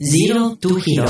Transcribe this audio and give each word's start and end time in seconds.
Zero 0.00 0.56
to 0.60 0.76
Hero. 0.86 1.06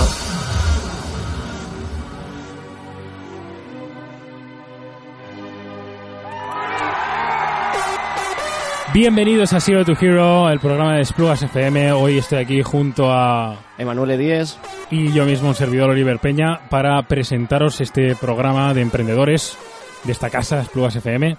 Bienvenidos 8.95 9.53
a 9.53 9.61
Zero 9.61 9.85
to 9.85 9.93
Hero, 9.93 10.49
el 10.49 10.59
programa 10.59 10.97
de 10.97 11.05
Splugas 11.05 11.43
FM. 11.43 11.93
Hoy 11.93 12.17
estoy 12.17 12.39
aquí 12.39 12.63
junto 12.63 13.13
a 13.13 13.75
Emanuele 13.77 14.17
Díez. 14.17 14.57
y 14.91 15.13
yo 15.13 15.27
mismo, 15.27 15.49
un 15.49 15.55
servidor 15.55 15.91
Oliver 15.91 16.19
Peña, 16.19 16.67
para 16.71 17.03
presentaros 17.03 17.83
este 17.83 18.17
programa 18.17 18.73
de 18.73 18.81
emprendedores 18.81 19.59
de 20.05 20.13
esta 20.13 20.31
casa, 20.31 20.65
Splugas 20.65 20.97
FM. 20.97 21.37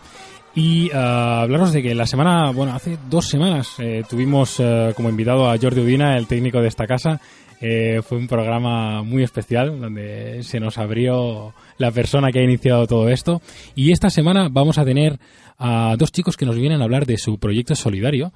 Y 0.55 0.89
ah, 0.93 1.41
hablaros 1.41 1.73
de 1.73 1.81
que 1.81 1.93
la 1.93 2.05
semana, 2.05 2.51
bueno, 2.51 2.73
hace 2.73 2.97
dos 3.09 3.27
semanas 3.27 3.75
eh, 3.77 4.03
tuvimos 4.09 4.59
eh, 4.59 4.93
como 4.95 5.09
invitado 5.09 5.49
a 5.49 5.57
Jordi 5.57 5.81
Udina, 5.81 6.17
el 6.17 6.27
técnico 6.27 6.61
de 6.61 6.67
esta 6.67 6.87
casa. 6.87 7.19
Eh, 7.61 8.01
fue 8.03 8.17
un 8.17 8.27
programa 8.27 9.03
muy 9.03 9.23
especial 9.23 9.79
donde 9.79 10.43
se 10.43 10.59
nos 10.59 10.77
abrió 10.77 11.53
la 11.77 11.91
persona 11.91 12.31
que 12.31 12.39
ha 12.39 12.43
iniciado 12.43 12.87
todo 12.87 13.09
esto. 13.09 13.41
Y 13.75 13.91
esta 13.91 14.09
semana 14.09 14.47
vamos 14.49 14.77
a 14.77 14.85
tener 14.85 15.19
a 15.57 15.95
dos 15.97 16.11
chicos 16.11 16.37
que 16.37 16.45
nos 16.45 16.55
vienen 16.55 16.81
a 16.81 16.85
hablar 16.85 17.05
de 17.05 17.17
su 17.17 17.37
proyecto 17.37 17.75
solidario 17.75 18.31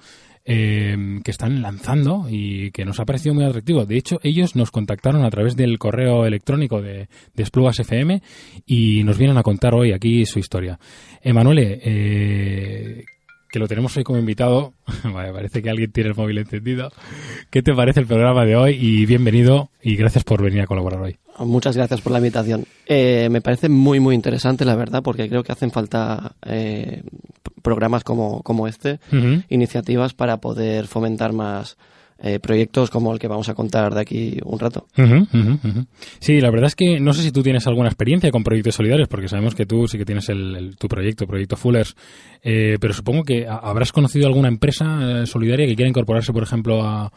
eh, 0.46 1.22
que 1.24 1.32
están 1.32 1.62
lanzando 1.62 2.26
y 2.30 2.72
que 2.72 2.84
nos 2.84 3.00
ha 3.00 3.06
parecido 3.06 3.34
muy 3.34 3.46
atractivo. 3.46 3.86
De 3.86 3.96
hecho, 3.96 4.20
ellos 4.24 4.58
nos 4.58 4.72
contactaron 4.72 5.24
a 5.24 5.30
través 5.30 5.56
del 5.56 5.80
correo 5.80 6.26
electrónico 6.26 6.82
de, 6.82 7.08
de 7.34 7.44
Esplugas 7.44 7.80
FM 7.80 8.22
y 8.66 9.04
nos 9.06 9.18
vienen 9.18 9.38
a 9.38 9.44
contar 9.44 9.74
hoy 9.74 9.94
aquí 9.94 10.26
su 10.26 10.40
historia. 10.40 10.80
Emanuele, 11.22 11.80
eh, 11.82 13.06
que 13.54 13.60
lo 13.60 13.68
tenemos 13.68 13.96
hoy 13.96 14.04
como 14.04 14.18
invitado, 14.18 14.74
vale, 15.04 15.32
parece 15.32 15.62
que 15.62 15.70
alguien 15.70 15.92
tiene 15.92 16.10
el 16.10 16.16
móvil 16.16 16.40
encendido. 16.40 16.92
¿Qué 17.52 17.62
te 17.62 17.72
parece 17.72 18.00
el 18.00 18.08
programa 18.08 18.46
de 18.46 18.56
hoy? 18.56 18.76
Y 18.82 19.06
bienvenido 19.06 19.70
y 19.80 19.96
gracias 19.96 20.24
por 20.24 20.42
venir 20.42 20.62
a 20.62 20.66
colaborar 20.66 21.00
hoy. 21.02 21.18
Muchas 21.38 21.78
gracias 21.78 22.02
por 22.02 22.14
la 22.14 22.18
invitación. 22.18 22.66
Eh, 22.88 23.28
me 23.30 23.42
parece 23.42 23.70
muy, 23.70 24.00
muy 24.00 24.16
interesante, 24.16 24.66
la 24.66 24.76
verdad, 24.76 25.04
porque 25.04 25.30
creo 25.30 25.44
que 25.44 25.52
hacen 25.52 25.70
falta 25.70 26.36
eh, 26.48 27.04
programas 27.62 28.04
como, 28.04 28.42
como 28.42 28.68
este, 28.68 29.00
iniciativas 29.50 30.16
para 30.16 30.38
poder 30.38 30.88
fomentar 30.88 31.32
más 31.32 31.78
eh, 32.24 32.40
proyectos 32.40 32.90
como 32.90 33.14
el 33.14 33.20
que 33.20 33.28
vamos 33.28 33.50
a 33.50 33.54
contar 33.54 33.94
de 33.94 34.00
aquí 34.02 34.38
un 34.46 34.58
rato. 34.58 34.88
Sí, 36.20 36.40
la 36.42 36.50
verdad 36.50 36.68
es 36.68 36.76
que 36.76 37.00
no 37.00 37.14
sé 37.14 37.22
si 37.22 37.32
tú 37.32 37.44
tienes 37.44 37.68
alguna 37.68 37.90
experiencia 37.90 38.32
con 38.32 38.44
proyectos 38.44 38.76
solidarios, 38.76 39.08
porque 39.10 39.28
sabemos 39.28 39.54
que 39.56 39.66
tú 39.66 39.88
sí 39.88 39.98
que 39.98 40.06
tienes 40.06 40.30
el, 40.30 40.56
el- 40.56 40.76
tu 40.78 40.88
proyecto, 40.88 41.28
Proyecto 41.28 41.58
Fullers, 41.58 41.96
eh, 42.42 42.78
pero 42.80 42.94
supongo 42.94 43.24
que 43.24 43.46
ha- 43.48 43.58
habrás 43.58 43.92
conocido 43.92 44.26
alguna 44.28 44.48
empresa 44.48 45.22
eh, 45.24 45.26
solidaria 45.28 45.68
que 45.68 45.76
quiera 45.76 45.90
incorporarse, 45.90 46.32
por 46.34 46.44
ejemplo, 46.44 46.82
a, 46.84 47.12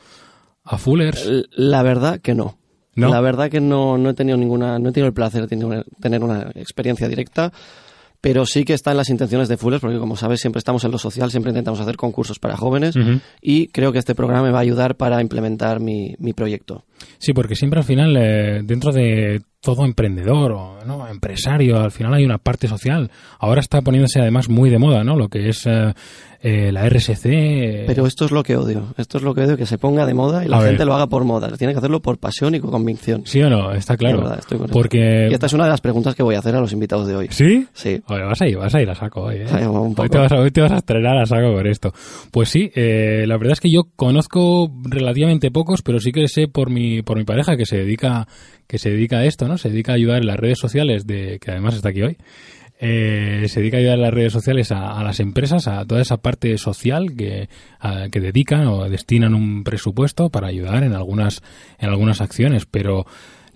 a 0.65 0.79
Fullers. 0.79 1.25
La 1.57 1.83
verdad 1.83 2.21
que 2.21 2.35
no. 2.35 2.59
¿No? 2.97 3.11
La 3.11 3.21
verdad 3.21 3.51
que 3.51 3.61
no, 3.61 3.99
no 3.99 4.09
he 4.11 4.15
tenido 4.15 4.39
ninguna, 4.39 4.79
no 4.79 4.89
he 4.89 4.93
tenido 4.93 5.07
el 5.09 5.13
placer 5.13 5.43
de 5.43 5.49
tener 5.49 5.67
una, 5.67 5.85
tener 6.01 6.25
una 6.25 6.51
experiencia 6.55 7.07
directa, 7.09 7.53
pero 8.27 8.45
sí 8.45 8.65
que 8.65 8.75
está 8.75 8.91
en 8.91 8.97
las 8.97 9.09
intenciones 9.09 9.47
de 9.49 9.57
Fullers, 9.57 9.81
porque 9.81 10.01
como 10.01 10.17
sabes, 10.17 10.41
siempre 10.41 10.59
estamos 10.59 10.83
en 10.83 10.91
lo 10.91 10.99
social, 10.99 11.31
siempre 11.31 11.51
intentamos 11.51 11.79
hacer 11.79 11.97
concursos 11.97 12.41
para 12.41 12.57
jóvenes, 12.57 12.97
y 13.41 13.69
creo 13.69 13.93
que 13.93 14.01
este 14.01 14.17
programa 14.17 14.43
me 14.43 14.51
va 14.51 14.59
a 14.59 14.63
ayudar 14.63 14.97
para 14.97 15.21
implementar 15.21 15.79
mi, 15.79 16.17
mi 16.19 16.33
proyecto. 16.33 16.83
Sí, 17.19 17.33
porque 17.33 17.55
siempre 17.57 17.81
al 17.81 17.85
final, 17.87 18.17
eh, 18.17 18.61
dentro 18.65 18.93
de 18.93 19.41
todo 19.61 19.85
emprendedor 19.85 20.53
o 20.53 20.85
¿no? 20.87 21.09
empresario, 21.09 21.81
al 21.81 21.91
final 21.91 22.15
hay 22.15 22.25
una 22.25 22.39
parte 22.39 22.69
social. 22.69 23.11
Ahora 23.41 23.61
está 23.61 23.81
poniéndose 23.81 24.21
además 24.21 24.49
muy 24.49 24.71
de 24.71 24.79
moda, 24.79 25.03
¿no? 25.03 25.17
Lo 25.17 25.29
que 25.29 25.49
es 25.49 25.67
eh, 25.67 25.93
eh, 26.41 26.71
la 26.71 26.89
RSC. 26.89 27.25
eh, 27.27 27.85
Pero 27.87 28.07
esto 28.07 28.27
es 28.27 28.31
lo 28.31 28.45
que 28.45 28.57
odio. 28.57 28.95
Esto 28.97 29.19
es 29.19 29.25
lo 29.25 29.35
que 29.35 29.41
odio, 29.41 29.57
que 29.57 29.67
se 29.67 29.77
ponga 29.79 30.07
de 30.07 30.15
moda 30.15 30.45
y 30.45 30.49
la 30.49 30.59
A 30.59 30.61
ver. 30.61 30.69
gente 30.71 30.85
lo 30.85 30.95
haga 30.95 31.09
por 31.09 31.25
moda. 31.25 31.51
Tiene 31.57 31.73
que 31.73 31.79
hacerlo 31.79 32.01
por 32.01 32.19
pasión 32.19 32.55
y 32.55 32.61
con 32.61 32.71
convicción. 32.71 33.23
¿Sí 33.27 33.43
o 33.43 33.51
no? 33.51 33.73
Está 33.73 33.97
claro. 33.97 34.19
Verdad, 34.19 34.39
estoy 34.39 34.59
porque... 34.71 35.29
Y 35.31 35.35
esta 35.35 35.47
es 35.47 35.53
una 35.55 35.65
de 35.65 35.71
las 35.71 35.81
preguntas 35.81 36.15
que 36.15 36.23
voy 36.23 36.37
a 36.37 36.39
hacer 36.39 36.55
a 36.55 36.61
los 36.61 36.73
invitados 36.73 37.09
de 37.09 37.17
hoy. 37.17 37.27
¿Sí? 37.31 37.67
Sí. 37.73 38.01
Oye, 38.07 38.23
vas 38.23 38.41
a 38.41 38.47
ir, 38.47 38.59
vas 38.59 38.75
a 38.75 38.81
ir 38.83 38.89
a 38.91 38.95
saco 38.95 39.23
hoy, 39.23 39.37
¿eh? 39.39 39.47
Sí, 39.49 39.65
un 39.65 39.95
poco. 39.97 40.03
Hoy 40.03 40.09
te, 40.11 40.19
vas 40.19 40.31
a, 40.33 40.37
hoy 40.37 40.51
te 40.53 40.61
vas 40.61 40.73
a 40.73 40.77
estrenar 40.77 41.17
a 41.19 41.27
saco 41.27 41.53
con 41.55 41.67
esto. 41.67 41.93
Pues 42.31 42.51
sí, 42.51 42.71
eh, 42.77 43.25
la 43.27 43.37
verdad 43.37 43.55
es 43.55 43.61
que 43.61 43.71
yo 43.71 43.89
conozco 43.97 44.71
relativamente 44.85 45.51
pocos, 45.51 45.83
pero 45.83 45.99
sí 45.99 46.13
que 46.13 46.29
sé 46.29 46.47
por 46.47 46.71
mi, 46.71 46.86
por 47.03 47.17
mi 47.19 47.25
pareja 47.25 47.57
que 47.57 47.67
se 47.67 47.77
dedica, 47.79 48.27
que 48.67 48.79
se 48.79 48.91
dedica 48.91 49.19
a 49.19 49.25
esto, 49.25 49.47
¿no? 49.49 49.59
Se 49.59 49.71
dedica 49.71 49.93
a 49.93 49.95
ayudar 49.97 50.19
en 50.23 50.27
las 50.27 50.37
redes 50.39 50.59
sociales 50.59 51.07
de, 51.07 51.39
que 51.41 51.51
además 51.51 51.75
está 51.75 51.91
aquí 51.91 52.03
hoy. 52.03 52.17
Eh, 52.79 53.47
se 53.49 53.61
dedica 53.61 53.79
a 53.79 53.81
ayudar 53.81 53.97
en 53.97 54.03
las 54.03 54.13
redes 54.13 54.33
sociales 54.35 54.71
a, 54.71 54.99
a 54.99 55.03
las 55.03 55.19
empresas, 55.21 55.67
a 55.67 55.87
toda 55.87 56.03
esa 56.03 56.19
parte 56.19 56.59
social 56.59 57.15
que, 57.17 57.49
a- 57.81 58.09
que 58.11 58.21
dedican 58.21 58.67
o 58.67 58.89
destinan 58.91 59.35
un 59.35 59.65
presupuesto 59.65 60.29
para 60.29 60.49
ayudar 60.49 60.85
en 60.85 60.93
algunas, 60.93 61.43
en 61.79 61.89
algunas 61.89 62.21
acciones, 62.21 62.67
pero 62.67 63.07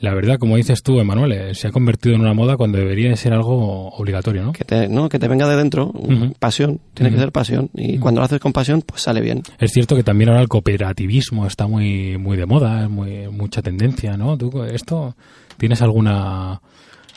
la 0.01 0.15
verdad, 0.15 0.39
como 0.39 0.57
dices 0.57 0.83
tú, 0.83 0.99
Emanuel, 0.99 1.33
eh, 1.33 1.55
se 1.55 1.69
ha 1.69 1.71
convertido 1.71 2.15
en 2.15 2.23
una 2.23 2.33
moda 2.33 2.57
cuando 2.57 2.79
debería 2.79 3.11
de 3.11 3.17
ser 3.17 3.35
algo 3.35 3.89
obligatorio, 3.91 4.43
¿no? 4.43 4.53
Que 4.53 4.65
te, 4.65 4.89
no, 4.89 5.11
que 5.11 5.19
te 5.19 5.29
venga 5.29 5.47
de 5.47 5.57
dentro. 5.57 5.93
Pasión. 6.39 6.81
Tiene 6.95 7.13
que 7.13 7.19
ser 7.19 7.33
pasión. 7.33 7.69
Y 7.75 7.99
cuando 7.99 8.21
lo 8.21 8.25
haces 8.25 8.41
con 8.41 8.55
pasión, 8.55 8.81
pues 8.81 9.03
sale 9.03 9.21
bien. 9.21 9.43
Es 9.59 9.73
cierto 9.73 9.95
que 9.97 10.03
también 10.03 10.31
ahora 10.31 10.41
el 10.41 10.49
cooperativismo 10.49 11.47
está 11.47 11.67
muy 11.67 12.17
muy 12.17 12.39
de 12.39 12.47
moda, 12.47 12.85
es 12.85 12.91
muy 12.91 13.29
mucha 13.29 13.61
tendencia, 13.61 14.17
¿no? 14.17 14.39
¿Tú 14.39 14.63
esto 14.65 15.15
tienes 15.59 15.83
alguna 15.83 16.63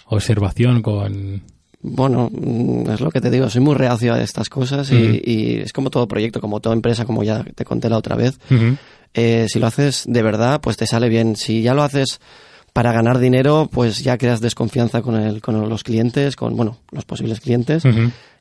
observación 0.07 0.81
con 0.81 1.41
Bueno, 1.81 2.29
mm, 2.33 2.89
es 2.89 2.99
lo 2.99 3.11
que 3.11 3.21
te 3.21 3.29
digo. 3.29 3.49
Soy 3.49 3.61
muy 3.61 3.75
reacio 3.75 4.13
a 4.13 4.21
estas 4.21 4.49
cosas 4.49 4.91
y, 4.91 5.21
y 5.23 5.57
es 5.61 5.71
como 5.71 5.89
toda 5.89 6.05
proyecto, 6.05 6.41
como 6.41 6.59
toda 6.59 6.75
empresa, 6.75 7.05
como 7.05 7.23
ya 7.23 7.45
te 7.55 7.63
conté 7.63 7.89
la 7.89 7.97
otra 7.97 8.17
vez. 8.17 8.37
Eh, 9.13 9.45
si 9.47 9.59
lo 9.59 9.67
haces 9.67 10.03
de 10.05 10.21
verdad, 10.21 10.59
pues 10.59 10.75
te 10.75 10.85
sale 10.85 11.07
bien. 11.07 11.37
Si 11.37 11.61
ya 11.61 11.73
lo 11.73 11.83
haces 11.83 12.19
para 12.73 12.91
ganar 12.91 13.19
dinero, 13.19 13.69
pues 13.71 14.03
ya 14.03 14.17
creas 14.17 14.41
desconfianza 14.41 15.01
con, 15.01 15.15
el, 15.15 15.41
con 15.41 15.69
los 15.69 15.83
clientes, 15.83 16.35
con 16.35 16.55
bueno, 16.55 16.77
los 16.91 17.05
posibles 17.05 17.39
clientes. 17.39 17.83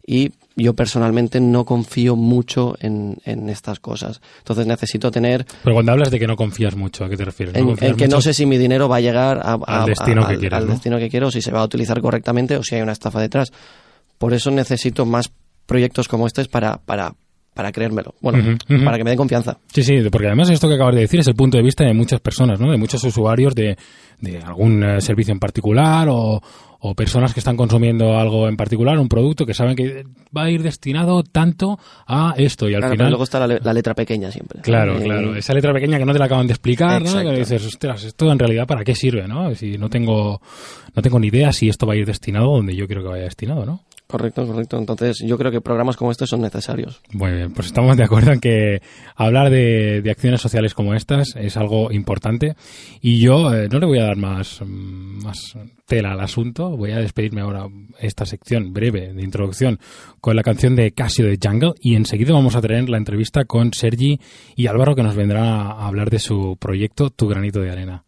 Y 0.05 0.33
yo 0.57 0.75
personalmente 0.75 1.41
no 1.41 1.65
confío 1.65 2.17
mucho 2.17 2.75
en, 2.81 3.19
en 3.25 3.49
estas 3.49 3.79
cosas. 3.79 4.21
Entonces 4.39 4.67
necesito 4.67 5.13
tener 5.13 5.47
Pero 5.63 5.75
cuando 5.77 5.93
hablas 5.93 6.11
de 6.11 6.19
que 6.19 6.27
no 6.27 6.35
confías 6.35 6.75
mucho, 6.75 7.05
¿a 7.05 7.09
qué 7.09 7.17
te 7.17 7.25
refieres? 7.25 7.55
en, 7.55 7.77
que 7.77 7.91
mucho? 7.93 8.09
no 8.09 8.21
sé 8.21 8.35
si 8.35 8.45
mi 8.45 8.59
dinero 8.59 8.89
va 8.89 8.97
a 8.97 9.01
llegar 9.01 9.39
a- 9.39 9.53
a- 9.65 9.83
Al 9.83 9.87
destino 9.87 10.23
a- 10.25 10.27
que 10.29 10.35
al- 10.35 10.41
quieres, 10.41 10.59
al 10.59 10.67
¿no? 10.67 10.73
destino 10.73 10.99
que 10.99 11.09
quiero, 11.09 11.31
si 11.31 11.41
se 11.41 11.53
va 11.53 11.61
a 11.61 11.65
utilizar 11.65 12.01
correctamente 12.01 12.57
o 12.57 12.65
si 12.65 12.75
hay 12.75 12.83
una 12.83 12.93
estafa 12.93 13.21
detrás. 13.21 13.53
Por 14.19 14.35
eso 14.35 14.51
necesito 14.51 15.07
más 15.07 15.31
proyectos 15.67 16.09
como 16.09 16.27
este 16.27 16.45
para, 16.47 16.79
para, 16.79 17.15
para 17.55 17.71
creérmelo. 17.73 18.15
Bueno, 18.21 18.57
para 18.85 18.97
que 18.99 19.05
me 19.05 19.11
den 19.11 19.17
confianza. 19.19 19.59
Sí, 19.73 19.83
sí, 19.83 19.95
porque 20.11 20.27
además 20.29 20.49
esto 20.51 20.69
que 20.69 20.75
acabas 20.75 20.95
de 20.95 21.03
decir 21.03 21.21
es 21.21 21.29
el 21.29 21.35
punto 21.35 21.57
de 21.59 21.63
vista 21.63 21.85
de 21.85 21.93
muchas 21.95 22.21
personas, 22.21 22.59
¿no? 22.61 22.71
De 22.71 22.79
muchos 22.79 23.03
usuarios 23.05 23.55
de, 23.55 23.77
de 24.21 24.39
algún 24.39 24.83
eh, 24.83 25.01
servicio 25.01 25.33
en 25.33 25.39
particular 25.39 26.09
o, 26.11 26.41
o 26.85 26.95
personas 26.95 27.33
que 27.35 27.41
están 27.41 27.57
consumiendo 27.57 28.19
algo 28.19 28.49
en 28.49 28.57
particular, 28.57 28.99
un 28.99 29.09
producto 29.09 29.45
que 29.47 29.55
saben 29.55 29.77
que 29.77 30.05
va 30.37 30.45
a 30.45 30.51
ir 30.51 30.63
destinado 30.63 31.23
tanto 31.23 31.79
a 32.07 32.35
esto 32.39 32.69
y 32.69 32.75
al 32.75 32.81
Claro, 32.81 32.91
pero 32.93 32.97
final... 32.99 33.11
luego 33.11 33.25
está 33.25 33.39
la, 33.41 33.47
le- 33.47 33.61
la 33.61 33.73
letra 33.73 33.95
pequeña 33.95 34.31
siempre. 34.31 34.61
Claro, 34.63 34.99
Eh, 34.99 35.05
claro. 35.05 35.37
Esa 35.37 35.53
letra 35.55 35.73
pequeña 35.73 35.99
que 35.99 36.05
no 36.07 36.13
te 36.13 36.19
la 36.19 36.25
acaban 36.25 36.47
de 36.47 36.55
explicar, 36.55 37.03
¿no? 37.03 37.13
Que 37.23 37.37
dices, 37.39 37.65
ostras, 37.67 38.03
esto 38.05 38.33
en 38.33 38.39
realidad 38.39 38.67
para 38.67 38.83
qué 38.83 38.95
sirve, 38.95 39.29
¿no? 39.29 39.55
Si 39.55 39.77
no 39.79 39.89
tengo, 39.91 40.41
no 40.95 41.03
tengo 41.03 41.19
ni 41.21 41.29
idea 41.29 41.53
si 41.53 41.69
esto 41.69 41.87
va 41.87 41.93
a 41.93 41.97
ir 41.97 42.07
destinado 42.07 42.47
donde 42.47 42.75
yo 42.75 42.87
quiero 42.87 43.03
que 43.03 43.09
vaya 43.11 43.25
destinado, 43.25 43.65
¿no? 43.67 43.81
Correcto, 44.13 44.47
correcto. 44.47 44.77
Entonces 44.77 45.25
yo 45.27 45.39
creo 45.39 45.51
que 45.51 45.63
programas 45.63 45.97
como 45.97 46.11
estos 46.11 46.29
son 46.29 46.43
necesarios. 46.43 47.01
Muy 47.13 47.33
bien, 47.33 47.55
pues 47.55 47.69
estamos 47.69 47.97
de 47.97 48.05
acuerdo 48.05 48.33
en 48.33 48.41
que 48.41 48.83
hablar 49.17 49.49
de, 49.49 50.03
de 50.03 50.11
acciones 50.11 50.43
sociales 50.43 50.75
como 50.75 50.93
estas 50.93 51.35
es 51.35 51.57
algo 51.57 51.91
importante 51.91 52.55
y 53.01 53.21
yo 53.21 53.55
eh, 53.55 53.69
no 53.73 53.79
le 53.79 53.87
voy 53.87 54.01
a 54.01 54.05
dar 54.05 54.19
más, 54.19 54.61
más 54.67 55.57
tela 55.87 56.13
al 56.13 56.21
asunto, 56.21 56.77
voy 56.77 56.91
a 56.91 56.99
despedirme 56.99 57.41
ahora 57.41 57.69
esta 58.01 58.27
sección 58.27 58.75
breve 58.75 59.15
de 59.15 59.23
introducción 59.23 59.79
con 60.21 60.37
la 60.37 60.43
canción 60.43 60.77
de 60.77 60.93
Casio 60.93 61.25
de 61.25 61.39
Jungle 61.43 61.73
y 61.81 61.95
enseguida 61.95 62.35
vamos 62.35 62.55
a 62.55 62.61
tener 62.61 62.91
la 62.91 62.99
entrevista 62.99 63.47
con 63.47 63.73
Sergi 63.73 64.21
y 64.57 64.67
Álvaro 64.67 64.95
que 64.95 65.03
nos 65.03 65.17
vendrá 65.17 65.71
a 65.71 65.87
hablar 65.87 66.11
de 66.11 66.19
su 66.19 66.59
proyecto 66.61 67.09
Tu 67.09 67.29
granito 67.29 67.61
de 67.61 67.71
arena. 67.71 68.05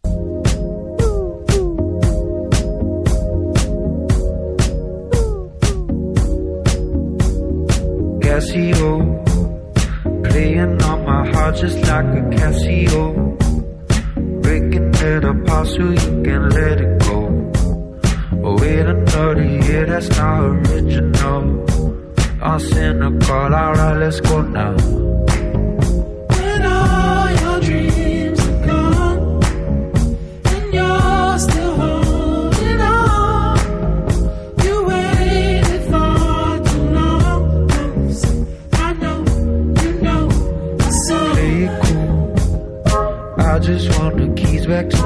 Casio, 8.35 9.23
playing 10.25 10.83
on 10.83 11.05
my 11.07 11.31
heart 11.31 11.55
just 11.55 11.79
like 11.87 12.05
a 12.19 12.23
Casio. 12.35 13.05
Breaking 14.43 14.93
it 14.93 15.25
apart 15.25 15.69
so 15.69 15.91
you 15.91 16.23
can 16.25 16.49
let 16.51 16.81
it 16.81 16.99
go. 17.07 17.31
But 18.33 18.61
wait 18.61 18.87
another 18.87 19.45
year, 19.45 19.87
that's 19.87 20.09
not 20.19 20.43
original. 20.43 21.65
I'm 22.43 22.59
cynical, 22.59 23.55
alright, 23.55 23.99
let's 23.99 24.19
go 24.19 24.43
now. 24.43 25.24
expect 44.67 45.04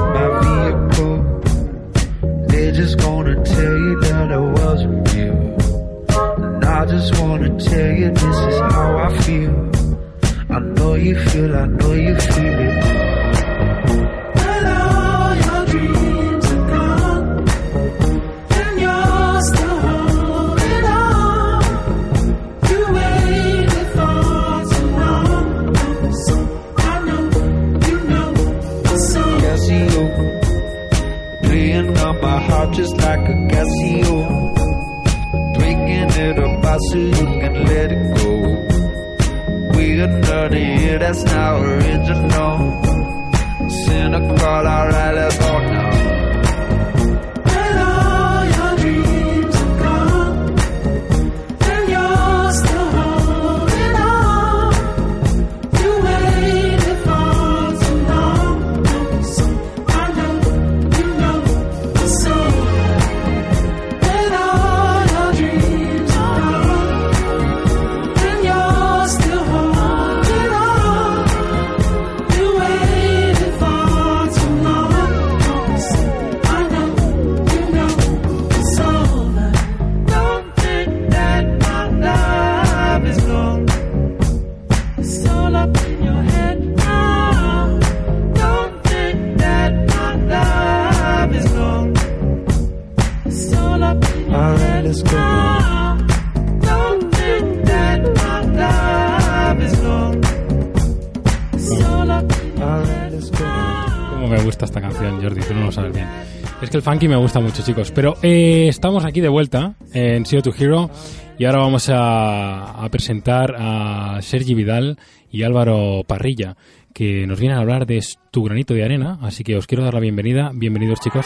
funky 106.99 107.07
me 107.07 107.15
gusta 107.15 107.39
mucho, 107.39 107.63
chicos. 107.63 107.91
Pero 107.91 108.15
eh, 108.21 108.67
estamos 108.67 109.05
aquí 109.05 109.21
de 109.21 109.29
vuelta 109.29 109.75
en 109.93 110.25
Zero 110.25 110.41
to 110.41 110.51
Hero 110.57 110.89
y 111.37 111.45
ahora 111.45 111.59
vamos 111.59 111.87
a, 111.87 112.83
a 112.83 112.89
presentar 112.89 113.55
a 113.57 114.21
Sergi 114.21 114.53
Vidal 114.53 114.97
y 115.31 115.43
Álvaro 115.43 116.03
Parrilla, 116.05 116.57
que 116.93 117.25
nos 117.25 117.39
vienen 117.39 117.57
a 117.57 117.61
hablar 117.61 117.85
de 117.85 118.03
Tu 118.31 118.43
granito 118.43 118.73
de 118.73 118.83
arena. 118.83 119.17
Así 119.21 119.45
que 119.45 119.55
os 119.55 119.65
quiero 119.65 119.85
dar 119.85 119.93
la 119.93 120.01
bienvenida. 120.01 120.51
Bienvenidos, 120.53 120.99
chicos. 120.99 121.25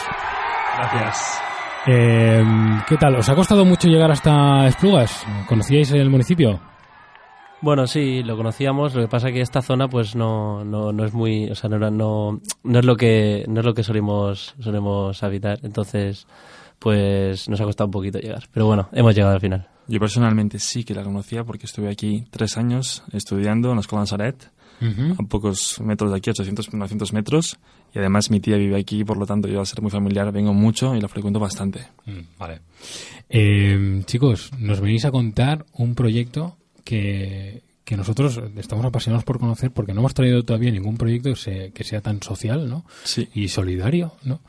Gracias. 0.76 1.40
Eh, 1.88 2.44
¿Qué 2.88 2.96
tal? 2.96 3.16
¿Os 3.16 3.28
ha 3.28 3.34
costado 3.34 3.64
mucho 3.64 3.88
llegar 3.88 4.12
hasta 4.12 4.68
Esplugas? 4.68 5.26
¿Conocíais 5.48 5.90
el 5.90 6.08
municipio? 6.08 6.60
Bueno, 7.64 7.86
sí, 7.86 8.22
lo 8.22 8.36
conocíamos. 8.36 8.94
Lo 8.94 9.00
que 9.02 9.08
pasa 9.08 9.32
que 9.32 9.40
esta 9.40 9.62
zona, 9.62 9.88
pues 9.88 10.14
no, 10.14 10.64
no, 10.64 10.92
no 10.92 11.04
es 11.04 11.14
muy, 11.14 11.50
o 11.50 11.54
sea, 11.54 11.70
no, 11.70 11.76
era- 11.76 11.90
no, 11.90 12.40
no 12.62 12.78
es 12.78 12.84
lo 12.84 12.94
que 12.96 13.44
no 13.48 13.60
es 13.60 13.66
lo 13.66 13.72
que 13.72 13.82
solemos 13.82 14.54
solemos 14.60 15.22
habitar. 15.22 15.60
Entonces, 15.62 16.26
pues 16.78 17.48
nos 17.48 17.58
ha 17.60 17.64
costado 17.64 17.86
un 17.88 17.92
poquito 17.92 18.18
llegar. 18.18 18.44
Pero 18.52 18.66
bueno, 18.66 18.88
hemos 18.92 19.14
llegado 19.14 19.32
al 19.34 19.40
final. 19.40 19.66
Yo 19.88 19.98
personalmente 19.98 20.58
sí 20.58 20.84
que 20.84 20.94
la 20.94 21.02
conocía 21.04 21.42
porque 21.44 21.64
estuve 21.64 21.88
aquí 21.90 22.24
tres 22.30 22.58
años 22.58 23.02
estudiando 23.12 23.70
en 23.70 23.76
la 23.76 23.80
escuela 23.80 24.02
Nazaret, 24.02 24.50
a 25.18 25.22
pocos 25.22 25.80
metros 25.80 26.10
de 26.10 26.18
aquí, 26.18 26.28
800, 26.30 26.74
900 26.74 27.12
metros. 27.14 27.56
Y 27.94 27.98
además 27.98 28.30
mi 28.30 28.40
tía 28.40 28.56
vive 28.58 28.78
aquí, 28.78 29.04
por 29.04 29.16
lo 29.16 29.24
tanto 29.24 29.48
yo 29.48 29.60
al 29.60 29.66
ser 29.66 29.80
muy 29.80 29.90
familiar 29.90 30.30
vengo 30.32 30.52
mucho 30.52 30.94
y 30.94 31.00
la 31.00 31.08
frecuento 31.08 31.40
bastante. 31.40 31.86
Mm, 32.04 32.20
Vale. 32.38 32.60
Eh, 33.30 34.02
chicos, 34.04 34.50
nos 34.58 34.80
venís 34.80 35.04
a 35.06 35.10
contar 35.10 35.64
un 35.72 35.94
proyecto 35.94 36.56
que, 36.84 37.62
que 37.84 37.96
nosotros 37.96 38.40
estamos 38.56 38.84
apasionados 38.84 39.24
por 39.24 39.38
conocer 39.38 39.70
porque 39.70 39.92
no 39.94 40.00
hemos 40.00 40.14
traído 40.14 40.42
todavía 40.44 40.70
ningún 40.70 40.96
proyecto 40.96 41.30
que, 41.30 41.36
se- 41.36 41.70
que 41.72 41.84
sea 41.84 42.00
tan 42.00 42.22
social 42.22 42.68
¿no? 42.68 42.84
Sí. 43.04 43.28
y 43.34 43.48
solidario. 43.48 44.12
¿no? 44.22 44.40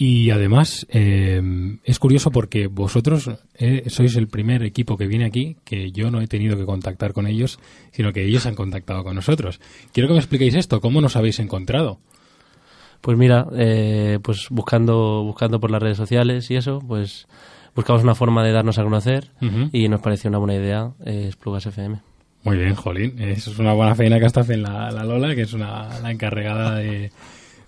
Y 0.00 0.30
además 0.30 0.86
eh, 0.90 1.42
es 1.82 1.98
curioso 1.98 2.30
porque 2.30 2.68
vosotros 2.68 3.30
eh, 3.54 3.82
sois 3.88 4.14
el 4.14 4.28
primer 4.28 4.62
equipo 4.62 4.96
que 4.96 5.08
viene 5.08 5.24
aquí 5.24 5.56
que 5.64 5.90
yo 5.90 6.10
no 6.12 6.20
he 6.20 6.28
tenido 6.28 6.56
que 6.56 6.64
contactar 6.64 7.12
con 7.12 7.26
ellos, 7.26 7.58
sino 7.90 8.12
que 8.12 8.24
ellos 8.24 8.46
han 8.46 8.54
contactado 8.54 9.02
con 9.02 9.16
nosotros. 9.16 9.58
Quiero 9.92 10.08
que 10.08 10.12
me 10.14 10.20
expliquéis 10.20 10.54
esto, 10.54 10.80
¿cómo 10.80 11.00
nos 11.00 11.16
habéis 11.16 11.40
encontrado? 11.40 11.98
Pues 13.00 13.18
mira, 13.18 13.46
eh, 13.56 14.18
pues 14.22 14.46
buscando 14.50 15.22
buscando 15.24 15.58
por 15.60 15.70
las 15.72 15.82
redes 15.82 15.96
sociales 15.96 16.48
y 16.50 16.56
eso, 16.56 16.78
pues 16.86 17.26
buscamos 17.78 18.02
una 18.02 18.16
forma 18.16 18.42
de 18.42 18.50
darnos 18.50 18.76
a 18.80 18.82
conocer 18.82 19.30
y 19.70 19.88
nos 19.88 20.00
pareció 20.00 20.28
una 20.30 20.38
buena 20.38 20.56
idea 20.56 20.90
eh, 21.06 21.26
Esplugas 21.28 21.64
FM. 21.64 22.00
Muy 22.42 22.56
bien, 22.56 22.74
Jolín. 22.74 23.14
Eso 23.22 23.52
es 23.52 23.58
una 23.60 23.72
buena 23.72 23.94
feina 23.94 24.18
que 24.18 24.26
está 24.26 24.40
haciendo 24.40 24.68
la, 24.68 24.90
la 24.90 25.04
Lola, 25.04 25.32
que 25.36 25.42
es 25.42 25.52
una, 25.52 25.88
la 26.00 26.10
encargada 26.10 26.74
de, 26.74 27.12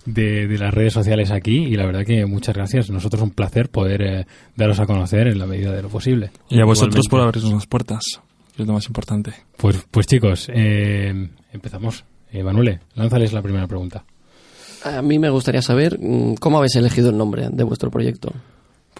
de, 0.05 0.47
de 0.49 0.57
las 0.57 0.73
redes 0.73 0.91
sociales 0.91 1.31
aquí. 1.31 1.59
Y 1.63 1.77
la 1.77 1.85
verdad 1.85 2.03
que 2.05 2.25
muchas 2.25 2.53
gracias. 2.53 2.89
Nosotros 2.89 3.21
un 3.21 3.31
placer 3.31 3.69
poder 3.69 4.01
eh, 4.01 4.25
daros 4.57 4.81
a 4.81 4.85
conocer 4.85 5.27
en 5.29 5.39
la 5.39 5.45
medida 5.45 5.71
de 5.71 5.81
lo 5.81 5.87
posible. 5.87 6.31
Y 6.49 6.59
a 6.59 6.65
vosotros 6.65 7.05
Igualmente. 7.05 7.09
por 7.09 7.21
abrirnos 7.21 7.53
las 7.53 7.67
puertas, 7.67 8.03
que 8.53 8.63
es 8.63 8.67
lo 8.67 8.73
más 8.73 8.87
importante. 8.87 9.31
Pues, 9.55 9.81
pues 9.89 10.07
chicos, 10.07 10.49
eh, 10.53 11.29
empezamos. 11.53 12.03
Eh, 12.33 12.43
Manuele, 12.43 12.81
lánzales 12.95 13.31
la 13.31 13.41
primera 13.41 13.65
pregunta. 13.65 14.03
A 14.83 15.01
mí 15.01 15.19
me 15.19 15.29
gustaría 15.29 15.61
saber 15.61 15.97
mm, 16.01 16.33
cómo 16.35 16.57
habéis 16.57 16.75
elegido 16.75 17.11
el 17.11 17.17
nombre 17.17 17.47
de 17.49 17.63
vuestro 17.63 17.89
proyecto. 17.89 18.33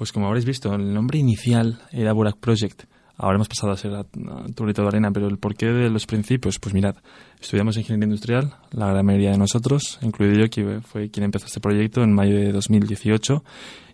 Pues 0.02 0.12
como 0.12 0.26
habréis 0.26 0.46
visto, 0.46 0.74
el 0.74 0.96
nombre 0.96 1.20
inicial 1.20 1.80
era 1.92 2.12
Burak 2.12 2.38
Project. 2.38 2.86
Ahora 3.18 3.36
hemos 3.36 3.48
pasado 3.48 3.72
a 3.72 3.78
ser 3.78 3.94
a, 3.94 4.04
de 4.04 4.88
Arena, 4.88 5.12
pero 5.12 5.28
el 5.28 5.38
porqué 5.38 5.68
de 5.68 5.92
los 5.92 6.08
principios, 6.08 6.58
pues 6.58 6.74
mirad, 6.74 6.96
estudiamos 7.40 7.78
ingeniería 7.78 8.06
industrial, 8.06 8.52
la 8.72 8.88
gran 8.88 9.06
mayoría 9.06 9.30
de 9.30 9.38
nosotros, 9.38 10.00
incluido 10.02 10.40
yo, 10.40 10.50
que 10.50 10.82
fue 10.82 11.12
quien 11.12 11.26
empezó 11.26 11.46
este 11.46 11.60
proyecto 11.60 12.02
en 12.02 12.16
mayo 12.16 12.36
de 12.36 12.52
2018, 12.52 13.44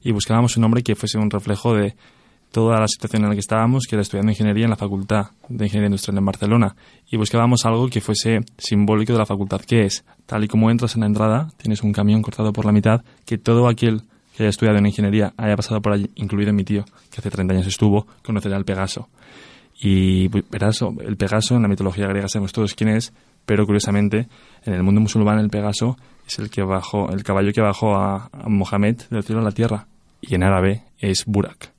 y 0.04 0.14
buscábamos 0.14 0.56
un 0.56 0.62
nombre 0.62 0.82
que 0.82 0.96
fuese 0.96 1.18
un 1.18 1.30
reflejo 1.30 1.74
de 1.74 1.98
toda 2.54 2.80
la 2.80 2.88
situación 2.88 3.24
en 3.24 3.28
la 3.32 3.36
que 3.36 3.42
estábamos, 3.42 3.84
que 3.86 3.98
era 3.98 4.02
estudiando 4.02 4.32
ingeniería 4.32 4.64
en 4.64 4.70
la 4.70 4.78
Facultad 4.78 5.32
de 5.50 5.66
Ingeniería 5.66 5.88
Industrial 5.88 6.18
en 6.18 6.26
Barcelona, 6.26 6.76
y 7.12 7.18
buscábamos 7.18 7.66
algo 7.66 7.90
que 7.90 8.00
fuese 8.00 8.40
simbólico 8.58 9.12
de 9.12 9.20
la 9.20 9.26
facultad, 9.26 9.60
que 9.60 9.82
es, 9.82 10.06
tal 10.26 10.46
y 10.46 10.48
como 10.48 10.72
entras 10.72 10.96
en 10.96 11.02
la 11.02 11.08
entrada, 11.08 11.50
tienes 11.58 11.84
un 11.84 11.92
camión 11.92 12.22
cortado 12.22 12.54
por 12.54 12.64
la 12.64 12.72
mitad, 12.72 13.04
que 13.26 13.38
todo 13.38 13.68
aquel 13.68 14.04
que 14.38 14.44
haya 14.44 14.50
estudiado 14.52 14.78
en 14.78 14.86
ingeniería 14.86 15.34
haya 15.36 15.56
pasado 15.56 15.82
por 15.82 15.94
allí, 15.94 16.12
incluido 16.16 16.54
mi 16.54 16.64
tío, 16.64 16.86
que 17.12 17.20
hace 17.20 17.32
30 17.32 17.56
años 17.56 17.68
estuvo, 17.68 18.06
conocerá 18.24 18.56
el 18.56 18.66
Pegaso. 18.66 19.10
Y 19.82 20.30
pues, 20.30 20.44
Pegaso, 20.44 20.94
el 21.06 21.18
Pegaso 21.18 21.56
en 21.56 21.64
la 21.64 21.68
mitología 21.68 22.06
griega 22.08 22.28
sabemos 22.28 22.54
todos 22.54 22.76
quién 22.76 22.90
es, 22.92 23.14
pero 23.48 23.66
curiosamente 23.66 24.28
en 24.64 24.74
el 24.74 24.84
mundo 24.84 25.02
musulmán 25.02 25.40
el 25.40 25.50
Pegaso 25.50 25.98
es 26.28 26.38
el 26.40 26.50
que 26.52 26.62
bajó, 26.62 27.10
el 27.12 27.24
caballo 27.24 27.52
que 27.52 27.62
bajó 27.62 27.96
a, 27.96 28.30
a 28.32 28.48
Mohamed 28.50 28.98
del 29.10 29.24
cielo 29.24 29.42
a 29.42 29.44
la 29.44 29.52
tierra 29.52 29.88
y 30.22 30.36
en 30.36 30.44
árabe 30.44 30.84
es 31.00 31.26
Burak. 31.26 31.72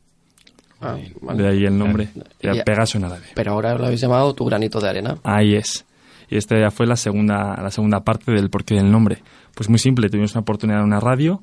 Ah, 0.81 0.97
vale. 1.23 1.43
De 1.43 1.49
ahí 1.49 1.65
el 1.65 1.77
nombre, 1.79 2.09
Ya. 2.41 2.53
era 2.53 2.65
Pegaso 2.65 2.99
en 2.99 3.05
árabe. 3.05 3.27
Pero 3.35 3.53
ahora 3.53 3.77
lo 3.77 3.85
habéis 3.87 4.01
llamado 4.01 4.33
tu 4.35 4.45
granito 4.45 4.81
de 4.81 4.89
arena. 4.89 5.17
Ahí 5.25 5.55
es. 5.55 5.85
Y 6.31 6.37
esta 6.37 6.59
ya 6.59 6.71
fue 6.71 6.87
la 6.87 6.97
segunda, 6.97 7.57
la 7.61 7.71
segunda 7.71 8.01
parte 8.01 8.33
del 8.33 8.51
porqué 8.51 8.75
del 8.75 8.91
nombre. 8.91 9.23
Pues 9.55 9.69
muy 9.69 9.79
simple, 9.79 10.09
tuvimos 10.09 10.33
una 10.33 10.43
oportunidad 10.43 10.81
en 10.81 10.87
una 10.87 11.01
radio 11.01 11.41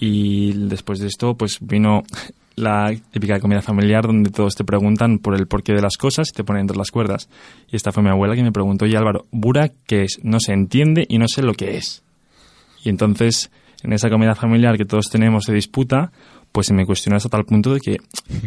y 0.00 0.52
después 0.68 0.98
de 0.98 1.06
esto 1.08 1.34
pues 1.34 1.58
vino 1.60 2.02
la 2.56 2.92
típica 3.12 3.38
comida 3.40 3.62
familiar 3.62 4.04
donde 4.06 4.30
todos 4.30 4.54
te 4.54 4.64
preguntan 4.64 5.18
por 5.18 5.34
el 5.34 5.46
porqué 5.46 5.72
de 5.72 5.80
las 5.82 5.96
cosas 5.96 6.28
y 6.30 6.32
te 6.36 6.44
ponen 6.44 6.62
entre 6.62 6.76
las 6.76 6.90
cuerdas. 6.90 7.28
Y 7.70 7.76
esta 7.76 7.92
fue 7.92 8.02
mi 8.02 8.10
abuela 8.10 8.34
que 8.34 8.42
me 8.42 8.52
preguntó, 8.52 8.84
oye 8.86 8.96
Álvaro, 8.96 9.26
Burak, 9.30 9.72
¿qué 9.86 10.02
es? 10.02 10.18
No 10.22 10.40
se 10.40 10.52
entiende 10.52 11.06
y 11.08 11.18
no 11.18 11.28
sé 11.28 11.42
lo 11.42 11.54
que 11.54 11.76
es. 11.76 12.02
Y 12.82 12.88
entonces, 12.88 13.50
en 13.82 13.92
esa 13.92 14.10
comida 14.10 14.34
familiar 14.34 14.76
que 14.76 14.84
todos 14.84 15.08
tenemos 15.10 15.44
de 15.44 15.54
disputa, 15.54 16.12
pues 16.52 16.66
se 16.66 16.74
me 16.74 16.84
cuestionó 16.84 17.16
hasta 17.16 17.28
tal 17.28 17.44
punto 17.44 17.72
de 17.72 17.80
que 17.80 17.98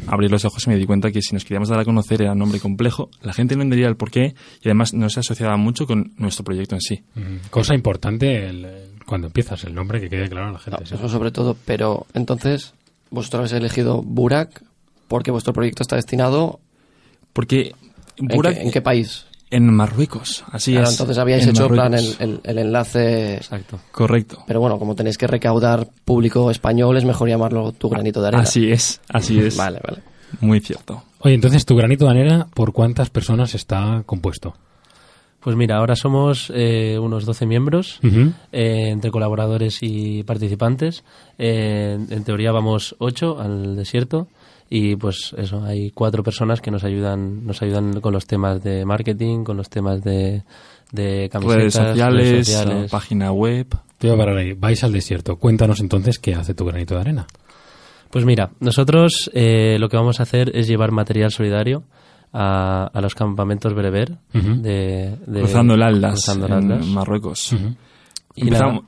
abrí 0.07 0.27
los 0.27 0.43
ojos 0.45 0.67
y 0.67 0.69
me 0.69 0.75
di 0.75 0.85
cuenta 0.85 1.09
que 1.11 1.21
si 1.21 1.33
nos 1.33 1.45
queríamos 1.45 1.69
dar 1.69 1.79
a 1.79 1.85
conocer 1.85 2.21
era 2.21 2.33
un 2.33 2.39
nombre 2.39 2.59
complejo, 2.59 3.09
la 3.21 3.31
gente 3.33 3.55
no 3.55 3.61
entendería 3.61 3.87
el 3.87 3.95
porqué 3.95 4.35
y 4.61 4.67
además 4.67 4.93
no 4.93 5.09
se 5.09 5.21
asociaba 5.21 5.55
mucho 5.55 5.87
con 5.87 6.11
nuestro 6.17 6.43
proyecto 6.43 6.75
en 6.75 6.81
sí. 6.81 7.01
Mm, 7.15 7.47
Cosa 7.49 7.73
importante 7.73 8.45
el- 8.47 8.92
cuando 9.05 9.27
empiezas 9.27 9.63
el 9.63 9.73
nombre, 9.75 9.99
que 10.01 10.09
quede 10.09 10.29
claro 10.29 10.47
a 10.47 10.51
la 10.51 10.59
gente. 10.59 10.79
No, 10.81 10.85
sí. 10.87 10.95
eso 10.95 11.09
sobre 11.09 11.31
todo, 11.31 11.55
pero 11.65 12.05
entonces 12.13 12.73
vosotros 13.09 13.39
habéis 13.39 13.53
elegido 13.53 14.01
Burak 14.01 14.63
porque 15.07 15.31
vuestro 15.31 15.53
proyecto 15.53 15.83
está 15.83 15.95
destinado 15.95 16.59
Porque 17.33 17.73
¿en, 18.17 18.27
Burak- 18.27 18.55
qué, 18.55 18.61
en 18.61 18.71
qué 18.71 18.81
país? 18.81 19.25
en 19.51 19.71
Marruecos, 19.71 20.43
así 20.51 20.71
Claro, 20.71 20.87
es. 20.87 20.93
entonces 20.93 21.17
habíais 21.19 21.43
en 21.43 21.49
hecho 21.51 21.67
plan 21.67 21.93
el- 21.93 22.39
el 22.43 22.57
enlace. 22.57 23.35
Exacto. 23.35 23.79
Correcto. 23.91 24.43
Pero 24.47 24.59
bueno, 24.59 24.79
como 24.79 24.95
tenéis 24.95 25.15
que 25.19 25.27
recaudar 25.27 25.87
público 26.05 26.49
español, 26.49 26.97
es 26.97 27.05
mejor 27.05 27.29
llamarlo 27.29 27.71
tu 27.71 27.87
granito 27.87 28.19
de 28.21 28.29
arena. 28.29 28.41
Así 28.43 28.71
es, 28.71 28.99
así 29.09 29.39
es. 29.39 29.55
Vale, 29.55 29.79
vale. 29.87 30.01
Muy 30.41 30.59
cierto. 30.59 31.03
Oye, 31.19 31.35
entonces, 31.35 31.67
tu 31.67 31.75
granito 31.75 32.05
de 32.05 32.11
arena, 32.11 32.47
¿por 32.55 32.73
cuántas 32.73 33.11
personas 33.11 33.53
está 33.53 34.01
compuesto? 34.07 34.55
Pues 35.43 35.55
mira, 35.57 35.77
ahora 35.77 35.95
somos 35.95 36.51
eh, 36.55 36.97
unos 36.99 37.25
12 37.25 37.45
miembros, 37.45 37.99
eh, 38.03 38.89
entre 38.89 39.11
colaboradores 39.11 39.79
y 39.81 40.23
participantes. 40.23 41.03
Eh, 41.37 41.97
en 42.09 42.23
teoría 42.23 42.51
vamos 42.51 42.95
8 42.99 43.39
al 43.41 43.75
desierto 43.75 44.27
y 44.69 44.95
pues 44.95 45.35
eso, 45.37 45.63
hay 45.63 45.91
cuatro 45.91 46.23
personas 46.23 46.61
que 46.61 46.71
nos 46.71 46.83
ayudan, 46.83 47.45
nos 47.45 47.61
ayudan 47.61 47.99
con 47.99 48.13
los 48.13 48.25
temas 48.25 48.63
de 48.63 48.85
marketing, 48.85 49.43
con 49.43 49.57
los 49.57 49.69
temas 49.69 50.01
de, 50.01 50.43
de 50.91 51.29
camisetas, 51.29 51.57
Redes 51.57 51.73
sociales, 51.73 52.29
redes 52.31 52.47
sociales. 52.47 52.91
página 52.91 53.31
web. 53.31 53.67
Te 53.97 54.07
voy 54.07 54.15
a 54.15 54.19
parar 54.19 54.37
ahí. 54.37 54.53
Vais 54.53 54.83
al 54.83 54.93
desierto. 54.93 55.35
Cuéntanos 55.37 55.79
entonces 55.81 56.19
qué 56.19 56.33
hace 56.35 56.53
tu 56.53 56.65
granito 56.65 56.95
de 56.95 57.01
arena. 57.01 57.27
Pues 58.09 58.25
mira, 58.25 58.51
nosotros 58.59 59.29
eh, 59.33 59.77
lo 59.79 59.89
que 59.89 59.97
vamos 59.97 60.19
a 60.19 60.23
hacer 60.23 60.55
es 60.55 60.67
llevar 60.67 60.91
material 60.91 61.31
solidario 61.31 61.83
a, 62.33 62.87
a 62.93 63.01
los 63.01 63.13
campamentos 63.15 63.73
bereber 63.73 64.17
de, 64.33 65.17
de- 65.27 65.39
cruzando 65.41 65.75
el 65.75 65.83
Atlas 65.83 66.13
cruzando 66.25 66.47
el 66.47 66.53
en. 66.81 66.93
Marruecos. 66.93 67.55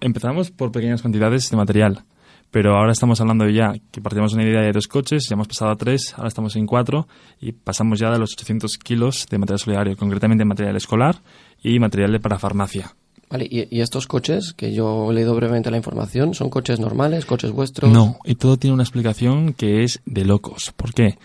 Empezamos, 0.01 0.51
por 0.51 0.71
pequeñas 0.71 1.01
cantidades 1.03 1.49
de 1.51 1.57
material, 1.57 2.03
pero 2.49 2.75
ahora 2.77 2.91
estamos 2.91 3.21
hablando 3.21 3.47
ya 3.47 3.73
que 3.91 4.01
partimos 4.01 4.31
de 4.31 4.39
una 4.39 4.49
idea 4.49 4.61
de 4.61 4.71
dos 4.71 4.87
coches, 4.87 5.27
ya 5.29 5.35
hemos 5.35 5.47
pasado 5.47 5.71
a 5.71 5.75
tres, 5.75 6.13
ahora 6.17 6.29
estamos 6.29 6.55
en 6.55 6.65
cuatro 6.65 7.07
y 7.39 7.51
pasamos 7.51 7.99
ya 7.99 8.09
de 8.09 8.17
los 8.17 8.33
800 8.33 8.77
kilos 8.79 9.27
de 9.29 9.37
material 9.37 9.59
solidario, 9.59 9.97
concretamente 9.97 10.43
material 10.45 10.75
escolar 10.75 11.21
y 11.61 11.77
material 11.79 12.11
de 12.13 12.19
para 12.19 12.39
farmacia. 12.39 12.95
Vale, 13.29 13.47
y, 13.49 13.67
y 13.75 13.81
estos 13.81 14.07
coches, 14.07 14.53
que 14.53 14.73
yo 14.73 15.11
he 15.11 15.13
leído 15.13 15.35
brevemente 15.35 15.69
la 15.71 15.77
información, 15.77 16.33
¿son 16.33 16.49
coches 16.49 16.79
normales, 16.79 17.25
coches 17.25 17.51
vuestros? 17.51 17.91
No, 17.91 18.17
y 18.23 18.35
todo 18.35 18.57
tiene 18.57 18.73
una 18.73 18.83
explicación 18.83 19.53
que 19.53 19.83
es 19.83 20.01
de 20.05 20.25
locos. 20.25 20.71
¿Por 20.75 20.93
qué? 20.93 21.17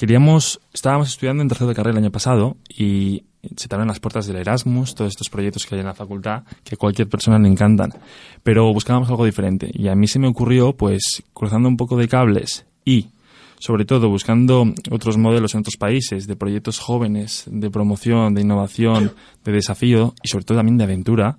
Queríamos, 0.00 0.62
estábamos 0.72 1.10
estudiando 1.10 1.42
en 1.42 1.48
tercero 1.50 1.68
de 1.68 1.74
carrera 1.74 1.98
el 1.98 2.04
año 2.04 2.10
pasado 2.10 2.56
y 2.70 3.24
se 3.54 3.68
te 3.68 3.74
abren 3.74 3.88
las 3.88 4.00
puertas 4.00 4.26
del 4.26 4.36
Erasmus, 4.36 4.94
todos 4.94 5.10
estos 5.10 5.28
proyectos 5.28 5.66
que 5.66 5.74
hay 5.74 5.82
en 5.82 5.88
la 5.88 5.94
facultad, 5.94 6.44
que 6.64 6.74
a 6.74 6.78
cualquier 6.78 7.06
persona 7.06 7.38
le 7.38 7.48
encantan. 7.48 7.92
Pero 8.42 8.72
buscábamos 8.72 9.10
algo 9.10 9.26
diferente 9.26 9.70
y 9.70 9.88
a 9.88 9.94
mí 9.94 10.06
se 10.06 10.18
me 10.18 10.26
ocurrió, 10.26 10.74
pues, 10.74 11.22
cruzando 11.34 11.68
un 11.68 11.76
poco 11.76 11.98
de 11.98 12.08
cables 12.08 12.64
y, 12.82 13.08
sobre 13.58 13.84
todo, 13.84 14.08
buscando 14.08 14.72
otros 14.90 15.18
modelos 15.18 15.52
en 15.52 15.60
otros 15.60 15.76
países 15.76 16.26
de 16.26 16.34
proyectos 16.34 16.78
jóvenes, 16.78 17.44
de 17.46 17.70
promoción, 17.70 18.32
de 18.32 18.40
innovación, 18.40 19.12
de 19.44 19.52
desafío 19.52 20.14
y 20.22 20.28
sobre 20.28 20.46
todo 20.46 20.56
también 20.56 20.78
de 20.78 20.84
aventura, 20.84 21.36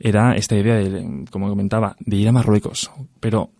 era 0.00 0.34
esta 0.34 0.56
idea, 0.56 0.74
de, 0.74 1.26
como 1.30 1.48
comentaba, 1.48 1.94
de 2.00 2.16
ir 2.16 2.26
a 2.26 2.32
Marruecos. 2.32 2.90
Pero 3.20 3.50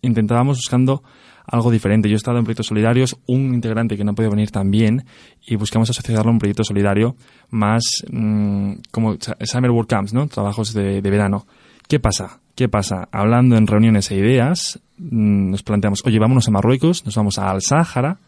intentábamos 0.00 0.58
buscando 0.58 1.02
algo 1.46 1.70
diferente. 1.70 2.08
Yo 2.08 2.14
he 2.14 2.16
estado 2.16 2.38
en 2.38 2.44
proyectos 2.44 2.66
solidarios, 2.66 3.16
un 3.26 3.54
integrante 3.54 3.96
que 3.96 4.04
no 4.04 4.12
ha 4.12 4.14
podido 4.14 4.30
venir 4.30 4.50
también, 4.50 5.04
y 5.46 5.56
buscamos 5.56 5.90
asociarlo 5.90 6.30
a 6.30 6.32
un 6.32 6.38
proyecto 6.38 6.64
solidario 6.64 7.16
más 7.50 7.82
mm, 8.10 8.72
como 8.90 9.16
Summer 9.44 9.70
Work 9.70 9.88
Camps, 9.88 10.12
¿no? 10.12 10.26
Trabajos 10.26 10.72
de, 10.72 11.00
verano. 11.00 11.46
¿Qué 11.88 12.00
pasa? 12.00 12.40
¿Qué 12.54 12.68
pasa? 12.68 13.08
Hablando 13.12 13.56
en 13.56 13.66
reuniones 13.66 14.10
e 14.10 14.16
ideas, 14.16 14.80
mm, 14.98 15.50
nos 15.50 15.62
planteamos, 15.62 16.02
oye, 16.04 16.18
vámonos 16.18 16.48
a 16.48 16.50
Marruecos, 16.50 17.04
nos 17.04 17.14
vamos 17.14 17.38
al 17.38 17.62
Sáhara 17.62 18.18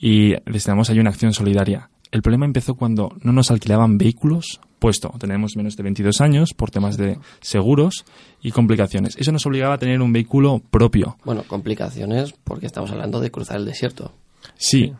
y 0.00 0.34
destinamos 0.50 0.90
ahí 0.90 0.98
una 0.98 1.10
acción 1.10 1.32
solidaria. 1.32 1.90
El 2.10 2.22
problema 2.22 2.46
empezó 2.46 2.74
cuando 2.74 3.12
no 3.22 3.32
nos 3.32 3.50
alquilaban 3.50 3.98
vehículos, 3.98 4.60
puesto 4.78 5.12
tenemos 5.18 5.56
menos 5.56 5.76
de 5.76 5.82
22 5.82 6.20
años 6.20 6.54
por 6.54 6.70
temas 6.70 6.96
de 6.96 7.18
seguros 7.40 8.04
y 8.42 8.50
complicaciones. 8.52 9.16
Eso 9.16 9.32
nos 9.32 9.46
obligaba 9.46 9.74
a 9.74 9.78
tener 9.78 10.00
un 10.00 10.12
vehículo 10.12 10.60
propio. 10.70 11.16
Bueno, 11.24 11.42
complicaciones 11.46 12.34
porque 12.44 12.66
estamos 12.66 12.90
hablando 12.90 13.20
de 13.20 13.30
cruzar 13.30 13.56
el 13.56 13.64
desierto. 13.64 14.12
Sí, 14.56 14.92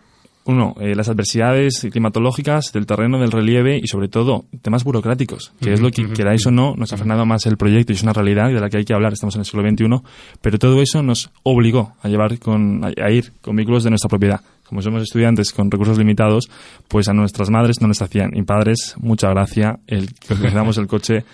uno, 0.46 0.74
eh, 0.78 0.94
las 0.94 1.08
adversidades 1.08 1.86
climatológicas 1.90 2.72
del 2.72 2.86
terreno, 2.86 3.18
del 3.18 3.32
relieve 3.32 3.78
y 3.82 3.86
sobre 3.86 4.08
todo 4.08 4.44
temas 4.62 4.84
burocráticos, 4.84 5.52
que 5.60 5.72
es 5.72 5.80
lo 5.80 5.90
que 5.90 6.06
queráis 6.10 6.46
o 6.46 6.50
no, 6.50 6.74
nos 6.76 6.92
ha 6.92 6.96
frenado 6.96 7.24
más 7.24 7.46
el 7.46 7.56
proyecto 7.56 7.92
y 7.92 7.96
es 7.96 8.02
una 8.02 8.12
realidad 8.12 8.48
de 8.48 8.60
la 8.60 8.68
que 8.68 8.78
hay 8.78 8.84
que 8.84 8.94
hablar, 8.94 9.14
estamos 9.14 9.34
en 9.36 9.40
el 9.40 9.46
siglo 9.46 9.68
XXI, 9.68 10.06
pero 10.40 10.58
todo 10.58 10.82
eso 10.82 11.02
nos 11.02 11.30
obligó 11.42 11.94
a 12.02 12.08
llevar 12.08 12.38
con, 12.38 12.84
a, 12.84 12.88
a 13.02 13.10
ir 13.10 13.32
con 13.40 13.56
vehículos 13.56 13.84
de 13.84 13.90
nuestra 13.90 14.08
propiedad. 14.08 14.40
Como 14.68 14.82
somos 14.82 15.02
estudiantes 15.02 15.52
con 15.52 15.70
recursos 15.70 15.98
limitados, 15.98 16.50
pues 16.88 17.08
a 17.08 17.12
nuestras 17.12 17.50
madres 17.50 17.80
no 17.80 17.88
les 17.88 18.00
hacían, 18.02 18.30
y 18.34 18.42
padres, 18.42 18.94
mucha 18.98 19.28
gracia, 19.30 19.78
el 19.86 20.12
que 20.14 20.34
damos 20.50 20.78
el 20.78 20.86
coche 20.86 21.24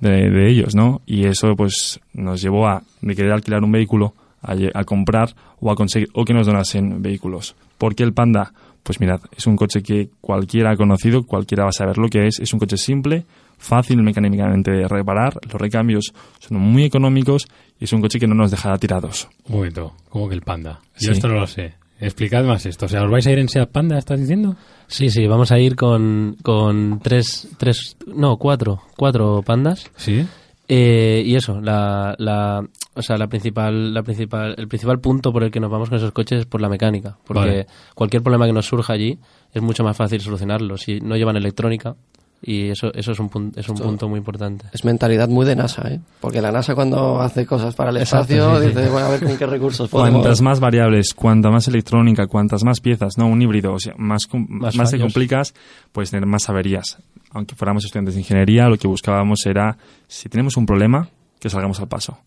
de, 0.00 0.30
de 0.30 0.50
ellos, 0.50 0.74
¿no? 0.74 1.00
Y 1.06 1.26
eso 1.26 1.54
pues 1.56 2.00
nos 2.12 2.42
llevó 2.42 2.66
a 2.66 2.82
de 3.00 3.14
querer 3.14 3.32
alquilar 3.32 3.62
un 3.62 3.72
vehículo, 3.72 4.14
a, 4.42 4.54
a 4.74 4.84
comprar 4.84 5.34
o 5.60 5.70
a 5.70 5.74
conseguir, 5.74 6.08
o 6.14 6.24
que 6.24 6.34
nos 6.34 6.46
donasen 6.46 7.02
vehículos. 7.02 7.54
¿Por 7.78 7.94
qué 7.94 8.02
el 8.02 8.12
Panda? 8.12 8.52
Pues 8.82 8.98
mirad, 9.00 9.20
es 9.36 9.46
un 9.46 9.56
coche 9.56 9.82
que 9.82 10.08
cualquiera 10.20 10.70
ha 10.72 10.76
conocido, 10.76 11.24
cualquiera 11.24 11.64
va 11.64 11.68
a 11.70 11.72
saber 11.72 11.98
lo 11.98 12.08
que 12.08 12.26
es. 12.26 12.40
Es 12.40 12.52
un 12.54 12.58
coche 12.58 12.76
simple, 12.78 13.24
fácil 13.58 14.02
mecánicamente 14.02 14.70
de 14.70 14.88
reparar, 14.88 15.34
los 15.44 15.60
recambios 15.60 16.12
son 16.38 16.58
muy 16.58 16.84
económicos 16.84 17.46
y 17.78 17.84
es 17.84 17.92
un 17.92 18.00
coche 18.00 18.18
que 18.18 18.26
no 18.26 18.34
nos 18.34 18.50
dejará 18.50 18.78
tirados. 18.78 19.28
Un 19.48 19.56
momento, 19.56 19.92
¿cómo 20.08 20.28
que 20.28 20.34
el 20.34 20.40
panda? 20.42 20.80
Yo 20.98 21.08
Sí. 21.08 21.10
esto 21.12 21.28
no 21.28 21.34
lo 21.34 21.46
sé. 21.46 21.74
Explicad 22.02 22.42
más 22.44 22.64
esto. 22.64 22.86
O 22.86 22.88
sea, 22.88 23.02
¿os 23.04 23.10
vais 23.10 23.26
a 23.26 23.30
ir 23.30 23.38
en 23.38 23.50
Seat 23.50 23.68
Panda, 23.70 23.98
estás 23.98 24.18
diciendo? 24.18 24.56
Sí, 24.86 25.10
sí, 25.10 25.26
vamos 25.26 25.52
a 25.52 25.58
ir 25.58 25.76
con, 25.76 26.34
con 26.42 26.98
tres, 27.02 27.46
tres, 27.58 27.98
no, 28.06 28.38
cuatro, 28.38 28.80
cuatro 28.96 29.42
pandas. 29.42 29.90
Sí. 29.96 30.24
Eh, 30.72 31.24
y 31.26 31.34
eso, 31.34 31.60
la, 31.60 32.14
la, 32.18 32.62
o 32.94 33.02
sea, 33.02 33.16
la 33.16 33.26
principal, 33.26 33.92
la 33.92 34.04
principal, 34.04 34.54
el 34.56 34.68
principal 34.68 35.00
punto 35.00 35.32
por 35.32 35.42
el 35.42 35.50
que 35.50 35.58
nos 35.58 35.68
vamos 35.68 35.88
con 35.88 35.98
esos 35.98 36.12
coches 36.12 36.40
es 36.40 36.46
por 36.46 36.60
la 36.60 36.68
mecánica, 36.68 37.16
porque 37.26 37.40
Vale. 37.40 37.66
cualquier 37.96 38.22
problema 38.22 38.46
que 38.46 38.52
nos 38.52 38.66
surja 38.66 38.92
allí 38.92 39.18
es 39.52 39.60
mucho 39.62 39.82
más 39.82 39.96
fácil 39.96 40.20
solucionarlo 40.20 40.76
si 40.76 41.00
no 41.00 41.16
llevan 41.16 41.36
electrónica 41.36 41.96
y 42.40 42.68
eso, 42.68 42.94
eso 42.94 43.10
es 43.12 43.18
un, 43.18 43.28
pun- 43.28 43.52
es 43.56 43.68
un 43.68 43.76
punto 43.78 44.08
muy 44.08 44.18
importante. 44.18 44.66
Es 44.72 44.84
mentalidad 44.84 45.28
muy 45.28 45.44
de 45.44 45.56
NASA, 45.56 45.88
¿eh? 45.92 46.00
Porque 46.20 46.40
la 46.40 46.52
NASA 46.52 46.76
cuando 46.76 47.20
hace 47.20 47.44
cosas 47.44 47.74
para 47.74 47.90
el 47.90 47.96
Exacto, 47.96 48.32
espacio 48.32 48.60
sí, 48.60 48.62
sí. 48.62 48.68
dice, 48.68 48.90
bueno, 48.90 49.06
a 49.08 49.10
ver 49.10 49.24
con 49.24 49.36
qué 49.36 49.46
recursos 49.46 49.90
podemos... 49.90 50.20
Cuantas 50.20 50.40
más 50.40 50.60
variables, 50.60 51.12
cuanta 51.14 51.50
más 51.50 51.66
electrónica, 51.66 52.28
cuantas 52.28 52.62
más 52.62 52.80
piezas, 52.80 53.18
no 53.18 53.26
un 53.26 53.42
híbrido, 53.42 53.72
o 53.74 53.78
sea, 53.80 53.94
más, 53.98 54.28
Más 54.32 54.76
más, 54.76 54.90
te 54.92 55.00
complicas, 55.00 55.52
puedes 55.90 56.12
tener 56.12 56.26
más 56.26 56.48
averías. 56.48 56.96
Aunque 57.32 57.54
fuéramos 57.54 57.84
estudiantes 57.84 58.14
de 58.14 58.20
ingeniería, 58.20 58.68
lo 58.68 58.76
que 58.76 58.88
buscábamos 58.88 59.46
era, 59.46 59.76
si 60.08 60.28
tenemos 60.28 60.56
un 60.56 60.66
problema, 60.66 61.08
que 61.38 61.48
salgamos 61.48 61.78
al 61.80 61.88
paso. 61.88 62.18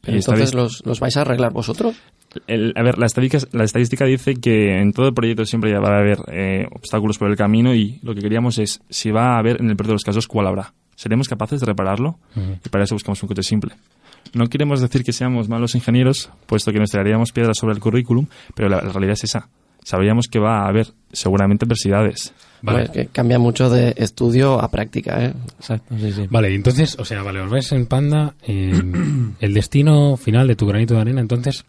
Pero 0.00 0.16
entonces 0.32 0.54
los, 0.54 0.86
los 0.86 1.00
vais 1.00 1.16
a 1.16 1.20
arreglar 1.22 1.52
vosotros. 1.52 1.96
el- 2.46 2.72
a 2.76 2.82
ver, 2.82 2.98
la 2.98 3.06
estadística, 3.06 3.46
la 3.52 3.64
estadística 3.64 4.04
dice 4.04 4.34
que 4.36 4.80
en 4.80 4.92
todo 4.92 5.12
proyecto 5.12 5.44
siempre 5.44 5.72
va 5.78 5.88
a 5.96 5.98
haber 6.00 6.18
eh, 6.32 6.66
obstáculos 6.72 7.18
por 7.18 7.30
el 7.30 7.36
camino 7.36 7.74
y 7.74 7.98
lo 8.02 8.14
que 8.14 8.20
queríamos 8.20 8.58
es, 8.58 8.80
si 8.88 9.10
va 9.10 9.34
a 9.34 9.38
haber, 9.38 9.60
en 9.60 9.68
el 9.70 9.76
peor 9.76 9.88
de 9.88 9.92
los 9.94 10.02
casos, 10.04 10.26
¿cuál 10.26 10.46
habrá? 10.46 10.72
¿Seremos 10.96 11.28
capaces 11.28 11.60
de 11.60 11.66
repararlo? 11.66 12.18
Y 12.64 12.68
para 12.68 12.84
eso 12.84 12.94
buscamos 12.94 13.22
un 13.22 13.28
coche 13.28 13.42
simple. 13.42 13.74
No 14.34 14.46
queremos 14.46 14.80
decir 14.80 15.04
que 15.04 15.12
seamos 15.12 15.48
malos 15.48 15.74
ingenieros, 15.74 16.30
puesto 16.46 16.72
que 16.72 16.78
nos 16.78 16.90
tiraríamos 16.90 17.32
piedras 17.32 17.58
sobre 17.58 17.74
el 17.74 17.80
currículum, 17.80 18.26
pero 18.54 18.68
la, 18.68 18.76
la 18.80 18.92
realidad 18.92 19.12
es 19.14 19.24
esa. 19.24 19.48
Sabíamos 19.84 20.28
que 20.28 20.38
va 20.38 20.60
a 20.60 20.68
haber 20.68 20.88
seguramente 21.12 21.64
adversidades. 21.64 22.32
Vale. 22.62 22.86
Pues 22.86 22.90
que 22.90 23.06
cambia 23.06 23.38
mucho 23.38 23.68
de 23.68 23.94
estudio 23.96 24.60
a 24.60 24.70
práctica, 24.70 25.24
¿eh? 25.24 25.34
Exacto, 25.58 25.96
sí, 25.98 26.12
sí. 26.12 26.26
Vale, 26.30 26.54
entonces, 26.54 26.96
o 26.98 27.04
sea, 27.04 27.22
vale, 27.22 27.40
os 27.40 27.50
vais 27.50 27.72
en 27.72 27.86
Panda. 27.86 28.34
eh, 28.46 28.80
el 29.40 29.54
destino 29.54 30.16
final 30.16 30.46
de 30.46 30.56
tu 30.56 30.66
granito 30.66 30.94
de 30.94 31.00
arena, 31.00 31.20
entonces, 31.20 31.64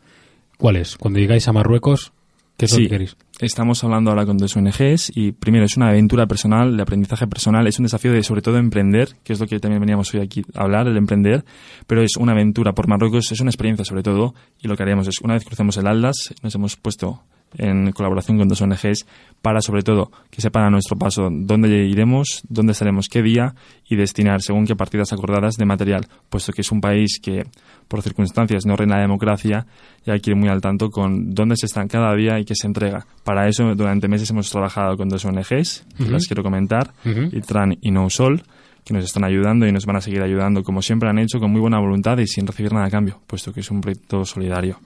¿cuál 0.58 0.76
es? 0.76 0.98
Cuando 0.98 1.20
llegáis 1.20 1.48
a 1.48 1.54
Marruecos, 1.54 2.14
¿Qué 2.58 2.66
es 2.66 2.72
lo 2.72 2.78
que 2.78 2.90
queréis? 2.90 3.18
Estamos 3.40 3.84
hablando 3.84 4.12
ahora 4.12 4.26
con 4.26 4.38
dos 4.38 4.56
ONGs 4.56 5.12
y 5.16 5.32
primero 5.32 5.66
es 5.66 5.76
una 5.76 5.90
aventura 5.90 6.28
personal, 6.28 6.78
de 6.78 6.84
aprendizaje 6.84 7.26
personal, 7.26 7.66
es 7.66 7.80
un 7.80 7.84
desafío 7.84 8.12
de 8.12 8.22
sobre 8.22 8.44
todo 8.44 8.58
emprender, 8.58 9.16
que 9.24 9.34
es 9.34 9.40
lo 9.40 9.48
que 9.48 9.60
también 9.60 9.82
veníamos 9.82 10.14
hoy 10.14 10.22
aquí 10.22 10.44
a 10.54 10.62
hablar, 10.62 10.88
el 10.88 10.96
emprender, 10.96 11.44
pero 11.88 12.04
es 12.04 12.16
una 12.16 12.34
aventura 12.34 12.74
por 12.74 12.88
Marruecos, 12.88 13.32
es 13.32 13.40
una 13.40 13.50
experiencia 13.50 13.84
sobre 13.84 14.04
todo 14.04 14.36
y 14.62 14.68
lo 14.68 14.78
que 14.78 14.84
haríamos 14.84 15.08
es 15.08 15.20
una 15.22 15.34
vez 15.34 15.44
crucemos 15.46 15.78
el 15.78 15.88
Aldas, 15.88 16.34
nos 16.44 16.54
hemos 16.54 16.76
puesto 16.78 17.24
en 17.58 17.92
colaboración 17.92 18.38
con 18.38 18.48
dos 18.48 18.62
ONGs 18.62 19.06
para 19.42 19.62
sobre 19.62 19.82
todo 19.84 20.12
que 20.32 20.42
sepan 20.42 20.64
a 20.64 20.70
nuestro 20.70 20.98
paso 20.98 21.30
dónde 21.32 21.86
iremos, 21.86 22.42
dónde 22.48 22.72
estaremos, 22.72 23.08
qué 23.10 23.22
día 23.22 23.56
y 23.90 23.96
destinar 23.96 24.42
según 24.42 24.66
qué 24.66 24.76
partidas 24.76 25.12
acordadas 25.14 25.56
de 25.58 25.66
material, 25.66 26.08
puesto 26.30 26.52
que 26.54 26.62
es 26.62 26.72
un 26.72 26.80
país 26.82 27.20
que 27.22 27.44
por 27.88 28.02
circunstancias 28.02 28.66
no 28.66 28.76
reina 28.76 28.96
la 28.96 29.02
democracia 29.02 29.66
y 30.06 30.12
hay 30.12 30.20
que 30.22 30.32
ir 30.32 30.38
muy 30.38 30.50
al 30.50 30.62
tanto 30.62 30.90
con 30.90 31.34
dónde 31.34 31.56
se 31.58 31.66
están 31.66 31.88
cada 31.88 32.16
día 32.16 32.40
y 32.40 32.46
qué 32.46 32.56
se 32.56 32.68
entrega. 32.68 33.06
Para 33.24 33.48
eso 33.48 33.76
durante 33.76 34.08
meses 34.08 34.30
hemos 34.30 34.50
trabajado 34.50 34.96
con 34.98 35.10
dos 35.10 35.26
ONGs, 35.26 35.86
que 35.98 36.04
Ujú. 36.04 36.12
las 36.12 36.26
quiero 36.28 36.42
comentar, 36.44 36.92
Ujú. 37.06 37.36
Itran 37.36 37.78
y 37.82 37.92
No 37.92 38.10
Sol, 38.10 38.42
que 38.86 38.94
nos 38.94 39.04
están 39.06 39.24
ayudando 39.24 39.66
y 39.68 39.72
nos 39.72 39.86
van 39.86 39.96
a 39.98 40.02
seguir 40.02 40.22
ayudando 40.22 40.62
como 40.64 40.82
siempre 40.82 41.10
han 41.10 41.18
hecho 41.20 41.40
con 41.40 41.52
muy 41.52 41.62
buena 41.62 41.80
voluntad 41.80 42.18
y 42.18 42.28
sin 42.28 42.46
recibir 42.48 42.74
nada 42.74 42.86
a 42.88 42.90
cambio, 42.90 43.20
puesto 43.28 43.54
que 43.54 43.60
es 43.62 43.72
un 43.72 43.80
proyecto 43.82 44.26
solidario. 44.26 44.78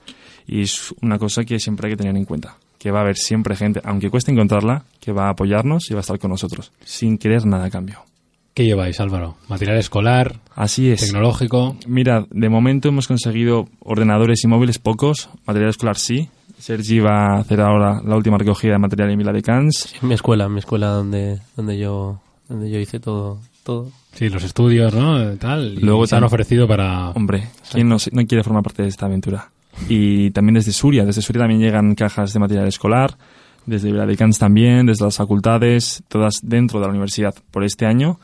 Y 0.48 0.62
es 0.62 0.94
una 1.02 1.20
cosa 1.20 1.44
que 1.44 1.60
siempre 1.60 1.88
hay 1.88 1.94
que 1.94 1.98
tener 1.98 2.16
en 2.16 2.26
cuenta, 2.26 2.56
que 2.80 2.92
va 2.92 3.00
a 3.00 3.02
haber 3.04 3.18
siempre 3.18 3.56
gente, 3.56 3.82
aunque 3.84 4.10
cueste 4.10 4.32
encontrarla, 4.32 4.86
que 5.00 5.12
va 5.12 5.28
a 5.28 5.32
apoyarnos 5.32 5.90
y 5.92 5.94
va 5.94 6.00
a 6.00 6.02
estar 6.02 6.18
con 6.20 6.32
nosotros, 6.32 6.72
sin 6.84 7.18
querer 7.18 7.46
nada 7.46 7.66
a 7.66 7.70
cambio. 7.70 8.00
¿Qué 8.54 8.66
lleváis, 8.66 9.00
Álvaro? 9.00 9.38
¿Material 9.50 9.78
escolar? 9.78 10.40
Así 10.56 10.90
es. 10.90 11.02
¿Tecnológico? 11.02 11.78
Mira, 11.86 12.26
de 12.32 12.50
momento 12.50 12.90
hemos 12.90 13.08
conseguido 13.08 13.68
ordenadores 13.82 14.44
y 14.44 14.48
móviles 14.48 14.80
pocos, 14.80 15.30
material 15.46 15.70
escolar 15.70 15.98
sí. 15.98 16.30
Sergi 16.58 17.00
va 17.00 17.36
a 17.36 17.40
hacer 17.42 17.62
ahora 17.62 18.02
la 18.04 18.16
última 18.16 18.40
recogida 18.40 18.72
de 18.72 18.80
material 18.80 19.12
en 19.12 19.20
Vila 19.20 19.32
de 19.32 19.44
Cans. 19.44 19.94
En 20.02 20.08
mi 20.08 20.16
escuela, 20.16 20.46
en 20.46 20.54
mi 20.54 20.60
escuela 20.60 20.88
donde, 20.88 21.40
donde 21.56 21.78
yo 21.78 22.20
donde 22.50 22.70
yo 22.70 22.80
hice 22.80 23.00
todo, 23.00 23.40
todo. 23.64 23.92
Sí, 24.14 24.30
los 24.30 24.44
estudios, 24.44 24.94
¿no? 24.94 25.36
Tal. 25.38 25.76
Y 25.78 25.82
Luego 25.82 26.08
se 26.08 26.16
han 26.16 26.24
ofrecido 26.24 26.68
para... 26.68 27.12
Hombre, 27.12 27.50
¿quién 27.72 27.90
no 27.90 27.98
quiere 28.28 28.44
formar 28.44 28.64
parte 28.64 28.84
de 28.84 28.90
esta 28.90 29.06
aventura? 29.06 29.50
Y 29.90 30.32
también 30.32 30.56
desde 30.56 30.72
Suria, 30.72 31.06
desde 31.06 31.22
Suria 31.22 31.42
también 31.42 31.62
llegan 31.62 31.96
cajas 31.96 32.34
de 32.34 32.40
material 32.40 32.68
escolar, 32.68 33.18
desde 33.66 33.92
Vila 33.92 34.06
de 34.06 34.18
Cans 34.18 34.40
también, 34.40 34.86
desde 34.86 35.06
las 35.06 35.18
facultades, 35.18 36.04
todas 36.08 36.40
dentro 36.42 36.80
de 36.80 36.86
la 36.86 36.92
universidad. 36.92 37.36
Por 37.52 37.64
este 37.64 37.86
año 37.86 38.20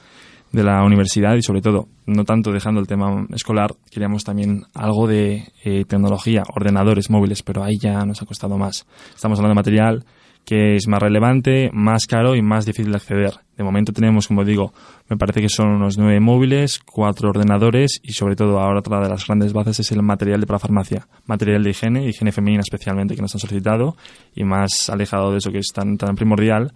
de 0.52 0.64
la 0.64 0.84
universidad 0.84 1.36
y 1.36 1.42
sobre 1.42 1.62
todo, 1.62 1.88
no 2.06 2.24
tanto 2.26 2.52
dejando 2.52 2.80
el 2.80 2.88
tema 2.88 3.26
escolar, 3.34 3.72
queríamos 3.90 4.24
también 4.24 4.64
algo 4.74 5.08
de 5.08 5.52
eh, 5.64 5.84
tecnología, 5.86 6.44
ordenadores 6.56 7.10
móviles, 7.10 7.42
pero 7.44 7.64
ahí 7.64 7.78
ya 7.80 8.06
nos 8.06 8.22
ha 8.22 8.26
costado 8.26 8.58
más. 8.58 8.86
Estamos 9.16 9.40
hablando 9.40 9.54
de 9.54 9.60
material 9.60 10.06
que 10.46 10.76
es 10.76 10.88
más 10.88 11.02
relevante, 11.02 11.70
más 11.74 12.06
caro 12.08 12.36
y 12.36 12.42
más 12.42 12.66
difícil 12.66 12.92
de 12.92 12.98
acceder. 12.98 13.34
De 13.58 13.64
momento 13.64 13.94
tenemos, 13.94 14.28
como 14.28 14.44
digo, 14.44 14.74
me 15.10 15.18
parece 15.18 15.42
que 15.42 15.50
son 15.50 15.70
unos 15.70 15.98
nueve 15.98 16.20
móviles, 16.20 16.80
cuatro 16.80 17.30
ordenadores 17.30 18.00
y 18.04 18.14
sobre 18.14 18.36
todo 18.36 18.60
ahora 18.60 18.80
otra 18.80 19.00
de 19.00 19.10
las 19.10 19.26
grandes 19.26 19.54
bases 19.54 19.80
es 19.80 19.92
el 19.92 20.02
material 20.02 20.42
de 20.42 20.48
parafarmacia, 20.48 21.08
material 21.28 21.64
de 21.64 21.70
higiene, 21.70 22.08
higiene 22.08 22.32
femenina 22.32 22.62
especialmente 22.62 23.16
que 23.16 23.22
nos 23.22 23.34
han 23.36 23.40
solicitado 23.40 23.96
y 24.36 24.44
más 24.44 24.90
alejado 24.90 25.32
de 25.32 25.38
eso 25.38 25.52
que 25.52 25.60
es 25.60 25.68
tan, 25.74 25.98
tan 25.98 26.16
primordial, 26.16 26.74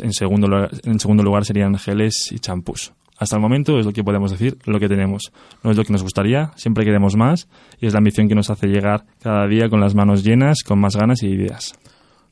en 0.00 0.12
segundo, 0.12 0.46
lugar, 0.46 0.70
en 0.84 1.00
segundo 1.00 1.22
lugar 1.22 1.44
serían 1.44 1.76
geles 1.78 2.30
y 2.30 2.38
champús. 2.38 2.92
Hasta 3.16 3.36
el 3.36 3.42
momento 3.42 3.78
es 3.78 3.86
lo 3.86 3.92
que 3.92 4.02
podemos 4.02 4.32
decir, 4.32 4.58
lo 4.66 4.80
que 4.80 4.88
tenemos. 4.88 5.32
No 5.62 5.70
es 5.70 5.76
lo 5.76 5.84
que 5.84 5.92
nos 5.92 6.02
gustaría, 6.02 6.50
siempre 6.56 6.84
queremos 6.84 7.16
más 7.16 7.48
y 7.80 7.86
es 7.86 7.92
la 7.92 7.98
ambición 7.98 8.28
que 8.28 8.34
nos 8.34 8.50
hace 8.50 8.66
llegar 8.66 9.04
cada 9.22 9.46
día 9.46 9.68
con 9.68 9.80
las 9.80 9.94
manos 9.94 10.24
llenas, 10.24 10.62
con 10.64 10.80
más 10.80 10.96
ganas 10.96 11.22
y 11.22 11.28
ideas. 11.28 11.74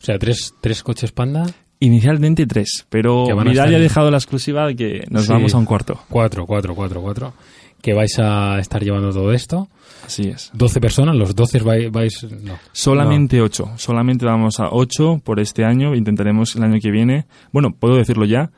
O 0.02 0.04
sea, 0.04 0.18
tres, 0.18 0.54
tres 0.60 0.82
coches 0.82 1.12
panda, 1.12 1.46
Inicialmente 1.78 2.46
tres, 2.46 2.86
pero 2.88 3.24
Vidal 3.44 3.70
ya 3.70 3.76
ha 3.76 3.80
dejado 3.80 4.08
la 4.12 4.16
exclusiva 4.16 4.66
de 4.68 4.76
que 4.76 5.04
nos 5.10 5.24
Sí. 5.26 5.32
vamos 5.32 5.52
a 5.52 5.58
un 5.58 5.64
cuarto. 5.64 6.00
cuatro, 6.08 6.46
cuatro, 6.46 6.76
cuatro, 6.76 7.02
cuatro, 7.02 7.32
que 7.80 7.92
vais 7.92 8.16
a 8.20 8.60
estar 8.60 8.80
llevando 8.84 9.10
todo 9.10 9.32
esto. 9.32 9.68
Así 10.06 10.28
es. 10.28 10.52
12 10.54 10.80
personas, 10.80 11.16
los 11.16 11.34
12 11.34 11.58
vais... 11.60 11.90
vais 11.90 12.24
no. 12.40 12.56
Solamente 12.70 13.40
ocho. 13.40 13.72
Solamente 13.76 14.24
vamos 14.24 14.60
a 14.60 14.68
ocho 14.70 15.20
por 15.24 15.40
este 15.40 15.64
año. 15.64 15.96
Intentaremos 15.96 16.54
el 16.54 16.62
año 16.62 16.78
que 16.80 16.92
viene. 16.92 17.26
Bueno, 17.52 17.72
puedo 17.72 17.96
decirlo 17.96 18.26
ya. 18.26 18.50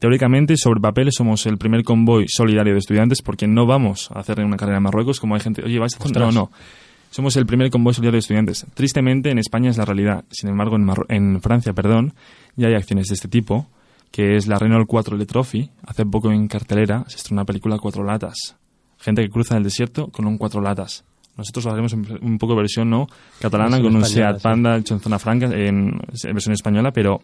Teóricamente, 0.00 0.56
sobre 0.56 0.80
papel, 0.80 1.10
somos 1.12 1.46
el 1.46 1.58
primer 1.58 1.84
convoy 1.84 2.26
solidario 2.28 2.72
de 2.72 2.80
estudiantes 2.80 3.22
porque 3.22 3.46
no 3.46 3.64
vamos 3.66 4.10
a 4.12 4.18
hacer 4.18 4.40
una 4.40 4.56
carrera 4.56 4.78
en 4.78 4.82
Marruecos 4.82 5.20
como 5.20 5.36
hay 5.36 5.40
gente. 5.40 5.62
Oye, 5.64 5.78
¿vais 5.78 5.94
a 5.94 5.98
hacer? 6.02 6.16
No, 6.18 6.32
no. 6.32 6.50
Somos 7.12 7.36
el 7.36 7.44
primer 7.44 7.68
convoy 7.68 7.92
solidario 7.92 8.16
de 8.16 8.20
estudiantes. 8.20 8.64
Tristemente, 8.72 9.30
en 9.30 9.36
España 9.36 9.68
es 9.68 9.76
la 9.76 9.84
realidad. 9.84 10.24
Sin 10.30 10.48
embargo, 10.48 10.78
en, 11.10 11.42
Francia, 11.42 11.74
perdón, 11.74 12.14
ya 12.56 12.68
hay 12.68 12.74
acciones 12.74 13.08
de 13.08 13.14
este 13.14 13.28
tipo, 13.28 13.68
que 14.10 14.34
es 14.34 14.46
la 14.46 14.58
Renault 14.58 14.86
4 14.88 15.18
Le 15.18 15.26
Trophy. 15.26 15.70
Hace 15.86 16.06
poco 16.06 16.32
en 16.32 16.48
cartelera 16.48 17.04
se 17.08 17.16
estrenó 17.16 17.42
una 17.42 17.44
película 17.44 17.76
Cuatro 17.76 18.02
Latas. 18.02 18.56
Gente 18.98 19.20
que 19.20 19.28
cruza 19.28 19.58
el 19.58 19.62
desierto 19.62 20.08
con 20.08 20.26
un 20.26 20.38
Cuatro 20.38 20.62
Latas. 20.62 21.04
Nosotros 21.36 21.66
lo 21.66 21.72
haremos 21.72 21.92
en 21.92 22.06
un 22.22 22.38
poco 22.38 22.56
versión 22.56 22.88
no 22.88 23.06
catalana, 23.42 23.76
Versión 23.76 23.92
con 23.92 23.96
un 23.96 24.06
Seat. 24.06 24.40
Panda 24.40 24.78
hecho 24.78 24.94
en 24.94 25.00
zona 25.00 25.18
franca, 25.18 25.46
en, 25.46 26.00
en 26.24 26.32
versión 26.32 26.54
española, 26.54 26.92
pero 26.92 27.20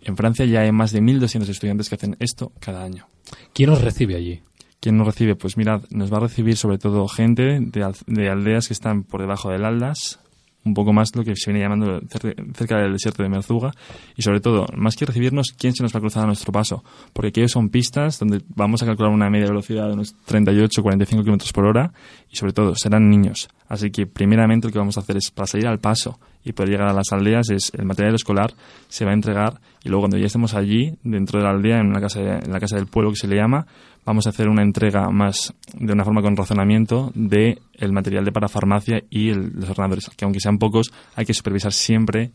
en 0.00 0.16
Francia 0.16 0.46
ya 0.46 0.60
hay 0.60 0.72
más 0.72 0.92
de 0.92 1.02
1.200 1.02 1.46
estudiantes 1.46 1.90
que 1.90 1.96
hacen 1.96 2.16
esto 2.20 2.52
cada 2.58 2.82
año. 2.82 3.06
¿Quién 3.52 3.68
os 3.68 3.82
recibe 3.82 4.14
allí? 4.14 4.40
¿Quién 4.80 4.96
nos 4.98 5.06
recibe? 5.06 5.34
Pues 5.34 5.56
mirad, 5.56 5.82
nos 5.90 6.12
va 6.12 6.18
a 6.18 6.20
recibir 6.20 6.56
sobre 6.56 6.78
todo 6.78 7.08
gente 7.08 7.60
de, 7.60 7.92
de 8.06 8.30
aldeas 8.30 8.68
que 8.68 8.74
están 8.74 9.02
por 9.04 9.20
debajo 9.20 9.50
del 9.50 9.64
Aldas, 9.64 10.20
un 10.64 10.74
poco 10.74 10.92
más 10.92 11.14
lo 11.14 11.22
que 11.24 11.34
se 11.36 11.52
viene 11.52 11.64
llamando 11.64 12.00
cer- 12.02 12.34
cerca 12.56 12.78
del 12.78 12.92
desierto 12.92 13.22
de 13.22 13.28
Merzuga, 13.28 13.70
y 14.16 14.22
sobre 14.22 14.40
todo, 14.40 14.66
más 14.76 14.96
que 14.96 15.06
recibirnos, 15.06 15.54
quién 15.56 15.72
se 15.74 15.82
nos 15.84 15.94
va 15.94 15.98
a 15.98 16.00
cruzar 16.00 16.24
a 16.24 16.26
nuestro 16.26 16.52
paso, 16.52 16.82
porque 17.12 17.28
aquellos 17.28 17.52
son 17.52 17.68
pistas 17.68 18.18
donde 18.18 18.42
vamos 18.48 18.82
a 18.82 18.86
calcular 18.86 19.12
una 19.12 19.30
media 19.30 19.46
velocidad 19.46 19.86
de 19.86 19.92
unos 19.94 20.14
38-45 20.28 21.06
kilómetros 21.22 21.52
por 21.52 21.66
hora, 21.66 21.92
y 22.30 22.36
sobre 22.36 22.52
todo, 22.52 22.74
serán 22.74 23.08
niños. 23.08 23.48
Así 23.68 23.90
que, 23.90 24.06
primeramente, 24.06 24.66
lo 24.68 24.72
que 24.72 24.78
vamos 24.80 24.96
a 24.96 25.00
hacer 25.00 25.16
es, 25.16 25.30
para 25.30 25.46
salir 25.46 25.66
al 25.68 25.78
paso 25.78 26.18
y 26.44 26.52
poder 26.52 26.70
llegar 26.70 26.88
a 26.88 26.92
las 26.92 27.12
aldeas, 27.12 27.48
es 27.50 27.72
el 27.76 27.84
material 27.86 28.14
escolar 28.16 28.52
se 28.88 29.04
va 29.04 29.12
a 29.12 29.14
entregar, 29.14 29.60
y 29.84 29.88
luego 29.88 30.02
cuando 30.02 30.18
ya 30.18 30.26
estemos 30.26 30.54
allí, 30.54 30.96
dentro 31.04 31.38
de 31.38 31.44
la 31.44 31.50
aldea, 31.52 31.78
en, 31.78 31.86
una 31.88 32.00
casa 32.00 32.20
en 32.20 32.52
la 32.52 32.58
casa 32.60 32.74
del 32.76 32.86
pueblo 32.86 33.10
que 33.12 33.16
se 33.18 33.28
le 33.28 33.36
llama, 33.36 33.66
vamos 34.06 34.26
a 34.26 34.30
hacer 34.30 34.48
una 34.48 34.62
entrega 34.62 35.10
más 35.10 35.52
de 35.74 35.92
una 35.92 36.04
forma 36.04 36.22
con 36.22 36.36
razonamiento 36.36 37.10
de 37.14 37.58
el 37.74 37.92
material 37.92 38.24
de 38.24 38.32
parafarmacia 38.32 39.02
y 39.10 39.28
el- 39.30 39.52
los 39.54 39.68
ordenadores, 39.68 40.08
que 40.16 40.24
aunque 40.24 40.40
sean 40.40 40.58
pocos, 40.58 40.92
hay 41.16 41.26
que 41.26 41.34
supervisar 41.34 41.72
siempre 41.72 42.30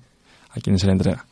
a 0.52 0.60
quien 0.60 0.78
se 0.78 0.86
le 0.86 0.92
entrega. 0.92 1.26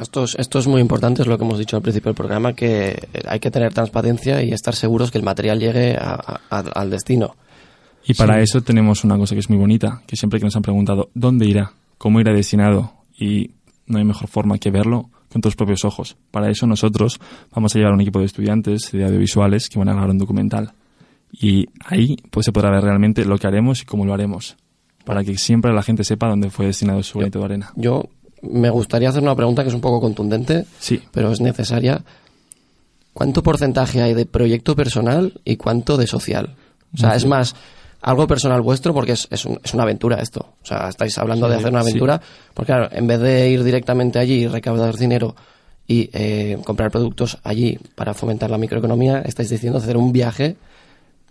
Esto 0.00 0.24
es, 0.24 0.34
esto 0.36 0.58
es 0.58 0.66
muy 0.66 0.80
importante, 0.80 1.22
es 1.22 1.28
lo 1.28 1.38
que 1.38 1.44
hemos 1.44 1.58
dicho 1.58 1.76
al 1.76 1.82
principio 1.82 2.08
del 2.10 2.16
programa, 2.16 2.54
que 2.54 3.08
hay 3.26 3.38
que 3.38 3.50
tener 3.52 3.72
transparencia 3.74 4.42
y 4.42 4.52
estar 4.52 4.74
seguros 4.74 5.10
que 5.12 5.18
el 5.18 5.24
material 5.24 5.60
llegue 5.60 5.96
a- 5.96 6.40
a- 6.50 6.58
al 6.58 6.90
destino. 6.90 7.34
y 8.06 8.14
para 8.14 8.36
Sí. 8.36 8.40
eso 8.44 8.62
tenemos 8.62 9.04
una 9.04 9.18
cosa 9.18 9.34
que 9.34 9.40
es 9.40 9.50
muy 9.50 9.58
bonita, 9.58 10.00
que 10.06 10.16
siempre 10.16 10.38
que 10.40 10.44
nos 10.46 10.56
han 10.56 10.62
preguntado 10.62 11.10
dónde 11.14 11.46
irá, 11.46 11.72
cómo 11.98 12.20
irá 12.20 12.32
destinado, 12.32 12.94
y 13.18 13.50
no 13.86 13.98
hay 13.98 14.04
mejor 14.04 14.28
forma 14.28 14.56
que 14.58 14.70
verlo 14.70 15.10
con 15.32 15.40
tus 15.40 15.56
propios 15.56 15.84
ojos. 15.84 16.16
Para 16.30 16.50
eso 16.50 16.66
nosotros 16.66 17.20
vamos 17.52 17.74
a 17.74 17.78
llevar 17.78 17.94
un 17.94 18.00
equipo 18.00 18.18
de 18.18 18.26
estudiantes 18.26 18.90
de 18.92 19.04
audiovisuales 19.04 19.68
que 19.68 19.78
van 19.78 19.88
a 19.88 19.92
grabar 19.92 20.10
un 20.10 20.18
documental. 20.18 20.72
Y 21.32 21.66
ahí 21.84 22.16
pues 22.30 22.46
se 22.46 22.52
podrá 22.52 22.70
ver 22.70 22.82
realmente 22.82 23.24
lo 23.24 23.38
que 23.38 23.46
haremos 23.46 23.82
y 23.82 23.84
cómo 23.84 24.04
lo 24.04 24.14
haremos, 24.14 24.56
para 25.04 25.22
que 25.24 25.36
siempre 25.36 25.72
la 25.72 25.82
gente 25.82 26.04
sepa 26.04 26.28
dónde 26.28 26.50
fue 26.50 26.66
destinado 26.66 27.02
su 27.02 27.18
granito 27.18 27.40
de 27.40 27.44
arena. 27.44 27.72
Yo 27.76 28.08
me 28.42 28.70
gustaría 28.70 29.10
hacer 29.10 29.22
una 29.22 29.34
pregunta 29.34 29.62
que 29.62 29.68
es 29.68 29.74
un 29.74 29.80
poco 29.80 30.00
contundente, 30.00 30.64
Sí, 30.78 31.02
pero 31.12 31.30
es 31.30 31.40
necesaria. 31.40 32.02
¿Cuánto 33.12 33.42
porcentaje 33.42 34.00
hay 34.00 34.14
de 34.14 34.26
proyecto 34.26 34.76
personal 34.76 35.40
y 35.44 35.56
cuánto 35.56 35.96
de 35.96 36.06
social? 36.06 36.54
O 36.94 36.96
sea, 36.96 37.14
es 37.16 37.26
más 37.26 37.54
algo 38.00 38.26
personal 38.26 38.60
vuestro 38.62 38.94
porque 38.94 39.12
es, 39.12 39.26
es, 39.30 39.44
un- 39.44 39.58
es 39.62 39.74
una 39.74 39.82
aventura 39.84 40.16
esto. 40.20 40.54
O 40.62 40.66
sea, 40.66 40.88
estáis 40.88 41.16
hablando 41.18 41.48
de 41.48 41.56
hacer 41.56 41.70
una 41.70 41.82
sí. 41.82 41.90
aventura 41.90 42.20
porque, 42.54 42.72
claro, 42.72 42.88
en 42.92 43.06
vez 43.06 43.20
de 43.20 43.50
ir 43.50 43.62
directamente 43.64 44.18
allí 44.18 44.44
y 44.44 44.46
recaudar 44.48 44.96
dinero 44.96 45.34
y 45.86 46.10
eh, 46.12 46.58
comprar 46.64 46.90
productos 46.90 47.38
allí 47.42 47.78
para 47.94 48.14
fomentar 48.14 48.50
la 48.50 48.58
microeconomía, 48.58 49.20
estáis 49.22 49.48
diciendo 49.50 49.78
hacer 49.78 49.96
un 49.96 50.12
viaje 50.12 50.56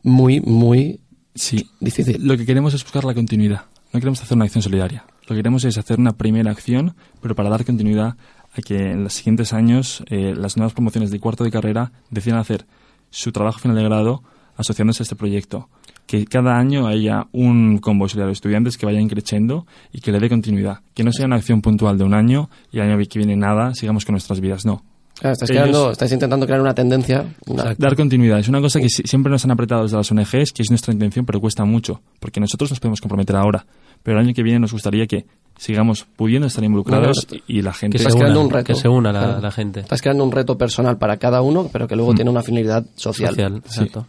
muy, 0.03 0.41
muy 0.41 0.99
sí. 1.35 1.69
difícil. 1.79 2.17
Lo 2.25 2.37
que 2.37 2.45
queremos 2.45 2.73
es 2.73 2.83
buscar 2.83 3.03
la 3.05 3.13
continuidad. 3.13 3.61
No 3.93 3.99
queremos 3.99 4.21
hacer 4.21 4.35
una 4.35 4.45
acción 4.45 4.61
solidaria. 4.61 5.05
Lo 5.23 5.29
que 5.29 5.35
queremos 5.35 5.63
es 5.63 5.77
hacer 5.77 5.99
una 5.99 6.13
primera 6.17 6.51
acción, 6.51 6.95
pero 7.21 7.35
para 7.35 7.49
dar 7.49 7.65
continuidad 7.65 8.15
a 8.53 8.61
que 8.61 8.91
en 8.91 9.03
los 9.03 9.13
siguientes 9.13 9.53
años 9.53 10.03
eh, 10.09 10.33
las 10.35 10.57
nuevas 10.57 10.73
promociones 10.73 11.11
de 11.11 11.19
cuarto 11.19 11.43
de 11.43 11.51
carrera 11.51 11.91
decidan 12.09 12.39
hacer 12.39 12.65
su 13.09 13.31
trabajo 13.31 13.59
final 13.59 13.77
de 13.77 13.83
grado 13.83 14.23
asociándose 14.55 15.03
a 15.03 15.05
este 15.05 15.15
proyecto. 15.15 15.69
Que 16.07 16.25
cada 16.25 16.57
año 16.57 16.87
haya 16.87 17.27
un 17.33 17.77
convoy 17.79 18.09
solidario 18.09 18.29
de 18.29 18.33
estudiantes 18.33 18.77
que 18.77 18.85
vaya 18.87 18.99
creciendo 19.07 19.67
y 19.91 19.99
que 19.99 20.11
le 20.11 20.19
dé 20.19 20.29
continuidad. 20.29 20.79
Que 20.95 21.03
no 21.03 21.11
sea 21.11 21.25
una 21.27 21.35
acción 21.35 21.61
puntual 21.61 21.97
de 21.97 22.05
un 22.05 22.13
año 22.15 22.49
y 22.71 22.79
el 22.79 22.89
año 22.89 22.97
que 23.07 23.19
viene 23.19 23.35
nada, 23.35 23.73
sigamos 23.75 24.05
con 24.05 24.13
nuestras 24.13 24.39
vidas. 24.39 24.65
No. 24.65 24.83
Claro, 25.19 25.33
estáis, 25.33 25.49
Ellos- 25.51 25.61
creando- 25.63 25.91
estáis 25.91 26.11
intentando 26.13 26.45
crear 26.45 26.61
una 26.61 26.73
tendencia. 26.75 27.25
una- 27.47 27.73
Dar 27.77 27.95
continuidad. 27.95 28.39
Es 28.39 28.47
una 28.47 28.61
cosa 28.61 28.79
que 28.79 28.87
si- 28.87 29.03
siempre 29.03 29.31
nos 29.31 29.43
han 29.45 29.51
apretado 29.51 29.83
desde 29.83 29.97
las 29.97 30.09
ONGs, 30.11 30.53
que 30.53 30.61
es 30.61 30.69
nuestra 30.69 30.93
intención, 30.93 31.25
pero 31.25 31.41
cuesta 31.41 31.65
mucho. 31.65 32.01
Porque 32.19 32.39
nosotros 32.39 32.69
nos 32.71 32.79
podemos 32.79 33.01
comprometer 33.01 33.35
ahora. 33.35 33.65
Pero 34.03 34.19
el 34.19 34.25
año 34.25 34.33
que 34.33 34.43
viene 34.43 34.59
nos 34.59 34.71
gustaría 34.71 35.07
que 35.07 35.25
sigamos 35.57 36.05
pudiendo 36.15 36.47
estar 36.47 36.63
involucrados 36.63 37.25
Bueno, 37.27 37.43
y 37.47 37.61
la 37.63 37.73
gente 37.73 37.97
que 37.97 38.03
estás 38.03 38.13
se 38.13 38.19
creando 38.19 38.39
una, 38.41 38.47
un 38.47 38.53
reto. 38.53 38.65
que 38.67 38.75
se 38.75 38.87
una 38.87 39.11
la, 39.11 39.19
Claro. 39.23 39.41
la 39.41 39.51
gente 39.51 39.79
Estás 39.81 40.01
creando 40.03 40.23
un 40.23 40.31
reto 40.31 40.55
personal 40.57 40.97
para 40.99 41.17
cada 41.17 41.41
uno, 41.41 41.67
pero 41.73 41.87
que 41.87 41.95
luego 41.95 42.13
tiene 42.13 42.29
una 42.29 42.43
finalidad 42.43 42.85
social. 42.95 43.31
social. 43.31 43.61
Sí. 43.65 43.79
Exacto. 43.81 44.05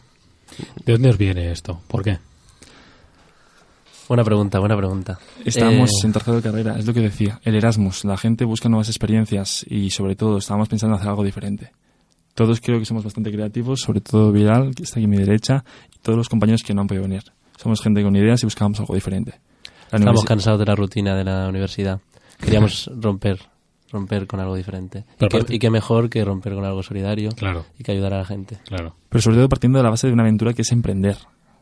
¿De 0.85 0.93
dónde 0.93 1.11
os 1.11 1.19
viene 1.19 1.51
esto? 1.51 1.81
¿Por 1.89 2.03
qué? 2.03 2.19
Buena 4.09 4.25
pregunta, 4.25 4.59
buena 4.59 4.77
pregunta. 4.77 5.19
Estamos 5.45 5.91
Eh, 5.91 6.07
en 6.07 6.13
tercero 6.13 6.37
de 6.39 6.43
carrera, 6.43 6.79
es 6.79 6.87
lo 6.87 6.95
que 6.95 7.01
decía. 7.01 7.41
El 7.45 7.55
Erasmus, 7.55 8.05
la 8.07 8.17
gente 8.17 8.45
busca 8.47 8.69
nuevas 8.71 8.89
experiencias 8.89 9.67
y 9.69 9.91
sobre 9.91 10.17
todo 10.17 10.39
estábamos 10.39 10.69
pensando 10.69 10.95
en 10.95 11.01
hacer 11.01 11.11
algo 11.11 11.25
diferente. 11.25 11.73
Todos 12.35 12.61
creo 12.61 12.79
que 12.79 12.87
somos 12.87 13.05
bastante 13.05 13.31
creativos, 13.31 13.81
sobre 13.81 14.01
todo 14.01 14.33
Viral, 14.33 14.75
que 14.75 14.85
está 14.85 14.99
aquí 14.99 15.05
a 15.05 15.09
mi 15.09 15.19
derecha, 15.19 15.65
y 15.95 15.99
todos 15.99 16.17
los 16.17 16.29
compañeros 16.29 16.63
que 16.63 16.73
no 16.73 16.81
han 16.83 16.87
podido 16.87 17.03
venir. 17.03 17.23
Somos 17.57 17.83
gente 17.83 18.03
con 18.03 18.15
ideas 18.17 18.43
y 18.43 18.47
buscábamos 18.47 18.81
algo 18.81 18.95
diferente. 18.95 19.41
La 19.91 19.99
Estamos 19.99 20.23
universi- 20.23 20.27
cansados 20.29 20.59
de 20.61 20.67
la 20.67 20.75
rutina 20.75 21.15
de 21.17 21.25
la 21.25 21.49
universidad. 21.49 22.01
Queríamos 22.41 22.89
romper, 23.01 23.41
romper 23.91 24.27
con 24.27 24.41
algo 24.41 24.55
diferente. 24.57 25.05
Y 25.21 25.25
aparte- 25.25 25.55
y 25.55 25.59
qué 25.59 25.71
mejor 25.71 26.09
que 26.11 26.25
romper 26.25 26.55
con 26.55 26.65
algo 26.65 26.83
solidario 26.83 27.31
Claro, 27.33 27.65
y 27.79 27.85
que 27.85 27.93
ayudar 27.93 28.15
a 28.15 28.19
la 28.19 28.25
gente. 28.25 28.59
claro. 28.67 28.95
Pero 29.09 29.23
sobre 29.23 29.37
todo 29.39 29.49
partiendo 29.49 29.79
de 29.79 29.85
la 29.85 29.91
base 29.91 30.07
de 30.07 30.13
una 30.13 30.23
aventura 30.23 30.53
que 30.53 30.63
es 30.63 30.73
emprender. 30.73 31.17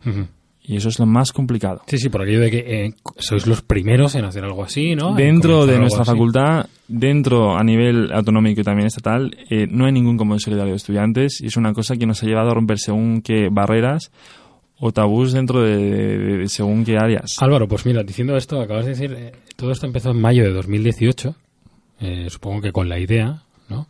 Ujú. 0.05 0.27
Y 0.69 0.77
eso 0.77 0.89
es 0.89 0.99
lo 0.99 1.07
más 1.07 1.33
complicado. 1.33 1.83
Sí, 1.87 1.97
sí, 1.97 2.09
por 2.09 2.23
aquello 2.23 2.41
de 2.41 2.51
que 2.51 2.59
eh, 2.87 2.95
sois 3.19 3.47
los 3.47 3.63
primeros 3.63 4.17
en 4.17 4.25
hacer 4.25 4.43
algo 4.43 4.65
así, 4.65 4.97
¿no? 4.97 5.11
En 5.11 5.17
Dentro 5.17 5.65
de 5.65 5.79
nuestra 5.79 6.03
así. 6.03 6.11
facultad, 6.11 6.67
dentro 6.89 7.57
a 7.57 7.63
nivel 7.63 8.11
autonómico 8.13 8.63
y 8.63 8.65
también 8.65 8.89
estatal, 8.89 9.37
eh, 9.49 9.69
no 9.71 9.85
hay 9.87 9.93
ningún 9.93 10.17
convenio 10.17 10.41
solidario 10.41 10.73
de 10.73 10.77
estudiantes 10.79 11.41
y 11.41 11.47
es 11.47 11.57
una 11.57 11.73
cosa 11.73 11.97
que 11.97 12.05
nos 12.07 12.21
ha 12.21 12.27
llevado 12.27 12.51
a 12.51 12.55
romper 12.55 12.81
según 12.81 13.23
qué 13.23 13.49
barreras 13.49 14.11
o 14.81 14.91
tabús 14.91 15.33
dentro 15.33 15.63
de, 15.63 15.77
de- 15.77 16.37
de 16.39 16.49
según 16.49 16.85
qué 16.85 16.97
áreas. 16.99 17.31
Álvaro, 17.39 17.69
pues 17.69 17.87
mira, 17.87 18.03
diciendo 18.03 18.37
esto, 18.37 18.61
acabas 18.61 18.87
de 18.87 18.91
decir, 18.91 19.13
eh, 19.17 19.33
todo 19.55 19.71
esto 19.71 19.87
empezó 19.87 20.11
en 20.11 20.21
mayo 20.21 20.43
de 20.43 20.51
2018, 20.53 21.37
eh, 22.01 22.27
supongo 22.31 22.61
que 22.63 22.73
con 22.73 22.89
la 22.89 22.99
idea, 22.99 23.43
¿no? 23.69 23.87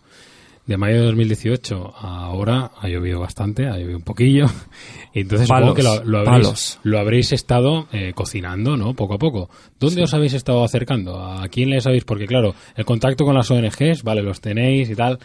De 0.67 0.77
mayo 0.77 0.97
de 1.01 1.07
2018 1.07 1.95
a 1.97 2.25
ahora 2.25 2.73
ha 2.81 2.89
llovido 2.89 3.21
bastante, 3.21 3.69
ha 3.69 3.79
llovido 3.79 3.99
un 3.99 4.03
poquillo, 4.03 4.47
y 5.15 5.21
entonces 5.21 5.47
supongo 5.47 5.75
Palos, 5.75 5.77
que 5.77 5.83
lo, 5.83 6.05
lo 6.05 6.19
habréis, 6.29 6.79
lo 6.83 6.99
habréis 6.99 7.33
estado 7.33 7.87
eh, 7.93 8.13
cocinando, 8.15 8.77
¿no? 8.77 8.93
Poco 8.95 9.15
a 9.15 9.19
poco. 9.19 9.49
¿Dónde 9.79 10.03
os 10.03 10.13
habéis 10.13 10.33
estado 10.35 10.65
acercando? 10.65 11.25
¿A 11.25 11.47
quién 11.49 11.71
les 11.71 11.87
habéis? 11.87 12.05
Porque 12.05 12.27
claro, 12.27 12.55
el 12.75 12.85
contacto 12.85 13.25
con 13.25 13.35
las 13.37 13.49
ONGs, 13.51 14.03
vale, 14.03 14.23
los 14.23 14.41
tenéis 14.41 14.91
y 14.91 14.97
tal. 14.97 15.21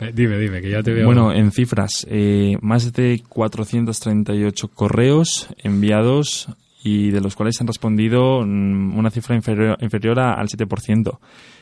Eh, 0.00 0.10
dime, 0.12 0.38
dime, 0.38 0.60
que 0.60 0.70
ya 0.70 0.82
te 0.82 0.92
veo. 0.92 1.06
Bueno, 1.06 1.32
en 1.32 1.52
cifras, 1.52 2.04
eh, 2.10 2.56
más 2.60 2.92
de 2.92 3.22
438 3.28 4.68
correos 4.68 5.46
enviados 5.58 6.48
y 6.82 7.10
de 7.10 7.20
los 7.20 7.36
cuales 7.36 7.60
han 7.60 7.66
respondido 7.66 8.40
mm, 8.44 8.96
una 8.98 9.10
cifra 9.10 9.36
inferior, 9.36 9.76
inferior 9.80 10.18
a- 10.18 10.32
al 10.34 10.48
7%. 10.48 11.18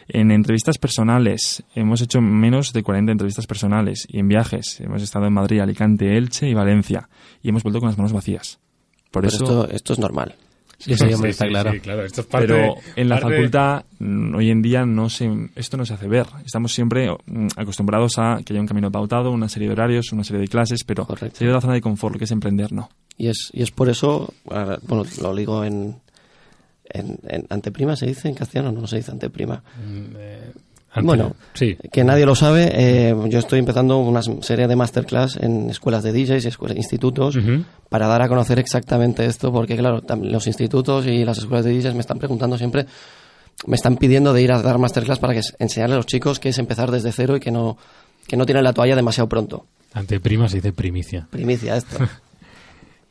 En 0.08 0.30
entrevistas 0.30 0.78
personales, 0.78 1.62
hemos 1.74 2.00
hecho 2.00 2.22
menos 2.22 2.72
de 2.72 2.82
40 2.82 3.12
entrevistas 3.12 3.46
personales 3.46 4.06
y 4.08 4.18
en 4.18 4.28
viajes, 4.28 4.80
hemos 4.80 5.02
estado 5.02 5.26
en 5.26 5.34
Madrid, 5.34 5.60
Alicante, 5.60 6.16
Elche 6.16 6.48
y 6.48 6.54
Valencia 6.54 7.10
y 7.42 7.50
hemos 7.50 7.62
vuelto 7.62 7.80
con 7.80 7.90
las 7.90 7.98
manos 7.98 8.14
vacías. 8.14 8.58
Por 9.10 9.22
Pero 9.22 9.34
eso, 9.34 9.44
esto, 9.44 9.70
esto 9.70 9.92
es 9.92 9.98
normal. 9.98 10.34
Sí, 10.78 10.94
sí, 10.96 11.12
hombre, 11.12 11.30
está 11.30 11.48
claro. 11.48 11.72
sí, 11.72 11.80
claro, 11.80 12.04
esto 12.04 12.20
es 12.20 12.26
parte 12.28 12.46
pero 12.46 12.76
en 12.94 13.08
la 13.08 13.18
parte 13.18 13.34
facultad 13.34 13.84
mm, 13.98 14.34
hoy 14.36 14.50
en 14.50 14.62
día 14.62 14.86
no 14.86 15.10
se, 15.10 15.28
esto 15.56 15.76
no 15.76 15.84
se 15.84 15.94
hace 15.94 16.06
ver. 16.06 16.26
Estamos 16.46 16.72
siempre 16.72 17.10
mm, 17.10 17.48
acostumbrados 17.56 18.12
a 18.18 18.40
que 18.44 18.52
haya 18.52 18.60
un 18.60 18.68
camino 18.68 18.90
pautado, 18.90 19.32
una 19.32 19.48
serie 19.48 19.68
de 19.68 19.72
horarios, 19.72 20.12
una 20.12 20.22
serie 20.22 20.40
de 20.40 20.48
clases, 20.48 20.84
pero 20.84 21.04
Correcto. 21.04 21.38
salir 21.38 21.50
de 21.50 21.54
la 21.54 21.60
zona 21.60 21.74
de 21.74 21.80
confort, 21.80 22.14
lo 22.14 22.18
que 22.18 22.26
es 22.26 22.30
emprender, 22.30 22.72
no. 22.72 22.88
Y 23.16 23.26
es, 23.26 23.50
y 23.52 23.62
es 23.62 23.72
por 23.72 23.88
eso, 23.88 24.32
bueno, 24.44 25.04
lo 25.20 25.34
digo 25.34 25.64
en, 25.64 25.96
en, 26.90 27.18
en 27.28 27.46
anteprima, 27.50 27.96
¿se 27.96 28.06
dice 28.06 28.28
en 28.28 28.34
castellano? 28.34 28.72
No, 28.72 28.80
no 28.82 28.86
se 28.86 28.96
dice 28.96 29.10
anteprima. 29.10 29.62
Ante- 30.90 31.06
Bueno, 31.06 31.36
sí. 31.54 31.76
Que 31.92 32.02
nadie 32.02 32.24
lo 32.26 32.34
sabe, 32.34 32.70
eh, 32.72 33.14
yo 33.28 33.38
estoy 33.38 33.58
empezando 33.58 33.98
una 33.98 34.22
serie 34.40 34.66
de 34.66 34.74
masterclass 34.74 35.36
en 35.36 35.68
escuelas 35.70 36.02
de 36.02 36.12
DJs 36.12 36.44
y 36.44 36.48
escuelas, 36.48 36.76
institutos 36.78 37.38
para 37.88 38.06
dar 38.06 38.22
a 38.22 38.28
conocer 38.28 38.58
exactamente 38.58 39.24
esto, 39.26 39.52
porque 39.52 39.76
claro, 39.76 40.02
los 40.22 40.46
institutos 40.46 41.06
y 41.06 41.24
las 41.24 41.38
escuelas 41.38 41.64
de 41.66 41.78
DJs 41.78 41.94
me 41.94 42.00
están 42.00 42.18
preguntando 42.18 42.56
siempre, 42.56 42.86
me 43.66 43.76
están 43.76 43.96
pidiendo 43.96 44.32
de 44.32 44.40
ir 44.42 44.50
a 44.52 44.62
dar 44.62 44.78
masterclass 44.78 45.18
para 45.18 45.34
que 45.34 45.42
enseñarle 45.58 45.94
a 45.94 45.98
los 45.98 46.06
chicos 46.06 46.40
que 46.40 46.48
es 46.48 46.58
empezar 46.58 46.90
desde 46.90 47.12
cero 47.12 47.36
y 47.36 47.40
que 47.40 47.50
no, 47.50 47.76
que 48.26 48.36
no 48.36 48.46
tienen 48.46 48.64
la 48.64 48.72
toalla 48.72 48.96
demasiado 48.96 49.28
pronto. 49.28 49.66
Ante 49.92 50.20
prima 50.20 50.48
se 50.48 50.56
dice 50.56 50.72
primicia. 50.72 51.28
Primicia 51.30 51.76
esto. 51.76 51.98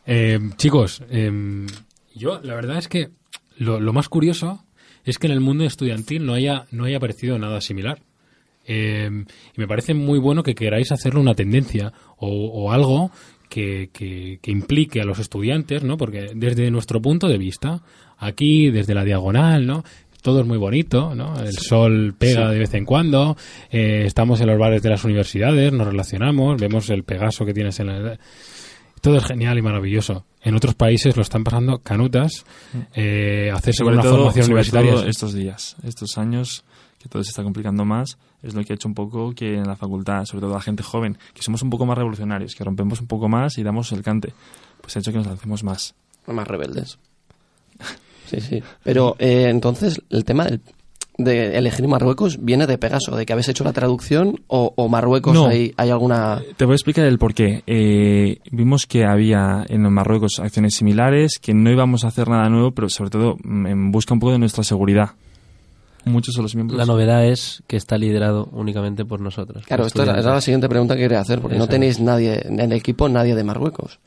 Eh, 0.09 0.39
chicos, 0.55 1.03
eh, 1.09 1.67
yo 2.15 2.39
la 2.41 2.55
verdad 2.55 2.77
es 2.77 2.87
que 2.87 3.09
lo, 3.57 3.79
lo 3.79 3.93
más 3.93 4.09
curioso 4.09 4.63
es 5.05 5.17
que 5.19 5.27
en 5.27 5.33
el 5.33 5.39
mundo 5.39 5.63
estudiantil 5.63 6.25
no 6.25 6.33
haya, 6.33 6.65
no 6.71 6.85
haya 6.85 6.97
aparecido 6.97 7.37
nada 7.39 7.61
similar. 7.61 7.99
Eh, 8.65 9.09
y 9.55 9.59
me 9.59 9.67
parece 9.67 9.93
muy 9.93 10.19
bueno 10.19 10.43
que 10.43 10.53
queráis 10.55 10.91
hacerlo 10.91 11.21
una 11.21 11.35
tendencia 11.35 11.93
o, 12.17 12.27
o 12.29 12.71
algo 12.73 13.11
que, 13.49 13.89
que- 13.93 14.39
que 14.41 14.51
implique 14.51 14.99
a 14.99 15.05
los 15.05 15.19
estudiantes, 15.19 15.83
¿no? 15.83 15.95
Porque 15.95 16.31
desde 16.35 16.69
nuestro 16.69 17.01
punto 17.01 17.29
de 17.29 17.37
vista, 17.37 17.81
aquí, 18.17 18.69
desde 18.69 18.93
la 18.93 19.05
diagonal, 19.05 19.65
¿no? 19.65 19.83
Todo 20.21 20.41
es 20.41 20.47
muy 20.47 20.57
bonito, 20.57 21.15
¿no? 21.15 21.39
El 21.39 21.53
sol 21.53 22.13
pega 22.17 22.49
de 22.51 22.59
vez 22.59 22.73
en 22.73 22.83
cuando, 22.83 23.37
eh, 23.71 24.03
estamos 24.05 24.41
en 24.41 24.47
los 24.47 24.59
bares 24.59 24.81
de 24.81 24.89
las 24.89 25.05
universidades, 25.05 25.71
nos 25.71 25.87
relacionamos, 25.87 26.59
vemos 26.59 26.89
el 26.89 27.03
Pegaso 27.05 27.45
que 27.45 27.53
tienes 27.53 27.79
en 27.79 27.87
la... 27.87 28.19
Todo 29.01 29.17
es 29.17 29.25
genial 29.25 29.57
y 29.57 29.61
maravilloso. 29.61 30.25
En 30.41 30.55
otros 30.55 30.75
países 30.75 31.15
lo 31.15 31.21
están 31.21 31.43
pasando 31.43 31.79
canutas, 31.79 32.45
eh, 32.93 33.51
hacerse 33.53 33.83
con 33.83 33.93
Sobre 33.93 33.95
una 33.95 34.03
todo, 34.03 34.15
formación 34.17 34.43
sobre 34.45 34.53
universitaria. 34.55 34.91
todo 34.93 35.05
estos 35.07 35.33
días, 35.33 35.75
estos 35.83 36.17
años 36.17 36.63
que 36.99 37.09
todo 37.09 37.23
se 37.23 37.29
está 37.29 37.43
complicando 37.43 37.85
más, 37.85 38.17
es 38.41 38.53
lo 38.55 38.63
que 38.63 38.73
ha 38.73 38.75
hecho 38.75 38.87
un 38.87 38.95
poco 38.95 39.31
que 39.33 39.55
en 39.55 39.67
la 39.67 39.75
facultad, 39.75 40.25
sobre 40.25 40.41
todo 40.41 40.53
la 40.53 40.61
gente 40.61 40.83
joven, 40.83 41.17
que 41.33 41.41
somos 41.43 41.61
un 41.61 41.69
poco 41.69 41.85
más 41.85 41.97
revolucionarios, 41.97 42.55
que 42.55 42.63
rompemos 42.63 42.99
un 43.01 43.07
poco 43.07 43.27
más 43.29 43.57
y 43.57 43.63
damos 43.63 43.91
el 43.91 44.01
cante, 44.03 44.33
pues 44.81 44.95
ha 44.95 44.99
hecho 44.99 45.11
que 45.11 45.17
nos 45.19 45.27
lancemos 45.27 45.63
más. 45.63 45.93
más 46.27 46.47
rebeldes. 46.47 46.97
Sí, 48.27 48.41
sí. 48.41 48.61
Pero 48.83 49.15
eh, 49.19 49.45
entonces, 49.47 50.01
el 50.09 50.25
tema 50.25 50.43
del- 50.43 50.59
de 51.17 51.57
elegir 51.57 51.87
Marruecos 51.87 52.37
viene 52.41 52.67
de 52.67 52.77
Pegaso, 52.77 53.15
de 53.15 53.25
que 53.25 53.33
habéis 53.33 53.49
hecho 53.49 53.63
la 53.63 53.73
traducción 53.73 54.41
o, 54.47 54.73
o 54.75 54.87
Marruecos 54.87 55.33
No. 55.33 55.47
hay, 55.47 55.73
hay 55.77 55.89
alguna... 55.89 56.41
Te 56.57 56.65
voy 56.65 56.73
a 56.73 56.75
explicar 56.75 57.05
el 57.05 57.17
porqué. 57.17 57.63
Eh, 57.65 58.39
vimos 58.51 58.85
que 58.85 59.05
había 59.05 59.65
en 59.67 59.81
Marruecos 59.91 60.39
acciones 60.39 60.75
similares, 60.75 61.39
que 61.41 61.53
no 61.53 61.71
íbamos 61.71 62.03
a 62.03 62.09
hacer 62.09 62.29
nada 62.29 62.49
nuevo, 62.49 62.71
pero 62.71 62.89
sobre 62.89 63.09
todo 63.09 63.37
mm, 63.43 63.67
en 63.67 63.91
busca 63.91 64.13
un 64.13 64.19
poco 64.19 64.33
de 64.33 64.39
nuestra 64.39 64.63
seguridad. 64.63 65.11
Muchos 66.05 66.35
de 66.35 66.41
los 66.41 66.55
miembros. 66.55 66.77
La 66.77 66.85
novedad 66.85 67.25
es 67.25 67.63
que 67.67 67.75
está 67.75 67.97
liderado 67.97 68.47
únicamente 68.53 69.03
por 69.03 69.19
nosotros. 69.19 69.65
Claro, 69.65 69.83
por 69.83 69.87
esto 69.87 70.03
era, 70.03 70.21
la 70.21 70.41
siguiente 70.41 70.69
pregunta 70.69 70.95
que 70.95 71.01
quería 71.01 71.19
hacer, 71.19 71.41
porque 71.41 71.57
no 71.57 71.67
tenéis 71.67 71.99
nadie 71.99 72.41
en 72.45 72.59
el 72.59 72.73
equipo, 72.73 73.09
nadie 73.09 73.35
de 73.35 73.43
Marruecos. 73.43 73.99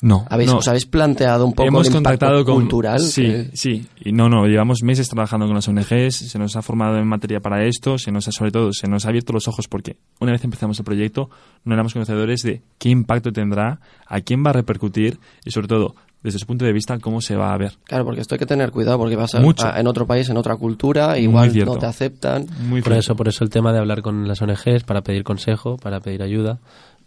No, 0.00 0.24
¿Habéis, 0.30 0.50
no. 0.50 0.58
¿Os 0.58 0.68
habéis 0.68 0.86
planteado 0.86 1.44
un 1.44 1.52
poco 1.52 1.66
Hemos 1.68 1.88
el 1.88 1.96
impacto 1.96 2.18
contactado 2.26 2.44
con 2.44 2.54
cultural? 2.62 3.00
Sí, 3.00 3.22
que- 3.22 3.50
sí. 3.54 3.86
Y 4.04 4.12
no, 4.12 4.28
no, 4.28 4.46
llevamos 4.46 4.82
meses 4.82 5.08
trabajando 5.08 5.46
con 5.46 5.54
las 5.56 5.66
ONGs, 5.68 6.14
se 6.14 6.38
nos 6.38 6.54
ha 6.56 6.62
formado 6.62 6.98
en 6.98 7.06
materia 7.06 7.40
para 7.40 7.64
esto, 7.64 7.98
se 7.98 8.12
nos 8.12 8.28
ha, 8.28 8.32
sobre 8.32 8.50
todo, 8.52 8.72
se 8.72 8.86
nos 8.88 9.06
ha 9.06 9.08
abierto 9.08 9.32
los 9.32 9.48
ojos 9.48 9.66
porque 9.68 9.96
una 10.20 10.32
vez 10.32 10.44
empezamos 10.44 10.78
el 10.78 10.84
proyecto 10.84 11.30
no 11.64 11.74
éramos 11.74 11.92
conocedores 11.92 12.42
de 12.42 12.62
qué 12.78 12.90
impacto 12.90 13.32
tendrá, 13.32 13.80
a 14.06 14.20
quién 14.20 14.44
va 14.44 14.50
a 14.50 14.52
repercutir 14.52 15.18
y 15.44 15.50
sobre 15.50 15.66
todo, 15.68 15.94
desde 16.22 16.38
su 16.40 16.46
punto 16.46 16.64
de 16.64 16.72
vista, 16.72 16.98
cómo 16.98 17.20
se 17.20 17.36
va 17.36 17.52
a 17.52 17.56
ver. 17.58 17.74
Claro, 17.84 18.04
porque 18.04 18.20
esto 18.20 18.34
hay 18.34 18.38
que 18.40 18.46
tener 18.46 18.70
cuidado, 18.72 18.98
porque 18.98 19.14
vas 19.16 19.34
a, 19.36 19.40
Mucho. 19.40 19.66
a- 19.66 19.78
en 19.78 19.86
otro 19.86 20.06
país, 20.06 20.28
en 20.28 20.36
otra 20.36 20.56
cultura, 20.56 21.16
igual 21.18 21.50
cierto. 21.52 21.74
no 21.74 21.78
te 21.78 21.86
aceptan. 21.86 22.46
Muy 22.68 22.82
Por 22.82 22.92
cierto. 22.92 22.98
eso, 23.00 23.16
por 23.16 23.28
eso 23.28 23.44
el 23.44 23.50
tema 23.50 23.72
de 23.72 23.78
hablar 23.78 24.02
con 24.02 24.26
las 24.26 24.40
ONGs 24.42 24.82
para 24.84 25.02
pedir 25.02 25.22
consejo, 25.22 25.76
para 25.76 26.00
pedir 26.00 26.22
ayuda, 26.22 26.58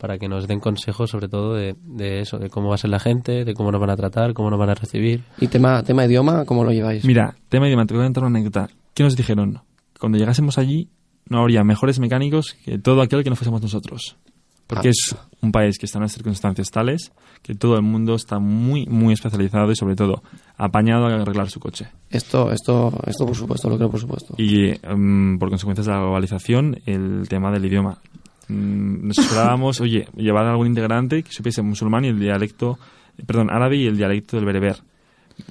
para 0.01 0.17
que 0.17 0.27
nos 0.27 0.47
den 0.47 0.59
consejos 0.59 1.11
sobre 1.11 1.27
todo 1.29 1.53
de, 1.53 1.75
de 1.83 2.21
eso, 2.21 2.39
de 2.39 2.49
cómo 2.49 2.69
va 2.69 2.75
a 2.75 2.77
ser 2.79 2.89
la 2.89 2.99
gente, 2.99 3.45
de 3.45 3.53
cómo 3.53 3.71
nos 3.71 3.79
van 3.79 3.91
a 3.91 3.95
tratar, 3.95 4.33
cómo 4.33 4.49
nos 4.49 4.57
van 4.57 4.71
a 4.71 4.73
recibir. 4.73 5.21
¿Y 5.39 5.47
tema, 5.47 5.83
tema 5.83 6.05
idioma, 6.05 6.43
cómo 6.45 6.63
lo 6.63 6.71
lleváis? 6.71 7.05
Mira, 7.05 7.35
tema 7.49 7.67
idioma, 7.67 7.85
te 7.85 7.93
voy 7.93 8.01
a 8.01 8.07
contar 8.07 8.23
una 8.23 8.35
anécdota. 8.39 8.67
¿Qué 8.95 9.03
nos 9.03 9.15
dijeron? 9.15 9.61
Cuando 9.99 10.17
llegásemos 10.17 10.57
allí 10.57 10.89
no 11.29 11.37
habría 11.41 11.63
mejores 11.63 11.99
mecánicos 11.99 12.55
que 12.65 12.79
todo 12.79 13.03
aquel 13.03 13.23
que 13.23 13.29
no 13.29 13.35
fuésemos 13.35 13.61
nosotros. 13.61 14.17
Porque 14.65 14.87
Ah. 14.87 14.91
es 14.91 15.15
un 15.41 15.51
país 15.51 15.77
que 15.77 15.85
está 15.85 15.99
en 15.99 16.03
unas 16.03 16.13
circunstancias 16.13 16.69
tales 16.71 17.11
que 17.43 17.53
todo 17.53 17.75
el 17.75 17.83
mundo 17.83 18.15
está 18.15 18.39
muy, 18.39 18.87
muy 18.87 19.13
especializado 19.13 19.71
y 19.71 19.75
sobre 19.75 19.95
todo 19.95 20.23
apañado 20.57 21.05
a 21.05 21.21
arreglar 21.21 21.49
su 21.51 21.59
coche. 21.59 21.89
Esto, 22.09 22.51
esto, 22.51 22.91
esto 23.05 23.25
por 23.25 23.35
supuesto, 23.35 23.69
lo 23.69 23.77
creo 23.77 23.91
por 23.91 23.99
supuesto. 23.99 24.33
Y 24.37 24.69
em, 24.81 25.37
por 25.37 25.49
consecuencias 25.49 25.85
de 25.85 25.91
la 25.91 25.99
globalización, 25.99 26.79
el 26.87 27.27
tema 27.29 27.51
del 27.51 27.65
idioma. 27.65 27.99
Mm, 28.51 29.07
Nos 29.07 29.17
esperábamos, 29.17 29.81
oye, 29.81 30.07
llevar 30.15 30.45
algún 30.45 30.67
integrante 30.67 31.23
que 31.23 31.31
supiese 31.31 31.61
musulmán 31.61 32.05
y 32.05 32.09
el 32.09 32.19
dialecto, 32.19 32.77
perdón, 33.25 33.49
árabe 33.49 33.77
y 33.77 33.87
el 33.87 33.97
dialecto 33.97 34.37
del 34.37 34.45
bereber. 34.45 34.77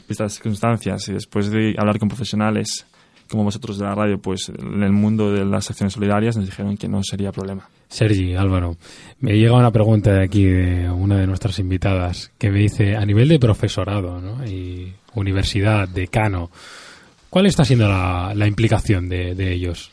Estas 0.09 0.35
circunstancias 0.35 1.09
y 1.09 1.13
después 1.13 1.51
de 1.51 1.75
hablar 1.79 1.99
con 1.99 2.09
profesionales 2.09 2.87
como 3.29 3.45
vosotros 3.45 3.79
de 3.79 3.85
la 3.85 3.95
radio, 3.95 4.19
pues 4.19 4.49
en 4.49 4.83
el 4.83 4.93
mundo 4.93 5.33
de 5.33 5.45
las 5.45 5.71
acciones 5.71 5.93
solidarias 5.93 6.37
nos 6.37 6.47
dijeron 6.47 6.77
que 6.77 6.89
no 6.89 7.01
sería 7.03 7.31
problema. 7.31 7.69
Sergi, 7.89 8.35
Álvaro, 8.35 8.77
me 9.21 9.37
llega 9.39 9.57
una 9.57 9.71
pregunta 9.71 10.13
de 10.13 10.25
aquí 10.25 10.45
de 10.45 10.91
una 10.91 11.17
de 11.17 11.29
nuestras 11.29 11.59
invitadas 11.61 12.33
que 12.39 12.51
me 12.51 12.59
dice, 12.59 12.97
a 12.97 13.07
nivel 13.07 13.29
de 13.29 13.39
profesorado 13.39 14.21
¿no? 14.21 14.45
y 14.45 14.93
universidad, 15.15 15.89
decano, 15.89 16.51
¿Cuál 17.31 17.47
está 17.47 17.65
siendo 17.65 17.89
la, 17.89 18.33
la 18.35 18.49
implicación 18.49 19.09
de, 19.09 19.37
de 19.37 19.53
ellos? 19.53 19.93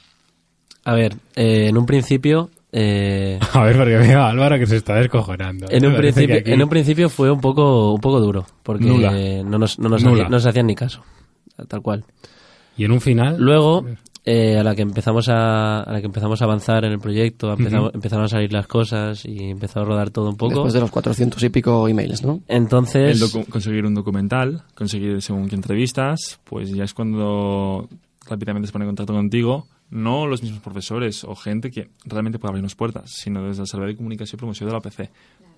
A 0.84 0.96
ver, 0.96 1.14
eh, 1.36 1.68
en 1.68 1.78
un 1.78 1.86
principio... 1.86 2.50
eh, 2.80 3.40
A 3.54 3.64
ver, 3.64 3.76
porque 3.78 3.98
veo 3.98 4.22
a 4.22 4.30
Álvaro 4.30 4.58
que 4.60 4.68
se 4.68 4.78
está 4.78 4.96
descojonando. 4.96 5.68
en, 5.70 5.86
un 5.86 5.96
principio, 5.96 6.36
aquí- 6.38 6.52
en 6.52 6.62
un 6.62 6.70
principio 6.70 7.10
fue 7.10 7.32
un 7.32 7.42
poco, 7.42 7.94
un 7.94 8.02
poco 8.02 8.20
duro, 8.20 8.46
porque 8.64 8.86
Nula. 8.86 9.12
no 9.44 9.58
nos, 9.58 9.80
no, 9.80 9.90
nos 9.90 10.04
Nula. 10.04 10.14
hacía- 10.16 10.24
no 10.26 10.30
nos 10.38 10.46
hacían 10.46 10.68
ni 10.68 10.76
caso, 10.76 11.02
tal 11.68 11.82
cual. 11.82 12.06
Y 12.78 12.86
en 12.86 12.92
un 12.92 13.02
final... 13.02 13.38
Luego, 13.40 13.86
eh, 14.24 14.58
a 14.60 14.64
la 14.64 14.76
que 14.76 14.82
empezamos 14.84 15.30
a, 15.30 15.82
a 15.84 15.92
la 15.94 16.00
que 16.02 16.06
empezamos 16.06 16.42
a 16.42 16.46
avanzar 16.46 16.84
en 16.86 16.92
el 16.92 17.00
proyecto, 17.00 17.52
empezamos, 17.54 17.88
Ujú. 17.90 17.96
empezaron 17.96 18.26
a 18.26 18.28
salir 18.28 18.52
las 18.54 18.68
cosas 18.68 19.24
y 19.26 19.50
empezó 19.52 19.80
a 19.80 19.86
rodar 19.86 20.10
todo 20.12 20.30
un 20.30 20.36
poco. 20.38 20.54
Después 20.56 20.74
de 20.74 20.82
los 20.82 20.92
400 20.92 21.42
y 21.44 21.50
pico 21.50 21.88
emails, 21.88 22.24
¿no? 22.24 22.42
Entonces, 22.48 23.22
El 23.34 23.46
conseguir 23.46 23.86
un 23.86 23.96
documental, 23.96 24.64
conseguir 24.76 25.22
según 25.22 25.48
qué 25.48 25.56
entrevistas, 25.56 26.40
pues 26.44 26.70
ya 26.72 26.84
es 26.84 26.94
cuando 26.94 27.88
rápidamente 28.30 28.68
se 28.68 28.74
pone 28.74 28.84
en 28.84 28.90
contacto 28.90 29.14
contigo, 29.14 29.66
no 29.90 30.28
los 30.28 30.42
mismos 30.44 30.62
profesores 30.62 31.24
o 31.24 31.36
gente 31.36 31.72
que 31.72 31.90
realmente 32.06 32.40
puede 32.40 32.52
abrirnos 32.52 32.76
puertas, 32.76 33.12
sino 33.12 33.44
desde 33.44 33.62
el 33.62 33.68
Servicio 33.68 33.94
de 33.94 33.96
Comunicación 33.98 34.38
y 34.38 34.40
Promoción 34.40 34.70
de 34.70 34.74
la 34.76 34.82
PC. 34.82 35.10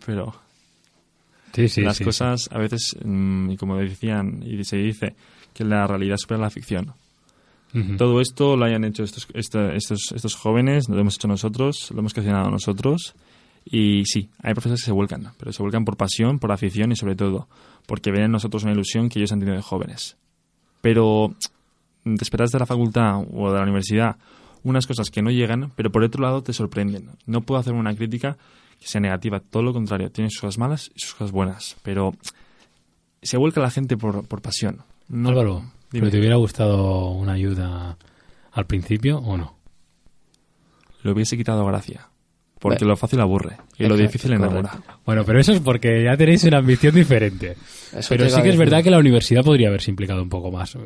Pero 0.06 0.34
Sí, 1.54 1.68
sí, 1.68 1.82
las 1.82 1.98
sí, 1.98 2.04
cosas 2.04 2.48
a 2.52 2.60
veces, 2.60 2.96
mm, 3.04 3.50
y 3.52 3.58
como 3.58 3.76
decían 3.78 4.44
y 4.46 4.64
se 4.64 4.78
dice, 4.78 5.16
que 5.54 5.64
la 5.64 5.88
realidad 5.88 6.18
supera 6.18 6.40
la 6.42 6.50
ficción. 6.50 6.94
Todo 8.00 8.20
esto 8.20 8.58
lo 8.58 8.66
hayan 8.66 8.84
hecho 8.84 9.04
estos, 9.04 9.28
esta- 9.36 9.74
estos, 9.76 10.12
estos 10.16 10.34
jóvenes, 10.36 10.90
lo 10.90 11.00
hemos 11.00 11.16
hecho 11.18 11.28
nosotros, 11.28 11.92
lo 11.92 12.00
hemos 12.00 12.16
creado 12.16 12.50
nosotros. 12.50 13.14
Y 13.64 14.06
sí, 14.06 14.30
hay 14.42 14.54
profesores 14.54 14.82
que 14.82 14.86
se 14.88 14.92
vuelcan, 14.92 15.32
pero 15.38 15.54
se 15.54 15.62
vuelcan 15.62 15.86
por 15.86 15.96
pasión, 15.96 16.40
por 16.40 16.52
afición 16.52 16.92
y 16.92 16.96
sobre 16.96 17.16
todo 17.16 17.48
porque 17.86 18.10
ven 18.12 18.24
en 18.24 18.32
nosotros 18.32 18.64
una 18.64 18.72
ilusión 18.74 19.08
que 19.10 19.20
ellos 19.20 19.32
han 19.32 19.40
tenido 19.40 19.56
de 19.56 19.62
jóvenes. 19.62 20.18
Pero 20.82 21.36
te 22.18 22.24
esperas 22.24 22.52
de 22.52 22.60
la 22.60 22.66
facultad 22.66 23.22
o 23.34 23.52
de 23.52 23.58
la 23.58 23.64
universidad 23.64 24.18
unas 24.64 24.86
cosas 24.88 25.10
que 25.10 25.22
no 25.22 25.32
llegan, 25.32 25.72
pero 25.76 25.90
por 25.92 26.04
otro 26.04 26.22
lado 26.22 26.44
te 26.44 26.52
sorprenden. 26.52 27.12
No 27.26 27.42
puedo 27.42 27.60
hacer 27.62 27.74
una 27.74 27.96
crítica 27.96 28.38
que 28.80 28.88
sea 28.88 29.00
negativa, 29.02 29.40
todo 29.40 29.64
lo 29.64 29.74
contrario, 29.74 30.12
tiene 30.12 30.30
sus 30.30 30.42
cosas 30.42 30.58
malas 30.58 30.92
y 30.96 31.00
sus 31.00 31.14
cosas 31.14 31.32
buenas, 31.32 31.78
pero 31.82 32.14
se 33.22 33.38
vuelca 33.38 33.62
la 33.62 33.72
gente 33.72 33.96
por, 33.98 34.26
por 34.28 34.42
pasión. 34.42 34.80
No, 35.08 35.30
Álvaro, 35.30 35.60
Dime. 35.92 36.02
¿pero 36.02 36.12
te 36.12 36.20
hubiera 36.20 36.36
gustado 36.36 37.10
una 37.12 37.34
ayuda 37.34 37.98
al 38.52 38.66
principio 38.66 39.18
o 39.20 39.38
no? 39.38 39.56
le 41.04 41.12
hubiese 41.12 41.38
quitado 41.38 41.66
gracia. 41.66 42.10
Porque 42.60 42.80
Bueno. 42.80 42.90
lo 42.90 42.98
fácil 42.98 43.22
aburre 43.22 43.56
y 43.78 43.86
lo 43.88 43.96
difícil 43.96 44.34
enamora. 44.34 44.70
correcto. 44.72 45.00
Bueno, 45.06 45.24
pero 45.24 45.40
eso 45.40 45.54
es 45.54 45.62
porque 45.62 46.04
ya 46.04 46.18
tenéis 46.18 46.44
una 46.44 46.58
ambición 46.58 46.94
diferente. 46.94 47.56
Eso 47.94 48.10
pero 48.10 48.30
sí 48.30 48.42
que 48.42 48.50
es 48.50 48.58
verdad 48.58 48.84
que 48.84 48.92
la 48.92 49.00
universidad 49.00 49.46
podría 49.46 49.70
haberse 49.70 49.90
implicado 49.92 50.22
un 50.22 50.28
poco 50.28 50.52
más. 50.52 50.78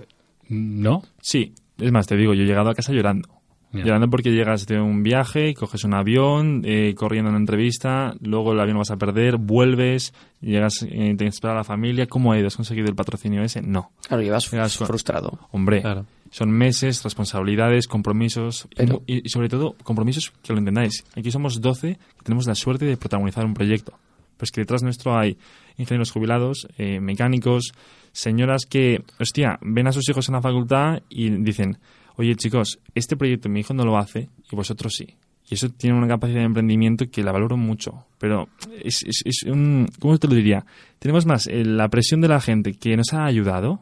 ¿No? 0.49 1.03
Sí, 1.21 1.53
es 1.77 1.91
más, 1.91 2.07
te 2.07 2.15
digo, 2.17 2.33
yo 2.33 2.43
he 2.43 2.45
llegado 2.45 2.69
a 2.69 2.75
casa 2.75 2.91
llorando. 2.93 3.29
Llorando 3.75 4.07
porque 4.07 4.29
llegas 4.31 4.67
de 4.67 4.79
un 4.79 5.01
viaje, 5.01 5.55
coges 5.55 5.83
un 5.83 5.95
avión, 5.95 6.61
eh, 6.63 6.93
corriendo 6.95 7.29
a 7.29 7.31
una 7.31 7.39
entrevista, 7.39 8.13
luego 8.21 8.53
el 8.53 8.59
avión 8.59 8.75
lo 8.75 8.81
vas 8.81 8.91
a 8.91 8.97
perder, 8.97 9.37
vuelves, 9.37 10.13
llegas, 10.41 10.85
eh, 10.87 11.15
te 11.17 11.25
espera 11.25 11.55
la 11.55 11.63
familia. 11.63 12.05
¿Cómo 12.05 12.31
ha 12.31 12.37
ido? 12.37 12.45
¿Has 12.45 12.55
conseguido 12.55 12.85
el 12.87 12.93
patrocinio 12.95 13.41
ese? 13.41 13.63
No. 13.63 13.89
Claro, 14.07 14.21
llevas 14.21 14.45
frustrado. 14.47 15.39
Hombre, 15.51 15.81
Claro. 15.81 16.05
son 16.29 16.51
meses, 16.51 17.03
responsabilidades, 17.03 17.87
compromisos 17.87 18.67
Pero- 18.75 19.01
y 19.07 19.27
sobre 19.29 19.49
todo 19.49 19.75
compromisos 19.83 20.31
que 20.43 20.53
lo 20.53 20.59
entendáis. 20.59 21.03
Aquí 21.15 21.31
somos 21.31 21.59
12 21.59 21.95
que 22.17 22.23
tenemos 22.23 22.45
la 22.45 22.53
suerte 22.53 22.85
de 22.85 22.95
protagonizar 22.95 23.43
un 23.43 23.55
proyecto. 23.55 23.93
Pues 24.37 24.51
que 24.51 24.61
detrás 24.61 24.83
nuestro 24.83 25.17
hay 25.17 25.35
ingenieros 25.77 26.11
jubilados, 26.11 26.67
eh, 26.77 26.99
mecánicos, 26.99 27.73
señoras 28.13 28.65
que, 28.65 29.03
hostia, 29.19 29.59
ven 29.61 29.87
a 29.87 29.91
sus 29.91 30.07
hijos 30.07 30.29
en 30.29 30.35
la 30.35 30.41
facultad 30.41 31.01
y 31.09 31.29
dicen, 31.29 31.77
oye 32.15 32.35
chicos, 32.35 32.79
este 32.95 33.17
proyecto 33.17 33.49
mi 33.49 33.59
hijo 33.59 33.73
no 33.73 33.83
lo 33.83 33.97
hace 33.97 34.29
y 34.49 34.55
vosotros 34.55 34.93
sí. 34.95 35.15
Y 35.49 35.55
eso 35.55 35.67
tiene 35.69 35.97
una 35.97 36.07
capacidad 36.07 36.39
de 36.39 36.45
emprendimiento 36.45 37.09
que 37.11 37.21
la 37.21 37.33
valoro 37.33 37.57
mucho. 37.57 38.05
Pero 38.17 38.47
es, 38.81 39.03
es- 39.03 39.23
es 39.25 39.43
un... 39.43 39.87
¿Cómo 39.99 40.17
te 40.17 40.29
lo 40.29 40.35
diría? 40.35 40.65
Tenemos 40.99 41.25
más 41.25 41.47
eh, 41.47 41.65
la 41.65 41.89
presión 41.89 42.21
de 42.21 42.29
la 42.29 42.39
gente 42.39 42.71
que 42.75 42.95
nos 42.95 43.11
ha 43.13 43.25
ayudado 43.25 43.81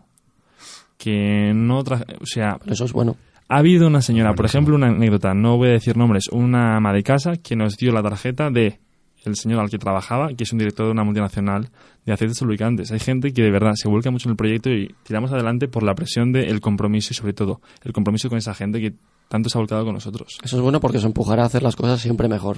que 0.97 1.51
no... 1.53 1.83
tra- 1.83 2.05
o 2.19 2.25
sea, 2.25 2.57
Pero 2.59 2.73
eso 2.73 2.85
es 2.85 2.93
bueno. 2.93 3.15
ha 3.47 3.57
habido 3.57 3.87
una 3.87 4.01
señora, 4.01 4.33
por 4.33 4.45
ejemplo, 4.45 4.75
una 4.75 4.87
anécdota, 4.87 5.33
no 5.33 5.57
voy 5.57 5.69
a 5.69 5.73
decir 5.73 5.97
nombres, 5.97 6.27
una 6.31 6.77
ama 6.77 6.93
de 6.93 7.03
casa 7.03 7.33
que 7.37 7.55
nos 7.55 7.77
dio 7.77 7.91
la 7.91 8.01
tarjeta 8.03 8.49
de 8.49 8.79
el 9.23 9.35
señor 9.35 9.59
al 9.59 9.69
que 9.69 9.77
trabajaba, 9.77 10.29
que 10.33 10.43
es 10.43 10.51
un 10.51 10.59
director 10.59 10.85
de 10.85 10.91
una 10.91 11.03
multinacional 11.03 11.69
de 12.05 12.13
aceites 12.13 12.41
lubricantes. 12.41 12.91
Hay 12.91 12.99
gente 12.99 13.33
que 13.33 13.43
de 13.43 13.51
verdad 13.51 13.73
se 13.75 13.87
vuelca 13.87 14.09
mucho 14.11 14.27
en 14.27 14.31
el 14.31 14.37
proyecto 14.37 14.69
y 14.69 14.95
tiramos 15.03 15.31
adelante 15.31 15.67
por 15.67 15.83
la 15.83 15.93
presión 15.93 16.31
del 16.31 16.59
compromiso 16.61 17.09
y 17.11 17.15
sobre 17.15 17.33
todo 17.33 17.61
el 17.83 17.93
compromiso 17.93 18.29
con 18.29 18.37
esa 18.37 18.53
gente 18.53 18.79
que 18.79 18.93
tanto 19.29 19.49
se 19.49 19.57
ha 19.57 19.61
volcado 19.61 19.85
con 19.85 19.93
nosotros. 19.93 20.37
Eso 20.43 20.57
es 20.57 20.61
bueno 20.61 20.79
porque 20.79 20.97
os 20.97 21.05
empujará 21.05 21.43
a 21.43 21.45
hacer 21.45 21.63
las 21.63 21.75
cosas 21.75 22.01
siempre 22.01 22.27
mejor. 22.27 22.57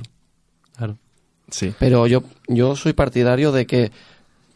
claro. 0.76 0.97
Sí. 1.52 1.73
Pero 1.78 2.08
yo, 2.08 2.23
yo 2.47 2.76
soy 2.76 2.93
partidario 2.93 3.52
de 3.52 3.67
que, 3.67 3.91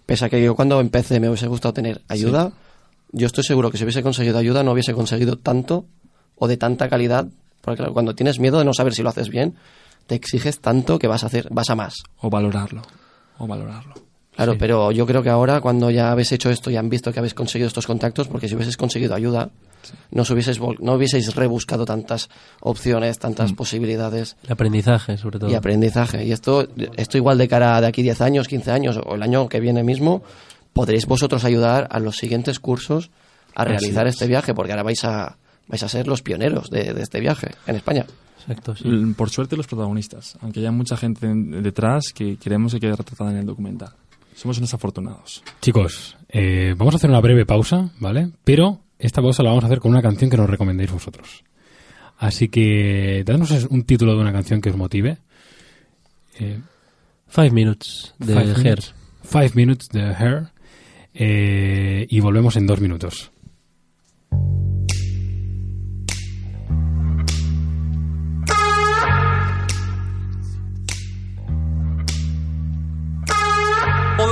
pese 0.05 0.25
a 0.25 0.29
que 0.29 0.41
yo 0.41 0.55
cuando 0.55 0.79
empecé 0.79 1.19
me 1.19 1.27
hubiese 1.27 1.45
gustado 1.47 1.73
tener 1.73 2.01
ayuda, 2.07 2.53
yo 3.11 3.27
estoy 3.27 3.43
seguro 3.43 3.69
que 3.69 3.77
si 3.77 3.83
hubiese 3.83 4.01
conseguido 4.01 4.37
ayuda 4.37 4.63
no 4.63 4.71
hubiese 4.71 4.93
conseguido 4.93 5.37
tanto 5.37 5.85
o 6.37 6.47
de 6.47 6.57
tanta 6.57 6.87
calidad. 6.87 7.27
Porque 7.61 7.77
claro, 7.77 7.93
cuando 7.93 8.15
tienes 8.15 8.39
miedo 8.39 8.57
de 8.57 8.65
no 8.65 8.73
saber 8.73 8.93
si 8.93 9.03
lo 9.03 9.09
haces 9.09 9.29
bien, 9.29 9.55
te 10.07 10.15
exiges 10.15 10.59
tanto 10.59 10.97
que 10.97 11.07
vas 11.07 11.23
a 11.23 11.27
hacer, 11.27 11.47
vas 11.51 11.69
a 11.69 11.75
más. 11.75 11.95
O 12.21 12.29
valorarlo. 12.29 12.81
O 13.37 13.45
valorarlo. 13.47 13.93
Claro, 14.35 14.53
Sí. 14.53 14.57
pero 14.59 14.91
yo 14.91 15.05
creo 15.07 15.23
que 15.23 15.29
ahora 15.29 15.61
cuando 15.61 15.89
ya 15.89 16.11
habéis 16.11 16.31
hecho 16.31 16.49
esto 16.51 16.69
y 16.69 16.77
han 16.77 16.89
visto 16.89 17.11
que 17.11 17.19
habéis 17.19 17.33
conseguido 17.33 17.67
estos 17.67 17.87
contactos, 17.87 18.27
porque 18.27 18.47
si 18.47 18.55
hubieses 18.55 18.77
conseguido 18.77 19.15
ayuda, 19.15 19.49
no, 20.11 20.21
os 20.21 20.29
no 20.79 20.93
hubieseis 20.93 21.33
rebuscado 21.35 21.85
tantas 21.85 22.29
opciones, 22.61 23.17
tantas 23.19 23.53
posibilidades 23.53 24.35
El 24.43 24.51
aprendizaje, 24.51 25.17
sobre 25.17 25.39
todo. 25.39 25.49
y 25.49 25.55
aprendizaje. 25.55 26.23
Y 26.25 26.31
esto, 26.31 26.67
esto 26.97 27.17
igual 27.17 27.37
de 27.39 27.47
cara 27.47 27.79
de 27.81 27.87
aquí 27.87 28.03
10 28.03 28.21
años, 28.21 28.47
15 28.47 28.71
años 28.71 28.99
o 29.03 29.15
el 29.15 29.23
año 29.23 29.49
que 29.49 29.59
viene 29.59 29.83
mismo, 29.83 30.21
podréis 30.73 31.07
vosotros 31.07 31.43
ayudar 31.43 31.87
a 31.89 31.99
los 31.99 32.17
siguientes 32.17 32.59
cursos 32.59 33.09
a 33.55 33.65
realizar 33.65 34.05
es. 34.05 34.15
este 34.15 34.27
viaje, 34.27 34.53
porque 34.53 34.71
ahora 34.73 34.83
vais 34.83 35.03
a, 35.03 35.37
vais 35.67 35.81
a 35.81 35.89
ser 35.89 36.07
los 36.07 36.21
pioneros 36.21 36.69
de, 36.69 36.93
de 36.93 37.01
este 37.01 37.19
viaje 37.19 37.55
en 37.65 37.75
España. 37.75 38.05
Exacto, 38.47 38.75
sí. 38.75 38.89
Por 39.17 39.29
suerte 39.29 39.57
los 39.57 39.67
protagonistas, 39.67 40.37
aunque 40.41 40.59
haya 40.61 40.71
mucha 40.71 40.95
gente 40.97 41.25
en- 41.27 41.61
detrás 41.63 42.13
que 42.13 42.37
queremos 42.37 42.73
que 42.73 42.79
quede 42.79 42.95
retratada 42.95 43.31
en 43.31 43.37
el 43.37 43.45
documental. 43.45 43.89
Somos 44.35 44.57
unos 44.59 44.73
afortunados. 44.73 45.43
Chicos, 45.61 46.15
eh, 46.29 46.73
vamos 46.77 46.93
a 46.93 46.97
hacer 46.97 47.09
una 47.09 47.19
breve 47.21 47.45
pausa, 47.45 47.89
¿vale? 47.99 48.29
Pero 48.43 48.81
esta 48.99 49.21
pausa 49.21 49.43
la 49.43 49.49
vamos 49.49 49.63
a 49.63 49.67
hacer 49.67 49.79
con 49.79 49.91
una 49.91 50.01
canción 50.01 50.29
que 50.29 50.37
nos 50.37 50.49
recomendéis 50.49 50.91
vosotros. 50.91 51.43
Así 52.19 52.47
que, 52.47 53.23
dadnos 53.25 53.51
un 53.69 53.83
título 53.83 54.13
de 54.15 54.21
una 54.21 54.31
canción 54.31 54.61
que 54.61 54.69
os 54.69 54.77
motive. 54.77 55.17
Eh, 56.39 56.59
Five 57.27 57.51
Minutes 57.51 58.13
de 58.19 58.33
Five 58.33 58.51
Her. 58.51 58.57
Minutes. 58.63 58.93
Five 59.23 59.51
Minutes 59.55 59.87
de 59.89 60.01
Hair. 60.01 60.47
Eh, 61.13 62.05
y 62.09 62.19
volvemos 62.19 62.55
en 62.57 62.67
dos 62.67 62.79
minutos. 62.79 63.31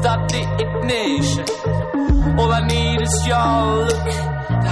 Start 0.00 0.28
the 0.30 0.42
ignition. 0.58 1.44
All 2.38 2.50
I 2.50 2.66
need 2.66 3.00
is 3.00 3.26
your 3.26 3.86
look 3.86 4.35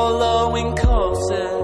following 0.00 0.70
courses. 0.76 1.60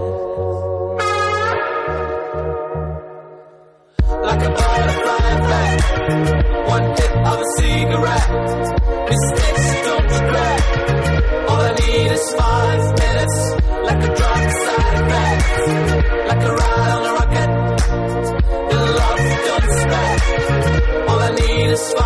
like 4.29 4.43
a 4.49 4.51
butterfly 4.59 5.27
effect. 5.37 5.83
One 6.75 6.87
hit 6.99 7.13
of 7.31 7.39
a 7.45 7.49
cigarette, 7.57 8.31
mistakes 9.13 9.67
don't 9.87 10.09
regret. 10.17 10.61
All 11.49 11.63
I 11.69 11.73
need 11.81 12.11
is 12.17 12.25
five 12.41 12.83
minutes, 13.03 13.39
like 13.89 14.03
a 14.09 14.11
drug 14.19 14.43
side 14.65 14.97
effect, 15.01 15.45
like 16.31 16.43
a 16.51 16.53
ride 16.61 16.93
on 16.97 17.03
a 17.09 17.13
rocket. 17.19 17.51
The 18.71 18.81
love 18.99 19.25
don't 19.49 19.65
expect. 19.71 20.25
All 21.09 21.21
I 21.29 21.31
need 21.41 21.69
is 21.77 21.85
five 21.95 22.06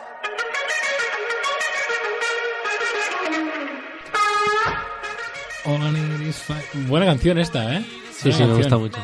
Buena 6.87 7.05
canción 7.05 7.37
esta, 7.37 7.77
¿eh? 7.77 7.85
Sí, 8.11 8.29
Buena 8.29 8.37
sí, 8.37 8.43
me 8.43 8.49
canción. 8.49 8.57
gusta 8.57 8.77
mucho. 8.77 8.97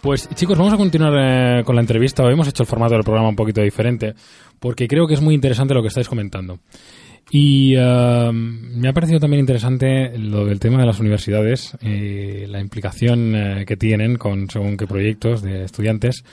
Pues 0.00 0.28
chicos, 0.34 0.58
vamos 0.58 0.72
a 0.72 0.76
continuar 0.76 1.12
eh, 1.60 1.64
con 1.64 1.74
la 1.76 1.80
entrevista. 1.80 2.24
Hoy 2.24 2.32
hemos 2.32 2.48
hecho 2.48 2.62
el 2.62 2.66
formato 2.68 2.94
del 2.94 3.04
programa 3.04 3.28
un 3.28 3.36
poquito 3.36 3.60
diferente, 3.60 4.14
porque 4.58 4.88
creo 4.88 5.06
que 5.06 5.14
es 5.14 5.20
muy 5.20 5.34
interesante 5.34 5.74
lo 5.74 5.82
que 5.82 5.88
estáis 5.88 6.08
comentando. 6.08 6.58
Y 7.30 7.74
eh, 7.76 8.30
me 8.32 8.88
ha 8.88 8.92
parecido 8.92 9.20
también 9.20 9.40
interesante 9.40 10.16
lo 10.18 10.44
del 10.44 10.58
tema 10.60 10.78
de 10.80 10.86
las 10.86 10.98
universidades, 11.00 11.76
eh, 11.82 12.46
la 12.48 12.60
implicación 12.60 13.34
eh, 13.36 13.64
que 13.66 13.76
tienen 13.76 14.16
con 14.16 14.50
según 14.50 14.76
qué 14.76 14.86
proyectos 14.86 15.42
de 15.42 15.64
estudiantes. 15.64 16.24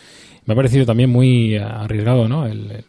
Me 0.45 0.53
ha 0.53 0.55
parecido 0.55 0.85
también 0.85 1.09
muy 1.11 1.55
arriesgado, 1.57 2.27
¿no? 2.27 2.45
El- 2.47 2.71
el- 2.71 2.85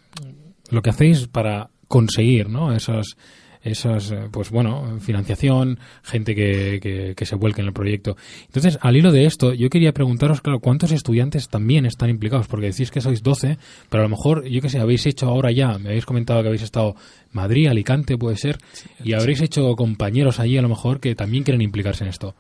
lo 0.70 0.82
que 0.82 0.90
hacéis 0.90 1.26
para 1.28 1.68
conseguir, 1.88 2.48
¿no? 2.48 2.72
Esos, 2.72 3.16
esos, 3.62 4.11
eh, 4.11 4.29
pues 4.31 4.51
bueno, 4.51 4.99
financiación, 5.01 5.79
gente 6.03 6.35
que, 6.35 6.81
que, 6.83 7.14
que 7.16 7.27
se 7.27 7.37
vuelque 7.37 7.61
en 7.61 7.68
el 7.68 7.73
proyecto. 7.73 8.16
Entonces, 8.46 8.79
al 8.81 8.96
hilo 8.96 9.12
de 9.12 9.27
esto, 9.27 9.53
yo 9.53 9.68
quería 9.70 9.92
preguntaros, 9.92 10.40
claro, 10.40 10.61
¿cuántos 10.61 10.92
estudiantes 10.92 11.49
también 11.49 11.87
están 11.87 12.11
implicados? 12.11 12.46
Porque 12.49 12.66
decís 12.66 12.90
que 12.90 13.01
sois 13.01 13.23
12, 13.23 13.59
pero 13.88 14.03
a 14.03 14.07
lo 14.07 14.11
mejor, 14.11 14.46
yo 14.46 14.61
que 14.61 14.68
sé, 14.68 14.79
habéis 14.79 15.07
hecho 15.07 15.27
ahora 15.27 15.53
ya, 15.53 15.79
me 15.79 15.90
habéis 15.90 16.07
comentado 16.07 16.40
que 16.42 16.49
habéis 16.49 16.62
estado 16.62 16.96
Madrid, 17.33 17.68
Alicante, 17.68 18.16
puede 18.16 18.37
ser, 18.37 18.59
y 19.05 19.12
habréis 19.12 19.40
hecho 19.40 19.75
compañeros 19.77 20.40
allí 20.40 20.57
a 20.59 20.62
lo 20.62 20.68
mejor 20.68 21.01
que 21.01 21.14
también 21.14 21.44
quieren 21.44 21.62
implicarse 21.62 22.05
en 22.05 22.11
esto. 22.11 22.35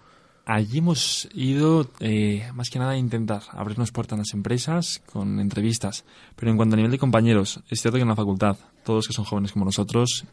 Allí 0.46 0.78
hemos 0.78 1.28
ido 1.32 1.86
eh, 2.00 2.48
más 2.54 2.70
que 2.70 2.78
nada 2.78 2.92
a 2.92 2.96
intentar 2.96 3.42
abrirnos 3.52 3.92
puertas 3.92 4.14
en 4.14 4.20
las 4.20 4.34
empresas 4.34 5.00
con 5.06 5.38
entrevistas. 5.38 6.04
Pero 6.34 6.50
en 6.50 6.56
cuanto 6.56 6.74
a 6.74 6.78
nivel 6.78 6.90
de 6.90 6.98
compañeros, 6.98 7.60
es 7.68 7.80
cierto 7.80 7.98
que 7.98 8.02
en 8.02 8.08
la 8.08 8.16
facultad, 8.16 8.56
todos 8.84 9.06
que 9.06 9.12
son 9.12 9.24
jóvenes 9.24 9.52
como 9.52 9.66
nosotros, 9.66 10.24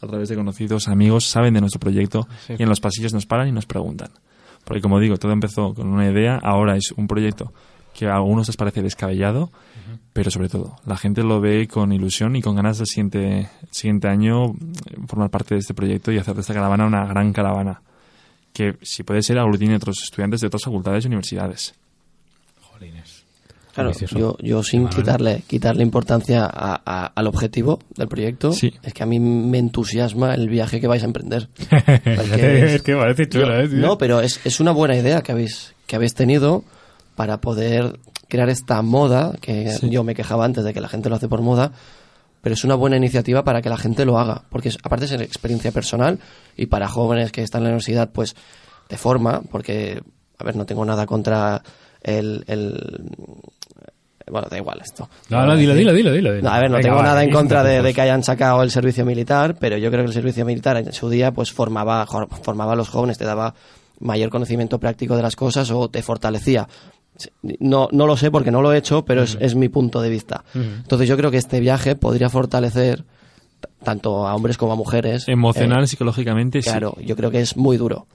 a 0.00 0.06
través 0.06 0.28
de 0.28 0.36
conocidos, 0.36 0.88
amigos, 0.88 1.24
saben 1.24 1.54
de 1.54 1.60
nuestro 1.60 1.80
proyecto 1.80 2.26
y 2.48 2.62
en 2.62 2.68
los 2.68 2.80
pasillos 2.80 3.12
nos 3.12 3.26
paran 3.26 3.48
y 3.48 3.52
nos 3.52 3.66
preguntan. 3.66 4.10
Porque 4.64 4.80
como 4.80 5.00
digo, 5.00 5.16
todo 5.16 5.32
empezó 5.32 5.74
con 5.74 5.88
una 5.88 6.10
idea, 6.10 6.38
ahora 6.42 6.76
es 6.76 6.92
un 6.92 7.06
proyecto 7.06 7.52
que 7.94 8.06
a 8.06 8.14
algunos 8.14 8.46
les 8.46 8.56
parece 8.56 8.82
descabellado, 8.82 9.50
pero 10.12 10.30
sobre 10.30 10.48
todo 10.48 10.76
la 10.86 10.96
gente 10.96 11.22
lo 11.22 11.40
ve 11.40 11.66
con 11.66 11.92
ilusión 11.92 12.36
y 12.36 12.42
con 12.42 12.54
ganas 12.54 12.78
del 12.78 12.86
siguiente, 12.86 13.48
siguiente 13.70 14.08
año 14.08 14.50
eh, 14.50 14.96
formar 15.06 15.30
parte 15.30 15.54
de 15.54 15.60
este 15.60 15.74
proyecto 15.74 16.12
y 16.12 16.18
hacer 16.18 16.34
de 16.34 16.42
esta 16.42 16.54
caravana 16.54 16.86
una 16.86 17.06
gran 17.06 17.32
caravana 17.32 17.82
que 18.52 18.76
si 18.82 19.02
puede 19.02 19.22
ser 19.22 19.38
aglutine 19.38 19.76
otros 19.76 20.02
estudiantes 20.02 20.40
de 20.40 20.48
otras 20.48 20.64
facultades 20.64 21.04
y 21.04 21.08
universidades. 21.08 21.74
Claro, 23.82 23.92
yo, 24.16 24.36
yo 24.40 24.62
sin 24.62 24.82
Manuel. 24.84 24.96
quitarle, 24.96 25.42
quitarle 25.46 25.82
importancia 25.82 26.44
a- 26.44 26.80
a- 26.84 27.06
al 27.14 27.26
objetivo 27.26 27.78
del 27.96 28.08
proyecto, 28.08 28.52
Sí. 28.52 28.72
es 28.82 28.92
que 28.92 29.02
a 29.02 29.06
mí 29.06 29.18
me 29.20 29.58
entusiasma 29.58 30.34
el 30.34 30.48
viaje 30.48 30.80
que 30.80 30.86
vais 30.86 31.02
a 31.02 31.06
emprender. 31.06 31.48
Es 32.04 32.82
que 32.82 32.94
parece 32.96 33.24
yo- 33.30 33.40
chula, 33.42 33.62
¿eh? 33.62 33.68
tío? 33.68 33.78
no, 33.78 33.98
pero 33.98 34.20
es, 34.20 34.40
es 34.44 34.60
una 34.60 34.72
buena 34.72 34.96
idea 34.96 35.22
que 35.22 35.32
habéis, 35.32 35.74
que 35.86 35.96
habéis 35.96 36.14
tenido 36.14 36.64
para 37.16 37.40
poder 37.40 37.98
crear 38.28 38.48
esta 38.50 38.82
moda, 38.82 39.32
que 39.40 39.70
Sí. 39.72 39.88
yo 39.90 40.04
me 40.04 40.14
quejaba 40.14 40.44
antes 40.44 40.64
de 40.64 40.74
que 40.74 40.80
la 40.80 40.88
gente 40.88 41.08
lo 41.08 41.16
hace 41.16 41.28
por 41.28 41.40
moda, 41.40 41.72
pero 42.42 42.54
es 42.54 42.62
una 42.64 42.74
buena 42.74 42.96
iniciativa 42.96 43.42
para 43.42 43.62
que 43.62 43.68
la 43.68 43.76
gente 43.76 44.04
lo 44.04 44.18
haga, 44.18 44.42
porque 44.50 44.68
es- 44.68 44.78
aparte 44.82 45.06
es 45.06 45.12
experiencia 45.12 45.72
personal 45.72 46.18
y 46.56 46.66
para 46.66 46.88
jóvenes 46.88 47.32
que 47.32 47.42
están 47.42 47.60
en 47.60 47.64
la 47.64 47.70
universidad, 47.70 48.10
pues 48.12 48.36
te 48.86 48.96
forma, 48.96 49.42
porque, 49.50 50.02
a 50.38 50.44
ver, 50.44 50.56
no 50.56 50.64
tengo 50.66 50.84
nada 50.84 51.04
contra 51.06 51.62
el... 52.02 52.44
el- 52.46 53.10
bueno, 54.30 54.46
da 54.50 54.58
igual 54.58 54.78
esto. 54.84 55.08
No, 55.30 55.46
no, 55.46 55.56
dilo, 55.56 55.74
dilo, 55.74 55.90
dilo, 55.94 56.12
dilo. 56.12 56.34
No, 56.42 56.50
a 56.50 56.60
ver, 56.60 56.70
no 56.70 56.76
Venga, 56.76 56.90
tengo 56.90 57.02
nada 57.02 57.22
en 57.24 57.30
contra 57.30 57.62
de, 57.64 57.94
que 57.94 58.00
hayan 58.02 58.22
sacado 58.22 58.62
el 58.62 58.70
servicio 58.70 59.06
militar, 59.06 59.56
pero 59.58 59.78
yo 59.78 59.90
creo 59.90 60.02
que 60.02 60.08
el 60.08 60.12
servicio 60.12 60.44
militar 60.44 60.76
en 60.76 60.92
su 60.92 61.08
día 61.08 61.32
pues 61.32 61.50
formaba, 61.50 62.06
formaba 62.42 62.74
a 62.74 62.76
los 62.76 62.90
jóvenes, 62.90 63.16
te 63.16 63.24
daba 63.24 63.54
mayor 64.00 64.28
conocimiento 64.28 64.78
práctico 64.78 65.16
de 65.16 65.22
las 65.22 65.34
cosas 65.34 65.70
o 65.70 65.88
te 65.88 66.02
fortalecía. 66.02 66.68
No, 67.58 67.88
no 67.90 68.06
lo 68.06 68.18
sé 68.18 68.30
porque 68.30 68.50
no 68.50 68.60
lo 68.60 68.72
he 68.74 68.76
hecho, 68.76 69.02
pero 69.04 69.22
es, 69.22 69.38
es 69.40 69.54
mi 69.54 69.70
punto 69.70 70.02
de 70.02 70.10
vista. 70.10 70.44
Entonces 70.54 71.08
yo 71.08 71.16
creo 71.16 71.30
que 71.30 71.38
este 71.38 71.58
viaje 71.60 71.96
podría 71.96 72.28
fortalecer 72.28 73.04
tanto 73.82 74.26
a 74.28 74.34
hombres 74.34 74.58
como 74.58 74.74
a 74.74 74.76
mujeres. 74.76 75.26
Emocional, 75.26 75.84
Eh, 75.84 75.86
psicológicamente, 75.86 76.60
sí. 76.60 76.68
claro, 76.68 76.96
yo 77.00 77.16
creo 77.16 77.30
que 77.30 77.40
es 77.40 77.56
muy 77.56 77.78
duro. 77.78 78.06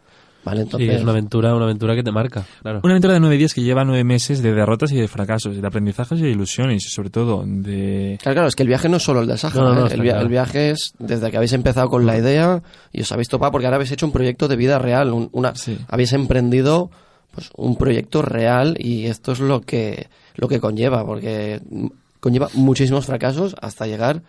¿Vale? 0.45 0.65
Sí, 0.65 0.89
es 0.89 1.01
una 1.01 1.11
aventura, 1.11 1.55
una 1.55 1.65
aventura 1.65 1.95
que 1.95 2.03
te 2.03 2.11
marca, 2.11 2.43
claro. 2.61 2.81
Una 2.83 2.93
aventura 2.93 3.13
de 3.13 3.19
nueve 3.21 3.37
días 3.37 3.53
que 3.53 3.61
lleva 3.61 3.85
nueve 3.85 4.03
meses 4.03 4.41
de 4.43 4.53
derrotas 4.53 4.91
y 4.91 4.95
de 4.97 5.07
fracasos, 5.07 5.55
de 5.59 5.65
aprendizajes 5.65 6.19
y 6.19 6.23
de 6.23 6.31
ilusiones, 6.31 6.85
y 6.85 6.89
sobre 6.89 7.09
todo 7.09 7.43
de... 7.47 8.17
Claro, 8.21 8.35
claro, 8.35 8.47
es 8.49 8.55
que 8.55 8.63
el 8.63 8.67
viaje 8.69 8.89
no 8.89 8.97
es 8.97 9.03
solo 9.03 9.21
el. 9.21 9.27
No, 9.27 9.73
no, 9.73 9.87
¿eh? 9.87 9.89
el, 9.93 10.01
via- 10.01 10.11
claro. 10.11 10.25
el 10.25 10.29
viaje 10.31 10.71
es 10.71 10.93
desde 10.99 11.31
que 11.31 11.37
habéis 11.37 11.53
empezado 11.53 11.89
con 11.89 12.05
la 12.05 12.17
idea 12.17 12.61
y 12.91 13.01
os 13.01 13.11
habéis 13.13 13.29
topado 13.29 13.51
porque 13.53 13.67
ahora 13.67 13.77
habéis 13.77 13.91
hecho 13.93 14.05
un 14.05 14.11
proyecto 14.11 14.47
de 14.49 14.55
vida 14.57 14.79
real. 14.79 15.13
un- 15.13 15.29
una, 15.31 15.55
Sí. 15.55 15.77
Habéis 15.87 16.11
emprendido 16.11 16.91
pues 17.33 17.49
un 17.55 17.77
proyecto 17.77 18.21
real 18.21 18.75
y 18.77 19.05
esto 19.05 19.31
es 19.31 19.39
lo 19.39 19.61
que, 19.61 20.07
lo 20.35 20.47
que 20.49 20.59
conlleva, 20.59 21.05
porque 21.05 21.61
mm, 21.69 21.87
conlleva 22.19 22.49
muchísimos 22.53 23.05
fracasos 23.05 23.55
hasta 23.61 23.87
llegar 23.87 24.21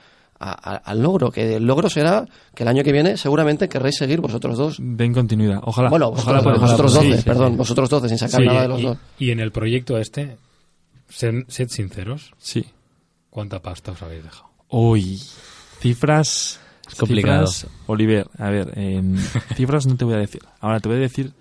a- 0.52 0.76
al 0.76 1.02
logro. 1.02 1.30
Que 1.30 1.56
el 1.56 1.66
logro 1.66 1.88
será 1.88 2.26
que 2.54 2.62
el 2.64 2.68
año 2.68 2.82
que 2.84 2.92
viene 2.92 3.16
seguramente 3.16 3.68
querréis 3.68 3.96
seguir 3.96 4.20
vosotros 4.20 4.56
dos. 4.58 4.76
Den 4.80 5.12
continuidad. 5.12 5.60
Ojalá. 5.62 5.88
Bueno, 5.90 6.08
ojalá 6.08 6.38
vosotros, 6.40 6.42
por- 6.42 6.60
vosotros 6.60 6.92
ojalá 6.92 7.02
por- 7.02 7.08
12, 7.10 7.16
sí, 7.16 7.22
sí, 7.22 7.24
perdón, 7.28 7.52
sí. 7.52 7.56
vosotros 7.58 7.90
12 7.90 8.08
sin 8.08 8.18
sacar 8.18 8.40
Sí, 8.40 8.46
nada 8.46 8.62
de 8.62 8.68
los 8.68 8.80
y, 8.80 8.82
dos. 8.84 8.98
y 9.18 9.30
en 9.30 9.40
el 9.40 9.52
proyecto 9.52 9.98
este, 9.98 10.36
sed, 11.08 11.44
sed 11.48 11.68
sinceros, 11.68 12.32
Sí. 12.38 12.64
¿cuánta 13.30 13.60
pasta 13.60 13.92
os 13.92 14.02
habéis 14.02 14.24
dejado? 14.24 14.50
Uy, 14.68 15.20
cifras... 15.80 16.60
Es 16.86 16.96
complicado. 16.96 17.46
cifras, 17.46 17.72
Oliver, 17.86 18.26
a 18.38 18.50
ver, 18.50 18.78
en 18.78 19.16
cifras 19.56 19.86
no 19.86 19.96
te 19.96 20.04
voy 20.04 20.14
a 20.14 20.18
decir. 20.18 20.42
Ahora 20.60 20.80
te 20.80 20.88
voy 20.88 20.98
a 20.98 21.00
decir 21.00 21.32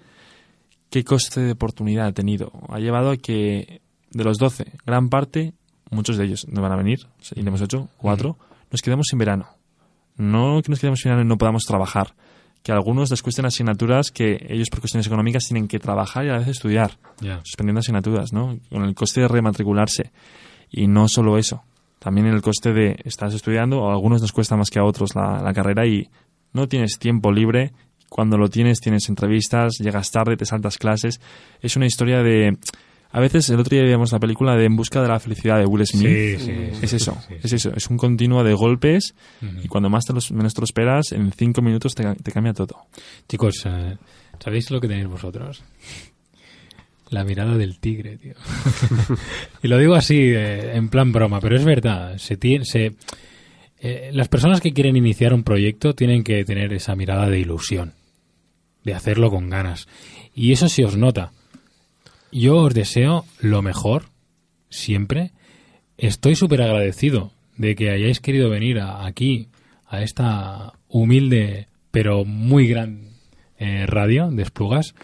qué 0.89 1.03
coste 1.03 1.41
de 1.41 1.51
oportunidad 1.51 2.07
ha 2.07 2.11
tenido. 2.13 2.51
Ha 2.69 2.79
llevado 2.79 3.11
a 3.11 3.17
que 3.17 3.81
de 4.11 4.23
los 4.23 4.37
12, 4.37 4.71
gran 4.85 5.09
parte, 5.09 5.53
muchos 5.89 6.15
de 6.17 6.25
ellos 6.25 6.47
no 6.47 6.61
van 6.61 6.71
a 6.71 6.77
venir, 6.77 7.07
o 7.19 7.23
sea, 7.23 7.39
iremos 7.41 7.61
ocho, 7.61 7.89
cuatro, 7.97 8.37
nos 8.73 8.81
quedamos 8.81 9.05
sin 9.07 9.19
verano. 9.19 9.47
No 10.17 10.61
que 10.63 10.69
nos 10.69 10.79
quedemos 10.79 10.99
sin 10.99 11.11
verano 11.11 11.23
y 11.23 11.29
no 11.29 11.37
podamos 11.37 11.63
trabajar, 11.63 12.15
que 12.63 12.71
a 12.71 12.75
algunos 12.75 13.11
les 13.11 13.21
cuesten 13.21 13.45
asignaturas 13.45 14.09
que 14.11 14.47
ellos 14.49 14.69
por 14.69 14.79
cuestiones 14.79 15.05
económicas 15.07 15.45
tienen 15.45 15.67
que 15.67 15.79
trabajar 15.79 16.25
y 16.25 16.29
a 16.29 16.37
veces 16.39 16.57
estudiar, 16.57 16.97
suspendiendo 17.43 17.79
asignaturas, 17.79 18.33
¿no? 18.33 18.57
Con 18.69 18.83
el 18.83 18.95
coste 18.95 19.21
de 19.21 19.27
rematricularse. 19.27 20.11
Y 20.71 20.87
no 20.87 21.07
solo 21.07 21.37
eso, 21.37 21.63
también 21.99 22.25
el 22.25 22.41
coste 22.41 22.73
de 22.73 22.97
estás 23.05 23.35
estudiando, 23.35 23.87
a 23.87 23.93
algunos 23.93 24.21
nos 24.21 24.31
cuesta 24.31 24.57
más 24.57 24.71
que 24.71 24.79
a 24.79 24.83
otros 24.83 25.15
la, 25.15 25.39
la 25.41 25.53
carrera 25.53 25.85
y 25.85 26.09
no 26.51 26.67
tienes 26.67 26.97
tiempo 26.97 27.31
libre. 27.31 27.73
Cuando 28.09 28.37
lo 28.37 28.47
tienes, 28.47 28.79
tienes 28.79 29.07
entrevistas, 29.07 29.77
llegas 29.79 30.09
tarde, 30.09 30.35
te 30.35 30.45
saltas 30.45 30.77
clases. 30.77 31.21
Es 31.61 31.75
una 31.75 31.85
historia 31.85 32.23
de... 32.23 32.57
A 33.15 33.19
veces, 33.19 33.47
el 33.49 33.59
otro 33.59 33.75
día 33.75 33.83
veíamos 33.83 34.11
la 34.11 34.19
película 34.19 34.55
de 34.55 34.65
En 34.65 34.75
busca 34.75 34.99
de 34.99 35.07
la 35.07 35.19
felicidad 35.19 35.59
de 35.59 35.67
Will 35.67 35.85
Smith. 35.85 36.07
Sí, 36.07 36.37
sí, 36.39 36.51
Es 36.81 36.89
sí, 36.89 36.95
eso, 36.95 37.15
sí, 37.27 37.35
sí, 37.35 37.39
es 37.43 37.53
eso. 37.53 37.71
Es 37.75 37.87
un 37.87 37.95
continuo 37.95 38.43
de 38.43 38.53
golpes 38.53 39.13
y 39.63 39.67
cuando 39.67 39.87
más 39.87 40.03
te 40.03 40.13
los, 40.13 40.31
menos 40.31 40.55
te 40.55 40.61
lo 40.61 40.65
esperas, 40.65 41.11
en 41.11 41.31
cinco 41.31 41.61
minutos 41.61 41.93
te, 41.93 42.03
te 42.15 42.31
cambia 42.31 42.53
todo. 42.53 42.87
Chicos, 43.29 43.63
eh, 43.65 43.97
¿sabéis 44.39 44.71
lo 44.71 44.81
que 44.81 44.87
tenéis 44.87 45.07
vosotros? 45.07 45.63
La 47.11 47.23
mirada 47.23 47.55
del 47.55 47.77
tigre, 47.79 48.17
tío. 48.17 48.33
y 49.61 49.67
lo 49.67 49.77
digo 49.77 49.93
así, 49.93 50.17
eh, 50.17 50.75
en 50.75 50.89
plan 50.89 51.11
broma, 51.11 51.39
pero 51.39 51.55
es 51.55 51.63
verdad. 51.63 52.17
Se 52.17 52.35
tiene, 52.35 52.65
se, 52.65 52.95
eh, 53.79 54.09
las 54.11 54.27
personas 54.27 54.59
que 54.59 54.73
quieren 54.73 54.97
iniciar 54.97 55.35
un 55.35 55.43
proyecto 55.43 55.93
tienen 55.93 56.23
que 56.23 56.43
tener 56.45 56.73
esa 56.73 56.95
mirada 56.95 57.29
de 57.29 57.37
ilusión, 57.37 57.93
de 58.83 58.95
hacerlo 58.95 59.29
con 59.29 59.51
ganas. 59.51 59.87
Y 60.33 60.51
eso 60.51 60.67
se 60.67 60.83
os 60.83 60.97
nota. 60.97 61.31
Yo 62.33 62.57
os 62.57 62.73
deseo 62.73 63.25
lo 63.39 63.61
mejor, 63.61 64.05
siempre. 64.69 65.31
Estoy 65.97 66.35
súper 66.35 66.61
agradecido 66.61 67.31
de 67.57 67.75
que 67.75 67.91
hayáis 67.91 68.19
querido 68.19 68.49
venir 68.49 68.79
a- 68.79 69.05
aquí, 69.05 69.49
a 69.87 70.01
esta 70.01 70.73
humilde 70.87 71.67
pero 71.91 72.25
muy 72.25 72.67
gran 72.67 73.09
eh, 73.59 73.85
radio 73.85 74.31
de 74.31 74.41
Esplugas, 74.41 74.95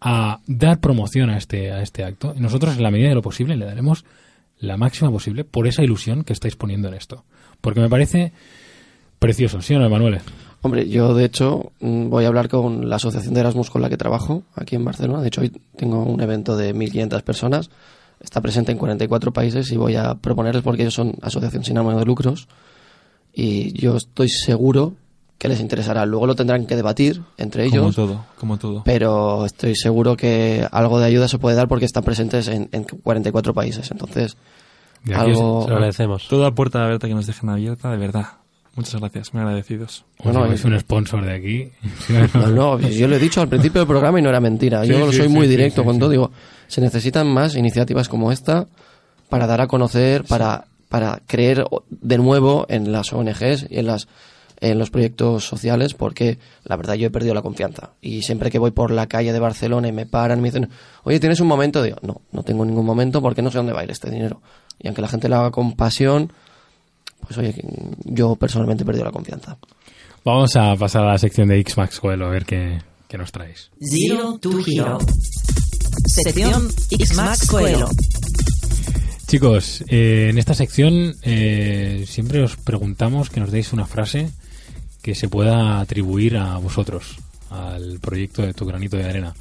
a 0.00 0.38
dar 0.46 0.78
promoción 0.78 1.30
a 1.30 1.36
este, 1.36 1.72
a 1.72 1.82
este 1.82 2.04
acto. 2.04 2.32
Y 2.36 2.40
nosotros, 2.40 2.76
en 2.76 2.82
la 2.84 2.92
medida 2.92 3.08
de 3.08 3.16
lo 3.16 3.22
posible, 3.22 3.56
le 3.56 3.64
daremos 3.64 4.04
la 4.58 4.76
máxima 4.76 5.10
posible 5.10 5.42
por 5.42 5.66
esa 5.66 5.82
ilusión 5.82 6.22
que 6.22 6.32
estáis 6.32 6.54
poniendo 6.54 6.86
en 6.88 6.94
esto. 6.94 7.24
Porque 7.60 7.80
me 7.80 7.88
parece 7.88 8.32
precioso, 9.18 9.60
¿sí 9.62 9.74
o 9.74 9.80
no, 9.80 9.86
Emanuel? 9.86 10.20
Hombre, 10.62 10.88
yo 10.88 11.12
de 11.14 11.24
hecho 11.24 11.72
mm, 11.80 12.08
voy 12.08 12.24
a 12.24 12.28
hablar 12.28 12.48
con 12.48 12.88
la 12.88 12.96
asociación 12.96 13.34
de 13.34 13.40
Erasmus 13.40 13.68
con 13.68 13.82
la 13.82 13.90
que 13.90 13.96
trabajo 13.96 14.44
aquí 14.54 14.76
en 14.76 14.84
Barcelona. 14.84 15.20
De 15.20 15.28
hecho, 15.28 15.40
hoy 15.40 15.52
tengo 15.76 16.02
un 16.04 16.20
evento 16.20 16.56
de 16.56 16.74
1.500 16.74 17.22
personas. 17.22 17.70
Está 18.20 18.40
presente 18.40 18.70
en 18.70 18.78
44 18.78 19.32
países 19.32 19.70
y 19.72 19.76
voy 19.76 19.96
a 19.96 20.14
proponerles 20.14 20.62
porque 20.62 20.82
ellos 20.82 20.94
son 20.94 21.14
asociación 21.20 21.64
sin 21.64 21.76
ánimo 21.78 21.98
de 21.98 22.04
lucros. 22.04 22.46
Y 23.34 23.72
yo 23.80 23.96
estoy 23.96 24.28
seguro 24.28 24.94
que 25.38 25.48
les 25.48 25.58
interesará. 25.58 26.06
Luego 26.06 26.28
lo 26.28 26.36
tendrán 26.36 26.66
que 26.66 26.76
debatir 26.76 27.20
entre 27.36 27.68
Como 27.68 27.82
ellos. 27.82 27.96
todo, 27.96 28.24
como 28.38 28.58
todo. 28.58 28.82
Pero 28.84 29.44
estoy 29.44 29.74
seguro 29.74 30.16
que 30.16 30.64
algo 30.70 31.00
de 31.00 31.06
ayuda 31.06 31.26
se 31.26 31.38
puede 31.38 31.56
dar 31.56 31.66
porque 31.66 31.86
están 31.86 32.04
presentes 32.04 32.46
en, 32.46 32.68
en 32.70 32.84
44 32.84 33.52
países. 33.52 33.90
Entonces, 33.90 34.36
De 35.02 35.16
aquí 35.16 35.30
algo... 35.32 35.62
Se 35.64 35.70
lo 35.70 35.74
agradecemos. 35.74 36.28
Toda 36.28 36.52
puerta 36.52 36.84
abierta 36.84 37.08
que 37.08 37.14
nos 37.14 37.26
dejen 37.26 37.48
abierta, 37.48 37.90
de 37.90 37.96
verdad. 37.96 38.26
Muchas 38.74 39.00
gracias, 39.00 39.34
muy 39.34 39.42
agradecidos. 39.42 40.04
Bueno, 40.24 40.46
es 40.46 40.60
es- 40.60 40.64
un 40.64 40.78
sponsor 40.80 41.24
de 41.24 41.34
aquí. 41.34 41.68
No, 42.34 42.46
no, 42.48 42.80
yo 42.88 43.06
lo 43.06 43.16
he 43.16 43.18
dicho 43.18 43.40
al 43.42 43.48
principio 43.48 43.80
del 43.82 43.88
programa 43.88 44.18
y 44.18 44.22
no 44.22 44.30
era 44.30 44.40
mentira. 44.40 44.84
Yo 44.84 45.10
Sí, 45.10 45.18
soy 45.18 45.28
sí, 45.28 45.32
muy 45.34 45.46
directo 45.46 45.82
sí, 45.82 45.86
con 45.86 45.94
sí. 45.96 46.00
todo. 46.00 46.10
Digo, 46.10 46.30
se 46.68 46.80
necesitan 46.80 47.26
más 47.26 47.54
iniciativas 47.54 48.08
como 48.08 48.32
esta 48.32 48.66
para 49.28 49.46
dar 49.46 49.60
a 49.60 49.66
conocer, 49.66 50.24
para, 50.24 50.64
para 50.88 51.20
creer 51.26 51.64
de 51.90 52.18
nuevo 52.18 52.64
en 52.70 52.92
las 52.92 53.12
ONGs 53.12 53.66
y 53.70 53.78
en 53.78 53.86
las 53.86 54.08
en 54.60 54.78
los 54.78 54.90
proyectos 54.90 55.44
sociales 55.44 55.92
porque 55.92 56.38
la 56.62 56.76
verdad 56.76 56.94
yo 56.94 57.08
he 57.08 57.10
perdido 57.10 57.34
la 57.34 57.42
confianza 57.42 57.94
y 58.00 58.22
siempre 58.22 58.48
que 58.48 58.60
voy 58.60 58.70
por 58.70 58.92
la 58.92 59.08
calle 59.08 59.32
de 59.32 59.40
Barcelona 59.40 59.88
y 59.88 59.92
me 59.92 60.06
paran 60.06 60.38
y 60.38 60.42
me 60.42 60.48
dicen 60.50 60.68
oye 61.02 61.18
tienes 61.18 61.40
un 61.40 61.48
momento 61.48 61.82
digo 61.82 61.96
no 62.02 62.20
no 62.30 62.44
tengo 62.44 62.64
ningún 62.64 62.86
momento 62.86 63.20
porque 63.20 63.42
no 63.42 63.50
sé 63.50 63.56
dónde 63.58 63.72
va 63.72 63.80
a 63.80 63.84
ir 63.84 63.90
este 63.90 64.08
dinero 64.08 64.40
y 64.78 64.86
aunque 64.86 65.02
la 65.02 65.08
gente 65.08 65.28
lo 65.28 65.34
haga 65.34 65.50
con 65.50 65.72
pasión 65.72 66.32
pues 67.34 67.38
oye 67.38 67.54
yo 68.04 68.36
personalmente 68.36 68.82
he 68.82 68.86
perdido 68.86 69.04
la 69.04 69.12
confianza 69.12 69.56
Vamos 70.24 70.54
a 70.54 70.76
pasar 70.76 71.02
a 71.02 71.12
la 71.12 71.18
sección 71.18 71.48
de 71.48 71.58
X-Max 71.58 71.98
Coelho, 71.98 72.26
a 72.26 72.30
ver 72.30 72.44
qué, 72.44 72.80
qué 73.08 73.18
nos 73.18 73.32
traéis. 73.32 73.72
Zero 73.80 74.38
to 74.38 74.52
Hero. 74.64 74.98
Sección 76.06 76.68
X-Max 76.92 77.48
Coelho. 77.48 77.88
Chicos, 79.26 79.82
eh, 79.88 80.28
en 80.30 80.38
esta 80.38 80.54
sección 80.54 81.16
eh, 81.22 82.04
siempre 82.06 82.40
os 82.40 82.56
preguntamos 82.56 83.30
que 83.30 83.40
nos 83.40 83.50
deis 83.50 83.72
una 83.72 83.84
frase 83.84 84.30
que 85.02 85.16
se 85.16 85.28
pueda 85.28 85.80
atribuir 85.80 86.36
a 86.36 86.56
vosotros, 86.58 87.16
al 87.50 87.98
proyecto 87.98 88.42
de 88.42 88.54
Tu 88.54 88.64
Granito 88.64 88.96
de 88.96 89.06
Arena. 89.06 89.34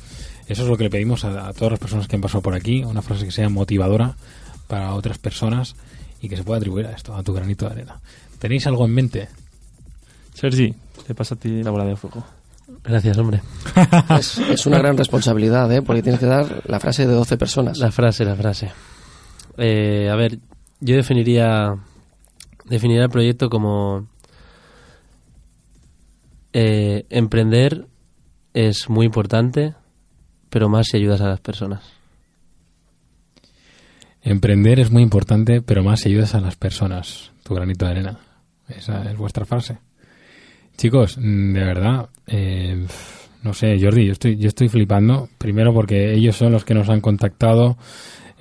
Eso 0.48 0.64
es 0.64 0.68
lo 0.68 0.78
que 0.78 0.86
le 0.86 0.90
pedimos 0.90 1.26
a, 1.26 1.48
a 1.48 1.54
todas 1.54 1.74
las 1.74 1.80
personas 1.80 2.08
que 2.08 2.16
han 2.16 2.24
pasado 2.24 2.42
por 2.42 2.56
aquí, 2.56 2.84
una 2.84 3.04
frase 3.04 3.26
que 3.26 3.32
sea 3.32 3.50
motivadora 3.50 4.16
para 4.68 4.96
otras 4.96 5.20
personas 5.20 5.76
y 6.22 6.30
que 6.30 6.38
se 6.38 6.44
pueda 6.44 6.58
atribuir 6.58 6.86
a 6.86 6.92
esto, 6.92 7.16
a 7.16 7.24
Tu 7.24 7.34
Granito 7.34 7.66
de 7.66 7.72
Arena. 7.72 8.00
¿Tenéis 8.40 8.68
algo 8.68 8.86
en 8.86 8.94
mente? 8.94 9.30
Sergi, 10.34 10.74
te 11.06 11.16
pasa 11.16 11.36
a 11.36 11.38
ti 11.38 11.64
la 11.64 11.72
bola 11.72 11.86
de 11.86 11.96
fuego. 11.96 12.24
Gracias, 12.84 13.18
hombre. 13.18 13.42
Es, 14.18 14.38
es 14.38 14.66
una 14.66 14.80
gran 14.80 14.98
responsabilidad, 14.98 15.72
¿eh? 15.72 15.82
Porque 15.82 16.02
tienes 16.02 16.20
que 16.20 16.26
dar 16.26 16.64
la 16.66 16.80
frase 16.80 17.06
de 17.06 17.14
12 17.14 17.38
personas. 17.38 17.78
La 17.80 17.92
frase, 17.92 18.24
la 18.24 18.36
frase. 18.36 18.72
Eh, 19.58 20.10
a 20.10 20.16
ver, 20.16 20.40
yo 20.80 20.96
definiría 20.96 21.76
definiría 22.66 23.04
el 23.04 23.10
proyecto 23.10 23.50
como 23.50 24.08
eh, 26.54 27.06
emprender 27.10 27.88
es 28.54 28.90
muy 28.90 29.06
importante, 29.06 29.76
pero 30.50 30.70
más 30.70 30.88
si 30.88 30.98
ayudas 30.98 31.22
a 31.22 31.28
las 31.28 31.42
personas. 31.42 31.84
Emprender 34.24 34.80
es 34.80 34.92
muy 34.92 35.02
importante, 35.02 35.62
pero 35.62 35.84
más 35.84 36.02
si 36.02 36.10
ayudas 36.10 36.36
a 36.36 36.42
las 36.42 36.56
personas. 36.56 37.32
Tu 37.44 37.56
granito 37.56 37.86
de 37.86 37.92
arena. 37.92 38.20
Esa 38.68 39.10
es 39.10 39.18
vuestra 39.18 39.46
frase. 39.46 39.80
Chicos, 40.78 41.18
mm, 41.18 41.54
de 41.54 41.64
verdad, 41.64 42.10
eh, 42.28 42.86
no 43.44 43.54
sé, 43.54 43.78
Jordi, 43.82 44.06
yo 44.06 44.12
estoy, 44.14 44.38
yo 44.38 44.48
estoy 44.48 44.70
flipando. 44.70 45.30
Primero 45.38 45.74
porque 45.74 46.14
ellos 46.14 46.36
son 46.36 46.52
los 46.52 46.64
que 46.64 46.74
nos 46.74 46.90
han 46.90 47.02
contactado. 47.02 47.78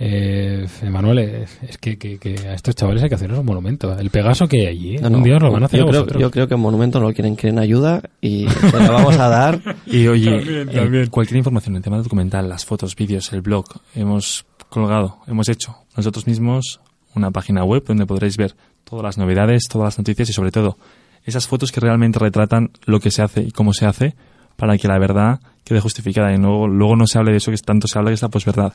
Eh, 0.02 0.66
Emanuel, 0.82 1.18
es, 1.18 1.58
es 1.62 1.76
que, 1.76 1.98
que- 1.98 2.16
que 2.18 2.34
a 2.48 2.54
estos 2.54 2.74
chavales 2.74 3.02
hay 3.02 3.10
que 3.10 3.16
hacerles 3.16 3.38
un 3.38 3.44
monumento. 3.44 3.96
El 3.98 4.08
Pegaso 4.08 4.48
que 4.48 4.60
hay 4.62 4.66
allí, 4.68 4.96
¿eh? 4.96 5.00
No, 5.02 5.10
no, 5.10 5.18
un 5.18 5.24
día 5.24 5.36
os 5.36 5.42
lo 5.42 5.52
van 5.52 5.62
a 5.62 5.66
hacer 5.66 5.78
yo, 5.80 5.86
a 5.86 6.06
creo, 6.06 6.18
yo 6.20 6.30
creo 6.30 6.48
que 6.48 6.54
en 6.54 6.60
Monumento 6.60 6.98
no 7.00 7.08
lo 7.08 7.12
quieren, 7.12 7.36
quieren 7.36 7.58
ayuda 7.58 8.00
y 8.18 8.48
se 8.48 8.78
la 8.78 8.90
vamos 8.90 9.18
a 9.18 9.28
dar. 9.28 9.60
Y 9.86 10.06
oye, 10.08 10.64
También, 10.64 11.04
eh, 11.04 11.08
cualquier 11.10 11.36
información 11.36 11.76
en 11.76 11.82
tema 11.82 11.98
documental, 11.98 12.48
las 12.48 12.64
fotos, 12.64 12.96
vídeos, 12.96 13.30
el 13.34 13.42
blog, 13.42 13.66
hemos 13.94 14.46
colgado, 14.70 15.18
hemos 15.26 15.48
hecho 15.50 15.76
nosotros 15.96 16.26
mismos 16.26 16.80
una 17.14 17.30
página 17.30 17.62
web 17.64 17.84
donde 17.86 18.06
podréis 18.06 18.38
ver 18.38 18.54
todas 18.84 19.04
las 19.04 19.18
novedades, 19.18 19.64
todas 19.70 19.84
las 19.88 19.98
noticias 19.98 20.30
y 20.30 20.32
sobre 20.32 20.50
todo 20.50 20.78
esas 21.26 21.46
fotos 21.46 21.72
que 21.72 21.80
realmente 21.80 22.18
retratan 22.18 22.70
lo 22.86 23.00
que 23.00 23.10
se 23.10 23.20
hace 23.20 23.42
y 23.42 23.50
cómo 23.50 23.74
se 23.74 23.84
hace 23.84 24.14
para 24.56 24.78
que 24.78 24.88
la 24.88 24.98
verdad 24.98 25.40
quede 25.64 25.80
justificada 25.80 26.32
y 26.34 26.38
no, 26.38 26.66
luego 26.66 26.96
no 26.96 27.06
se 27.06 27.18
hable 27.18 27.32
de 27.32 27.36
eso 27.38 27.50
que 27.50 27.58
tanto 27.58 27.86
se 27.86 27.98
habla 27.98 28.10
que 28.10 28.14
es 28.14 28.22
la 28.22 28.28
posverdad. 28.30 28.72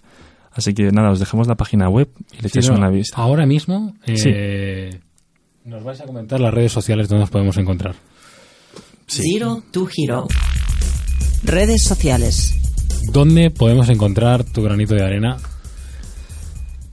Así 0.56 0.74
que 0.74 0.89
nada, 0.91 1.12
os 1.12 1.20
dejamos 1.20 1.47
la 1.47 1.56
página 1.56 1.89
web 1.89 2.08
y 2.32 2.41
le 2.41 2.49
Sí, 2.49 2.60
echáis 2.60 2.70
no, 2.70 2.78
una 2.78 2.89
vista. 2.89 3.18
Ahora 3.18 3.45
mismo 3.45 3.93
eh, 4.08 4.99
nos 5.66 5.84
vais 5.84 5.99
a 5.99 6.06
comentar 6.06 6.39
las 6.39 6.53
redes 6.53 6.72
sociales 6.72 7.10
donde 7.10 7.22
nos 7.24 7.30
podemos 7.30 7.58
encontrar. 7.58 7.95
Zero 9.08 9.62
to 9.72 9.88
Hero. 9.95 10.28
Redes 11.43 11.84
sociales. 11.84 12.56
¿Dónde 13.12 13.51
podemos 13.51 13.89
encontrar 13.89 14.43
tu 14.45 14.64
granito 14.64 14.95
de 14.95 15.03
arena? 15.03 15.38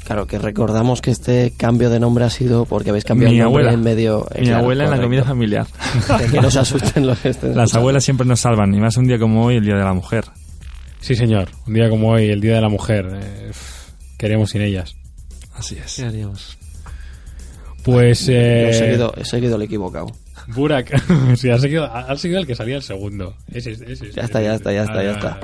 Claro, 0.04 0.26
que 0.26 0.38
recordamos 0.38 1.00
que 1.00 1.10
este 1.12 1.54
cambio 1.56 1.88
de 1.88 1.98
nombre 1.98 2.24
ha 2.24 2.30
sido 2.30 2.66
porque 2.66 2.90
habéis 2.90 3.04
cambiado 3.04 3.32
Mi 3.32 3.38
el 3.38 3.44
nombre 3.44 3.62
abuela. 3.62 3.78
en 3.78 3.84
medio. 3.84 4.26
eh, 4.34 4.40
Mi 4.40 4.46
claro, 4.48 4.60
abuela 4.60 4.84
en 4.84 4.90
la 4.90 5.00
comida 5.00 5.24
familiar. 5.24 5.66
Que 6.30 6.40
no 6.42 6.50
se 6.50 6.58
asusten 6.58 7.06
los 7.06 7.18
que 7.20 7.30
estén 7.30 7.50
Las 7.50 7.56
escuchando. 7.68 7.78
abuelas 7.78 8.04
siempre 8.04 8.26
nos 8.26 8.40
salvan, 8.40 8.74
y 8.74 8.80
más 8.80 8.96
un 8.98 9.06
día 9.06 9.18
como 9.18 9.46
hoy, 9.46 9.56
el 9.56 9.64
Día 9.64 9.76
de 9.76 9.84
la 9.84 9.94
Mujer. 9.94 10.24
Sí, 11.00 11.14
señor. 11.14 11.48
Un 11.66 11.72
día 11.74 11.88
como 11.88 12.10
hoy, 12.10 12.26
el 12.28 12.40
Día 12.40 12.56
de 12.56 12.60
la 12.60 12.68
Mujer. 12.68 13.06
eh, 13.18 13.50
queremos 14.18 14.50
sin 14.50 14.60
ellas. 14.62 14.94
Así 15.54 15.76
es. 15.82 15.94
¿Qué 15.96 16.04
haríamos? 16.04 16.58
Pues... 17.84 18.28
Eh, 18.28 18.70
he, 18.70 18.74
seguido, 18.74 19.14
he 19.16 19.24
seguido 19.24 19.56
el 19.56 19.62
equivocado. 19.62 20.06
Burak. 20.48 20.92
sí, 21.36 21.50
ha 21.50 21.58
seguido, 21.58 21.88
seguido 22.16 22.40
el 22.40 22.46
que 22.46 22.54
salía 22.54 22.76
el 22.76 22.82
segundo. 22.82 23.36
Ese, 23.52 23.72
ese, 23.72 23.92
ese, 23.92 24.10
Ya 24.12 24.22
está, 24.22 24.42
ya 24.42 24.54
está, 24.54 24.72
ya 24.72 24.84
está, 24.84 25.02
ya 25.02 25.12
está. 25.12 25.40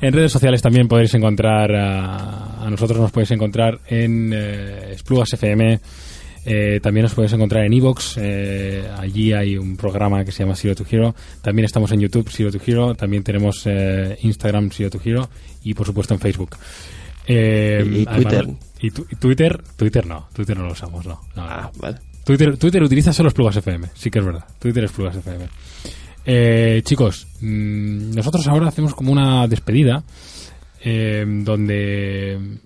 En 0.00 0.12
redes 0.14 0.32
sociales 0.32 0.62
también 0.62 0.88
podéis 0.88 1.12
encontrar 1.14 1.74
a, 1.74 2.64
a 2.64 2.70
nosotros, 2.70 2.98
nos 2.98 3.12
podéis 3.12 3.32
encontrar 3.32 3.80
en 3.86 4.32
eh, 4.32 4.92
Esplugas 4.92 5.32
FM. 5.34 5.78
eh, 6.46 6.80
también 6.82 7.02
nos 7.02 7.14
podéis 7.14 7.34
encontrar 7.34 7.64
en 7.66 7.72
Evox. 7.74 8.16
allí 8.16 9.32
hay 9.34 9.58
un 9.58 9.76
programa 9.76 10.24
que 10.24 10.32
se 10.32 10.42
llama 10.42 10.56
Zero 10.56 10.74
to 10.74 10.84
Hero. 10.90 11.14
También 11.42 11.66
estamos 11.66 11.92
en 11.92 12.00
YouTube, 12.00 12.30
Zero 12.30 12.50
to 12.50 12.58
Hero. 12.66 12.94
También 12.94 13.22
tenemos 13.22 13.62
eh, 13.66 14.16
Instagram, 14.22 14.70
Zero 14.70 14.90
to 14.90 15.00
Hero. 15.04 15.28
Y 15.64 15.74
por 15.74 15.84
supuesto 15.86 16.14
en 16.14 16.20
Facebook. 16.20 16.56
Eh, 17.32 17.84
Y- 17.84 17.98
y 18.00 18.06
además- 18.08 18.14
Twitter. 18.16 18.48
y 18.80 18.90
tu- 18.90 19.06
y 19.10 19.16
Twitter. 19.16 19.62
Twitter 19.76 20.06
no. 20.06 20.28
Twitter 20.32 20.56
no 20.56 20.64
lo 20.64 20.72
usamos, 20.72 21.06
no. 21.06 21.20
no. 21.36 21.42
Ah, 21.42 21.70
vale. 21.78 21.98
Twitter, 22.24 22.56
Twitter 22.56 22.82
utiliza 22.82 23.12
solo 23.12 23.30
Plugas 23.30 23.56
FM, 23.56 23.88
sí 23.94 24.10
que 24.10 24.18
es 24.18 24.24
verdad. 24.24 24.44
Twitter 24.58 24.84
es 24.84 24.92
Plugas 24.92 25.16
FM. 25.16 25.48
Eh, 26.26 26.82
chicos, 26.84 27.26
mm, 27.40 28.14
nosotros 28.14 28.46
ahora 28.48 28.68
hacemos 28.68 28.94
como 28.94 29.12
una 29.12 29.46
despedida 29.46 30.02
eh, 30.82 31.24
donde 31.26 32.58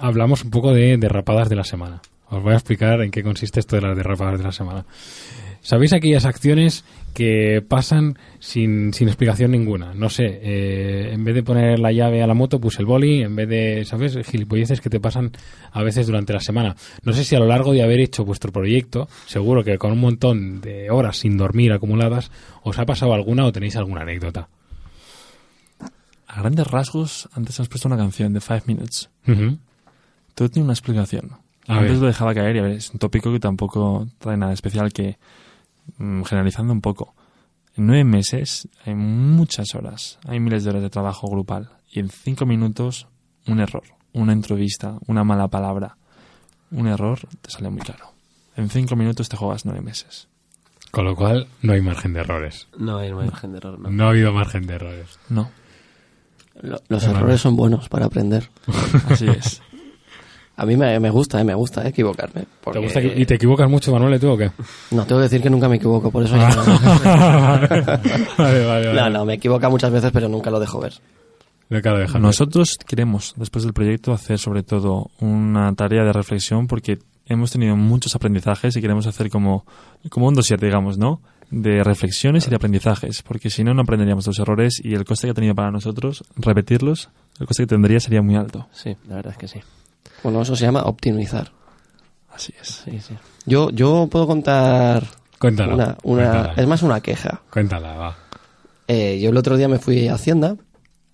hablamos 0.00 0.44
un 0.44 0.50
poco 0.50 0.72
de 0.72 0.96
derrapadas 0.96 1.48
de 1.48 1.56
la 1.56 1.64
semana. 1.64 2.00
Os 2.30 2.42
voy 2.42 2.52
a 2.52 2.56
explicar 2.56 3.00
en 3.02 3.10
qué 3.10 3.22
consiste 3.22 3.60
esto 3.60 3.76
de 3.76 3.82
las 3.82 3.96
derrapadas 3.96 4.38
de 4.38 4.44
la 4.44 4.52
semana. 4.52 4.84
¿Sabéis 5.64 5.94
aquellas 5.94 6.26
acciones 6.26 6.84
que 7.14 7.64
pasan 7.66 8.18
sin, 8.38 8.92
sin 8.92 9.08
explicación 9.08 9.50
ninguna? 9.52 9.94
No 9.94 10.10
sé, 10.10 10.24
eh, 10.42 11.10
en 11.14 11.24
vez 11.24 11.34
de 11.34 11.42
poner 11.42 11.78
la 11.78 11.90
llave 11.90 12.22
a 12.22 12.26
la 12.26 12.34
moto, 12.34 12.60
puse 12.60 12.82
el 12.82 12.86
boli, 12.86 13.22
en 13.22 13.34
vez 13.34 13.48
de, 13.48 13.84
¿sabes? 13.86 14.14
Gilipolleces 14.26 14.82
que 14.82 14.90
te 14.90 15.00
pasan 15.00 15.32
a 15.72 15.82
veces 15.82 16.06
durante 16.06 16.34
la 16.34 16.40
semana. 16.40 16.76
No 17.02 17.14
sé 17.14 17.24
si 17.24 17.34
a 17.34 17.38
lo 17.38 17.46
largo 17.46 17.72
de 17.72 17.82
haber 17.82 17.98
hecho 18.00 18.26
vuestro 18.26 18.52
proyecto, 18.52 19.08
seguro 19.24 19.64
que 19.64 19.78
con 19.78 19.92
un 19.92 20.00
montón 20.00 20.60
de 20.60 20.90
horas 20.90 21.16
sin 21.16 21.38
dormir 21.38 21.72
acumuladas, 21.72 22.30
os 22.62 22.78
ha 22.78 22.84
pasado 22.84 23.14
alguna 23.14 23.46
o 23.46 23.52
tenéis 23.52 23.76
alguna 23.76 24.02
anécdota. 24.02 24.48
A 26.28 26.40
grandes 26.40 26.66
rasgos, 26.66 27.30
antes 27.32 27.58
has 27.58 27.68
puesto 27.68 27.88
una 27.88 27.96
canción 27.96 28.34
de 28.34 28.42
Five 28.42 28.64
Minutes. 28.66 29.08
Ujú. 29.26 29.56
Todo 30.34 30.50
tiene 30.50 30.64
una 30.64 30.74
explicación. 30.74 31.30
A 31.66 31.78
Antes 31.78 31.92
ver. 31.92 32.00
lo 32.02 32.06
dejaba 32.08 32.34
caer 32.34 32.56
y 32.56 32.58
a 32.58 32.62
ver, 32.62 32.72
es 32.72 32.90
un 32.90 32.98
tópico 32.98 33.32
que 33.32 33.40
tampoco 33.40 34.06
trae 34.18 34.36
nada 34.36 34.52
especial 34.52 34.92
que, 34.92 35.16
generalizando 35.98 36.72
un 36.72 36.80
poco, 36.80 37.14
en 37.76 37.86
nueve 37.86 38.04
meses 38.04 38.68
hay 38.84 38.94
muchas 38.94 39.74
horas, 39.74 40.18
hay 40.26 40.40
miles 40.40 40.64
de 40.64 40.70
horas 40.70 40.82
de 40.82 40.90
trabajo 40.90 41.28
grupal 41.28 41.70
y 41.90 42.00
en 42.00 42.08
cinco 42.08 42.46
minutos 42.46 43.06
un 43.46 43.60
error, 43.60 43.84
una 44.12 44.32
entrevista, 44.32 44.98
una 45.06 45.24
mala 45.24 45.48
palabra, 45.48 45.96
un 46.70 46.86
error 46.86 47.20
te 47.40 47.50
sale 47.50 47.70
muy 47.70 47.82
caro. 47.82 48.12
En 48.56 48.68
cinco 48.70 48.94
minutos 48.96 49.28
te 49.28 49.36
juegas 49.36 49.64
nueve 49.64 49.80
meses. 49.80 50.28
Con 50.92 51.04
lo 51.04 51.16
cual, 51.16 51.48
no 51.62 51.72
hay 51.72 51.80
margen 51.80 52.12
de 52.12 52.20
errores. 52.20 52.68
No 52.78 52.98
hay 52.98 53.12
margen 53.12 53.50
de 53.52 53.58
error, 53.58 53.78
no. 53.80 53.90
No 53.90 54.04
ha 54.06 54.10
habido 54.10 54.32
margen 54.32 54.66
de 54.66 54.74
errores. 54.74 55.18
No, 55.28 55.50
Lo- 56.62 56.80
Los 56.88 57.02
errores 57.04 57.40
son 57.40 57.56
buenos 57.56 57.88
para 57.88 58.06
aprender. 58.06 58.48
así 59.08 59.26
es. 59.26 59.60
A 60.56 60.64
mí 60.66 60.76
me, 60.76 61.00
me 61.00 61.10
gusta, 61.10 61.40
eh, 61.40 61.44
me 61.44 61.54
gusta 61.54 61.84
eh, 61.84 61.88
equivocarme. 61.88 62.42
¿Te 62.42 62.46
porque- 62.62 62.78
gusta 62.80 63.00
que- 63.00 63.14
¿Y 63.16 63.26
te 63.26 63.34
equivocas 63.34 63.68
mucho, 63.68 63.90
Manuel, 63.92 64.20
tú 64.20 64.30
o 64.30 64.36
qué? 64.36 64.50
No, 64.92 65.04
tengo 65.04 65.20
que 65.20 65.24
decir 65.24 65.42
que 65.42 65.50
nunca 65.50 65.68
me 65.68 65.76
equivoco, 65.76 66.10
por 66.10 66.22
eso... 66.22 66.36
no- 66.36 66.44
vale, 68.38 68.64
vale, 68.66 68.66
vale. 68.66 68.94
no, 68.94 69.10
no, 69.10 69.24
me 69.24 69.34
equivoca 69.34 69.68
muchas 69.68 69.90
veces, 69.90 70.10
pero 70.12 70.28
nunca 70.28 70.50
lo 70.50 70.60
dejo 70.60 70.80
ver. 70.80 70.94
Nosotros 72.20 72.76
queremos, 72.86 73.34
después 73.36 73.64
del 73.64 73.72
proyecto, 73.72 74.12
hacer 74.12 74.38
sobre 74.38 74.62
todo 74.62 75.10
una 75.20 75.74
tarea 75.74 76.04
de 76.04 76.12
reflexión 76.12 76.66
porque 76.66 76.98
hemos 77.26 77.50
tenido 77.50 77.74
muchos 77.74 78.14
aprendizajes 78.14 78.76
y 78.76 78.80
queremos 78.80 79.06
hacer 79.06 79.30
como, 79.30 79.64
como 80.10 80.28
un 80.28 80.34
dossier, 80.34 80.60
digamos, 80.60 80.98
¿no? 80.98 81.20
De 81.50 81.82
reflexiones 81.82 82.46
y 82.46 82.50
de 82.50 82.56
aprendizajes, 82.56 83.22
porque 83.22 83.50
si 83.50 83.64
no, 83.64 83.74
no 83.74 83.82
aprenderíamos 83.82 84.26
los 84.26 84.38
errores 84.38 84.80
y 84.82 84.94
el 84.94 85.04
coste 85.04 85.26
que 85.26 85.30
ha 85.32 85.34
tenido 85.34 85.54
para 85.54 85.70
nosotros 85.70 86.22
repetirlos, 86.36 87.08
el 87.40 87.46
coste 87.46 87.64
que 87.64 87.68
tendría 87.68 87.98
sería 87.98 88.22
muy 88.22 88.36
alto. 88.36 88.68
Sí, 88.72 88.96
la 89.08 89.16
verdad 89.16 89.32
es 89.32 89.38
que 89.38 89.48
sí. 89.48 89.60
Bueno, 90.22 90.42
eso 90.42 90.56
se 90.56 90.64
llama 90.64 90.82
optimizar. 90.82 91.50
Así 92.34 92.52
es. 92.60 92.82
Sí, 92.84 92.98
sí. 93.00 93.14
Yo, 93.46 93.70
yo 93.70 94.08
puedo 94.10 94.26
contar 94.26 95.04
Cuéntalo. 95.38 95.74
una, 95.74 95.96
una 96.02 96.30
cuéntala. 96.30 96.54
es 96.56 96.66
más 96.66 96.82
una 96.82 97.00
queja. 97.00 97.42
Cuéntala, 97.50 97.94
va. 97.96 98.16
Eh, 98.88 99.18
yo 99.22 99.30
el 99.30 99.36
otro 99.36 99.56
día 99.56 99.68
me 99.68 99.78
fui 99.78 100.08
a 100.08 100.14
Hacienda. 100.14 100.56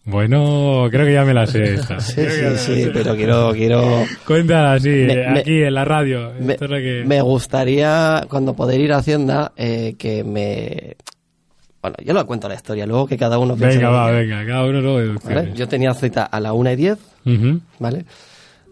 Bueno, 0.05 0.86
creo 0.91 1.05
que 1.05 1.12
ya 1.12 1.24
me 1.24 1.34
la 1.34 1.47
sé 1.47 1.74
esta. 1.74 2.01
Sí, 2.01 2.14
Creo 2.14 2.57
sí, 2.57 2.74
sí, 2.74 2.82
sé. 2.84 2.91
pero 2.91 3.14
quiero, 3.14 3.53
quiero, 3.53 4.05
Cuéntala, 4.26 4.78
sí, 4.80 4.88
Me- 4.88 5.12
eh, 5.12 5.26
me- 5.30 5.41
aquí 5.41 5.62
en 5.62 5.74
la 5.74 5.84
radio. 5.84 6.32
me, 6.41 6.55
Esto 6.55 6.64
es 6.64 6.70
lo 6.70 6.76
que... 6.78 7.05
me 7.07 7.20
gustaría 7.20 8.24
cuando 8.28 8.55
poder 8.55 8.80
ir 8.80 8.93
a 8.93 8.99
Hacienda 8.99 9.53
eh, 9.57 9.95
que 9.99 10.24
me, 10.24 10.97
bueno, 11.82 11.97
yo 12.05 12.14
lo 12.14 12.26
cuento 12.26 12.49
la 12.49 12.55
historia, 12.55 12.86
luego 12.86 13.07
que 13.07 13.18
cada 13.18 13.38
uno 13.38 13.55
Venga, 13.57 13.91
va, 13.91 14.11
venga, 14.11 14.45
cada 14.47 14.64
uno 14.64 14.80
luego 14.80 15.20
¿vale? 15.24 15.53
Yo 15.55 15.68
tenía 15.68 15.93
cita 15.95 16.24
a 16.24 16.41
la 16.41 16.55
una 16.55 16.72
y 16.72 16.76
diez, 16.76 16.99
Ujú. 17.26 17.61
¿vale? 17.78 18.05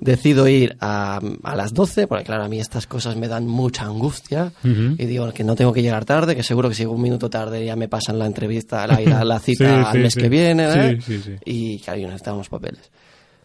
Decido 0.00 0.46
ir 0.46 0.76
a, 0.80 1.20
a 1.42 1.56
las 1.56 1.74
12, 1.74 2.06
porque 2.06 2.24
claro, 2.24 2.44
a 2.44 2.48
mí 2.48 2.60
estas 2.60 2.86
cosas 2.86 3.16
me 3.16 3.26
dan 3.26 3.46
mucha 3.46 3.84
angustia. 3.84 4.52
Y 4.62 5.06
digo 5.06 5.32
que 5.32 5.42
no 5.44 5.56
tengo 5.56 5.72
que 5.72 5.82
llegar 5.82 6.04
tarde, 6.04 6.36
que 6.36 6.42
seguro 6.42 6.68
que 6.68 6.74
si 6.76 6.84
un 6.86 7.02
minuto 7.02 7.28
tarde 7.28 7.64
ya 7.64 7.74
me 7.74 7.88
pasan 7.88 8.18
la 8.18 8.26
entrevista, 8.26 8.86
la, 8.86 9.00
la, 9.00 9.24
la 9.24 9.38
cita 9.40 9.64
Sí, 9.68 9.86
al 9.86 9.92
sí, 9.92 9.98
mes 9.98 10.14
sí. 10.14 10.20
que 10.20 10.28
viene. 10.28 10.72
Sí, 10.72 10.78
¿eh? 10.78 10.98
sí, 11.00 11.22
sí. 11.22 11.32
Y 11.44 11.78
claro, 11.80 11.98
yo 12.00 12.06
necesitaba 12.06 12.36
unos 12.36 12.48
papeles. 12.48 12.90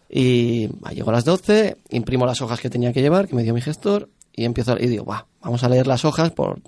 Y 0.08 0.68
llego 0.92 1.10
a 1.10 1.14
las 1.14 1.24
12, 1.24 1.76
imprimo 1.90 2.24
las 2.24 2.40
hojas 2.40 2.60
que 2.60 2.70
tenía 2.70 2.92
que 2.92 3.02
llevar, 3.02 3.26
que 3.26 3.34
me 3.34 3.42
dio 3.42 3.52
mi 3.52 3.60
gestor, 3.60 4.08
y 4.32 4.44
empiezo 4.44 4.74
a, 4.74 4.80
y 4.80 4.86
digo, 4.86 5.04
va, 5.04 5.26
vamos 5.42 5.64
a 5.64 5.68
leer 5.68 5.88
las 5.88 6.04
hojas 6.04 6.30
por, 6.30 6.60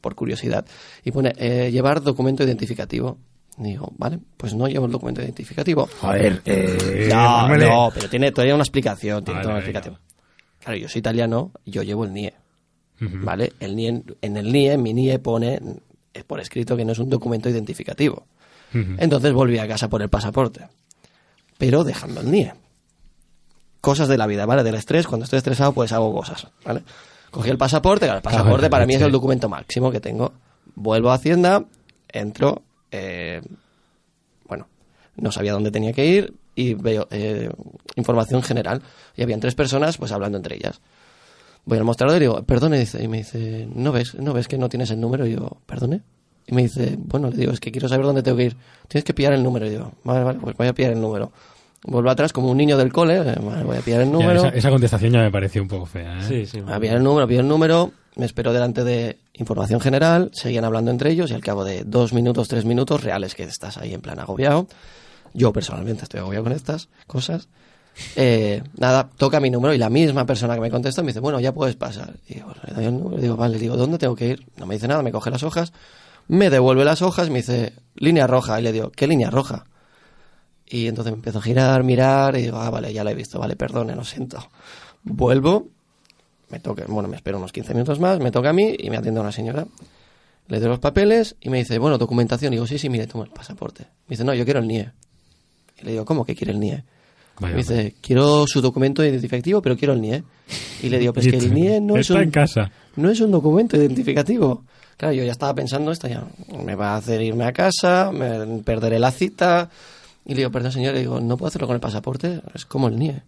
por 0.00 0.14
curiosidad. 0.14 0.64
Y 1.04 1.10
pone, 1.10 1.34
eh, 1.36 1.70
llevar 1.70 2.02
documento 2.02 2.44
identificativo. 2.44 3.18
Y 3.58 3.62
digo, 3.64 3.92
vale, 3.96 4.18
pues 4.36 4.54
no 4.54 4.66
llevo 4.66 4.86
el 4.86 4.92
documento 4.92 5.22
identificativo. 5.22 5.88
Joder, 6.00 6.42
eh, 6.44 7.08
No, 7.10 7.48
no, 7.56 7.90
pero 7.94 8.08
tiene 8.10 8.32
todavía 8.32 8.54
una 8.54 8.64
explicación, 8.64 9.24
tiene 9.24 9.38
Vale, 9.38 9.42
toda 9.44 9.54
una 9.54 9.64
venga. 9.64 9.78
explicación. 9.78 10.14
Claro, 10.60 10.78
yo 10.78 10.88
soy 10.88 10.98
italiano, 10.98 11.52
yo 11.64 11.82
llevo 11.82 12.04
el 12.04 12.12
NIE. 12.12 12.34
¿Vale? 13.00 13.52
El 13.60 13.76
NIE, 13.76 14.02
en 14.22 14.36
el 14.36 14.50
NIE, 14.52 14.78
mi 14.78 14.94
NIE 14.94 15.18
pone 15.18 15.60
es 16.12 16.24
por 16.24 16.40
escrito 16.40 16.76
que 16.76 16.84
no 16.84 16.92
es 16.92 16.98
un 16.98 17.10
documento 17.10 17.48
identificativo. 17.48 18.26
Entonces 18.72 19.32
volví 19.32 19.58
a 19.58 19.68
casa 19.68 19.88
por 19.88 20.02
el 20.02 20.08
pasaporte. 20.08 20.66
Pero 21.58 21.84
dejando 21.84 22.20
el 22.22 22.30
NIE. 22.30 22.54
Cosas 23.80 24.08
de 24.08 24.16
la 24.16 24.26
vida, 24.26 24.46
¿vale? 24.46 24.62
Del 24.64 24.74
estrés, 24.76 25.06
cuando 25.06 25.24
estoy 25.24 25.36
estresado, 25.36 25.72
pues 25.72 25.92
hago 25.92 26.12
cosas, 26.14 26.48
¿vale? 26.64 26.82
Cogí 27.30 27.50
el 27.50 27.58
pasaporte, 27.58 28.06
claro, 28.06 28.18
el 28.18 28.22
pasaporte 28.22 28.70
para 28.70 28.86
mí 28.86 28.94
es 28.94 29.02
el 29.02 29.12
documento 29.12 29.48
máximo 29.48 29.90
que 29.90 30.00
tengo. 30.00 30.32
Vuelvo 30.74 31.10
a 31.10 31.14
Hacienda, 31.14 31.64
entro, 32.08 32.62
eh, 32.96 33.42
bueno, 34.48 34.68
no 35.16 35.32
sabía 35.32 35.52
dónde 35.52 35.70
tenía 35.70 35.92
que 35.92 36.06
ir 36.06 36.34
y 36.54 36.74
veo 36.74 37.08
eh, 37.10 37.50
información 37.96 38.42
general. 38.42 38.82
Y 39.16 39.22
habían 39.22 39.40
tres 39.40 39.54
personas, 39.54 39.96
pues 39.98 40.12
hablando 40.12 40.38
entre 40.38 40.56
ellas. 40.56 40.80
Voy 41.64 41.78
al 41.78 41.84
mostrador 41.84 42.16
y 42.18 42.20
digo, 42.20 42.42
perdone, 42.44 42.86
y 43.00 43.08
me 43.08 43.18
dice, 43.18 43.66
¿no 43.74 43.90
ves, 43.90 44.14
no 44.14 44.32
ves 44.32 44.46
que 44.48 44.58
no 44.58 44.68
tienes 44.68 44.90
el 44.90 45.00
número? 45.00 45.26
Y 45.26 45.32
yo, 45.32 45.56
perdone. 45.66 46.02
Y 46.46 46.54
me 46.54 46.62
dice, 46.62 46.96
bueno, 46.98 47.30
le 47.30 47.36
digo, 47.36 47.52
es 47.52 47.58
que 47.60 47.72
quiero 47.72 47.88
saber 47.88 48.04
dónde 48.04 48.22
tengo 48.22 48.36
que 48.36 48.44
ir. 48.44 48.56
Tienes 48.86 49.02
que 49.04 49.14
pillar 49.14 49.32
el 49.32 49.42
número. 49.42 49.66
Y 49.66 49.70
digo, 49.70 49.92
vale, 50.04 50.24
vale, 50.24 50.38
pues 50.40 50.56
voy 50.56 50.66
a 50.68 50.72
pillar 50.74 50.92
el 50.92 51.00
número. 51.00 51.32
Vuelvo 51.86 52.10
atrás 52.10 52.32
como 52.32 52.50
un 52.50 52.56
niño 52.56 52.76
del 52.78 52.92
cole, 52.92 53.16
eh, 53.16 53.34
vale, 53.42 53.64
voy 53.64 53.76
a 53.78 53.80
pillar 53.80 54.02
el 54.02 54.08
Ya, 54.08 54.12
número. 54.12 54.40
esa, 54.40 54.48
esa 54.50 54.70
contestación 54.70 55.12
ya 55.12 55.20
me 55.20 55.30
pareció 55.30 55.60
un 55.62 55.68
poco 55.68 55.86
fea. 55.86 56.18
¿eh? 56.18 56.22
Sí, 56.28 56.46
sí. 56.46 56.62
A 56.66 56.78
pillar 56.78 56.96
el 56.98 57.02
número, 57.02 57.26
pillar 57.26 57.42
el 57.42 57.48
número, 57.48 57.92
me 58.16 58.26
espero 58.26 58.52
delante 58.52 58.84
de 58.84 59.18
información 59.34 59.80
general, 59.80 60.30
seguían 60.32 60.64
hablando 60.64 60.90
entre 60.90 61.10
ellos 61.10 61.30
y 61.30 61.34
al 61.34 61.42
cabo 61.42 61.64
de 61.64 61.84
dos 61.84 62.12
minutos, 62.12 62.48
tres 62.48 62.64
minutos, 62.64 63.02
reales 63.02 63.34
que 63.34 63.42
estás 63.44 63.76
ahí 63.78 63.92
en 63.94 64.00
plan 64.00 64.18
agobiado. 64.18 64.66
Yo 65.32 65.52
personalmente 65.52 66.04
estoy 66.04 66.20
agobiado 66.20 66.44
con 66.44 66.52
estas 66.52 66.88
cosas. 67.06 67.48
Eh, 68.16 68.62
nada, 68.76 69.08
toca 69.16 69.40
mi 69.40 69.50
número 69.50 69.74
y 69.74 69.78
la 69.78 69.90
misma 69.90 70.26
persona 70.26 70.54
que 70.54 70.60
me 70.60 70.70
contesta 70.70 71.02
me 71.02 71.08
dice, 71.08 71.20
bueno, 71.20 71.40
ya 71.40 71.52
puedes 71.52 71.76
pasar. 71.76 72.14
Y 72.28 72.34
digo, 72.34 72.52
le 72.66 72.74
doy 72.74 72.84
el 72.84 72.98
número, 72.98 73.20
digo, 73.20 73.36
vale, 73.36 73.58
digo, 73.58 73.76
¿dónde 73.76 73.98
tengo 73.98 74.14
que 74.14 74.28
ir? 74.28 74.46
No 74.56 74.66
me 74.66 74.74
dice 74.74 74.88
nada, 74.88 75.02
me 75.02 75.12
coge 75.12 75.30
las 75.30 75.42
hojas, 75.42 75.72
me 76.28 76.50
devuelve 76.50 76.84
las 76.84 77.02
hojas, 77.02 77.30
me 77.30 77.38
dice, 77.38 77.72
línea 77.96 78.26
roja. 78.26 78.60
Y 78.60 78.62
le 78.62 78.72
digo, 78.72 78.90
¿qué 78.90 79.06
línea 79.06 79.30
roja? 79.30 79.66
Y 80.66 80.86
entonces 80.86 81.12
me 81.12 81.16
empiezo 81.16 81.38
a 81.38 81.42
girar, 81.42 81.82
mirar, 81.84 82.36
y 82.36 82.42
digo, 82.42 82.58
ah, 82.58 82.70
vale, 82.70 82.92
ya 82.92 83.04
la 83.04 83.10
he 83.10 83.14
visto, 83.14 83.38
vale, 83.38 83.56
perdone, 83.56 83.94
lo 83.94 84.04
siento. 84.04 84.38
Vuelvo, 85.02 85.68
me 86.54 86.60
toca, 86.60 86.84
bueno, 86.86 87.08
me 87.08 87.16
espero 87.16 87.38
unos 87.38 87.50
15 87.52 87.74
minutos 87.74 87.98
más, 87.98 88.20
me 88.20 88.30
toca 88.30 88.50
a 88.50 88.52
mí 88.52 88.76
y 88.78 88.88
me 88.88 88.96
atiende 88.96 89.20
una 89.20 89.32
señora. 89.32 89.66
Le 90.46 90.60
doy 90.60 90.68
los 90.68 90.78
papeles 90.78 91.34
y 91.40 91.50
me 91.50 91.58
dice, 91.58 91.78
bueno, 91.78 91.98
documentación. 91.98 92.52
Y 92.52 92.56
digo, 92.56 92.66
sí, 92.66 92.78
sí, 92.78 92.88
mire, 92.88 93.08
toma 93.08 93.24
el 93.24 93.30
pasaporte. 93.30 93.82
Me 94.06 94.10
dice, 94.10 94.22
no, 94.22 94.32
yo 94.34 94.44
quiero 94.44 94.60
el 94.60 94.68
NIE. 94.68 94.92
Y 95.80 95.84
le 95.84 95.90
digo, 95.92 96.04
¿cómo 96.04 96.24
que 96.24 96.36
quiere 96.36 96.52
el 96.52 96.60
NIE? 96.60 96.84
Vaya, 97.40 97.54
me 97.56 97.62
dice, 97.62 97.96
quiero 98.00 98.46
su 98.46 98.60
documento 98.60 99.04
identificativo, 99.04 99.60
pero 99.62 99.76
quiero 99.76 99.94
el 99.94 100.00
NIE. 100.00 100.22
Y 100.82 100.90
le 100.90 101.00
digo, 101.00 101.12
pues 101.12 101.26
que 101.26 101.36
el 101.38 101.52
NIE 101.54 101.80
no 101.80 101.96
es, 101.96 102.02
Está 102.02 102.14
un, 102.14 102.22
en 102.22 102.30
casa. 102.30 102.70
no 102.94 103.10
es 103.10 103.20
un 103.20 103.32
documento 103.32 103.76
identificativo. 103.76 104.62
Claro, 104.96 105.12
yo 105.14 105.24
ya 105.24 105.32
estaba 105.32 105.54
pensando, 105.54 105.90
esto 105.90 106.06
ya 106.06 106.24
me 106.64 106.76
va 106.76 106.92
a 106.92 106.98
hacer 106.98 107.20
irme 107.20 107.46
a 107.46 107.52
casa, 107.52 108.12
me 108.12 108.62
perderé 108.62 109.00
la 109.00 109.10
cita. 109.10 109.68
Y 110.24 110.30
le 110.34 110.36
digo, 110.36 110.52
perdón 110.52 110.70
señor, 110.70 110.94
le 110.94 111.00
digo, 111.00 111.20
¿no 111.20 111.36
puedo 111.36 111.48
hacerlo 111.48 111.66
con 111.66 111.74
el 111.74 111.80
pasaporte? 111.80 112.42
Es 112.54 112.64
como 112.64 112.86
el 112.86 112.96
NIE. 112.96 113.22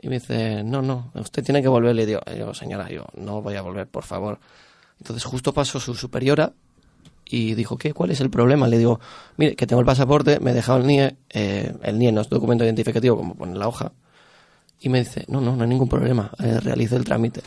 Y 0.00 0.08
me 0.08 0.16
dice, 0.16 0.62
no, 0.62 0.80
no, 0.82 1.10
usted 1.14 1.42
tiene 1.44 1.62
que 1.62 1.68
volver. 1.68 1.94
Le 1.94 2.06
digo, 2.06 2.20
yo, 2.36 2.54
señora, 2.54 2.88
yo 2.88 3.06
no 3.16 3.42
voy 3.42 3.56
a 3.56 3.62
volver, 3.62 3.86
por 3.88 4.04
favor. 4.04 4.38
Entonces 5.00 5.24
justo 5.24 5.52
pasó 5.52 5.80
su 5.80 5.94
superiora 5.94 6.52
y 7.24 7.54
dijo, 7.54 7.76
¿qué? 7.76 7.92
¿Cuál 7.92 8.10
es 8.10 8.20
el 8.20 8.30
problema? 8.30 8.68
Le 8.68 8.78
digo, 8.78 9.00
mire, 9.36 9.54
que 9.54 9.66
tengo 9.66 9.80
el 9.80 9.86
pasaporte, 9.86 10.40
me 10.40 10.52
he 10.52 10.54
dejado 10.54 10.78
el 10.78 10.86
NIE, 10.86 11.16
eh, 11.30 11.74
el 11.82 11.98
NIE 11.98 12.12
no 12.12 12.20
es 12.20 12.28
documento 12.28 12.64
identificativo 12.64 13.16
como 13.16 13.34
pone 13.34 13.52
en 13.52 13.58
la 13.58 13.68
hoja. 13.68 13.92
Y 14.80 14.88
me 14.88 15.00
dice, 15.00 15.24
no, 15.28 15.40
no, 15.40 15.56
no 15.56 15.62
hay 15.62 15.68
ningún 15.68 15.88
problema, 15.88 16.30
eh, 16.38 16.60
realice 16.60 16.96
el 16.96 17.04
trámite. 17.04 17.42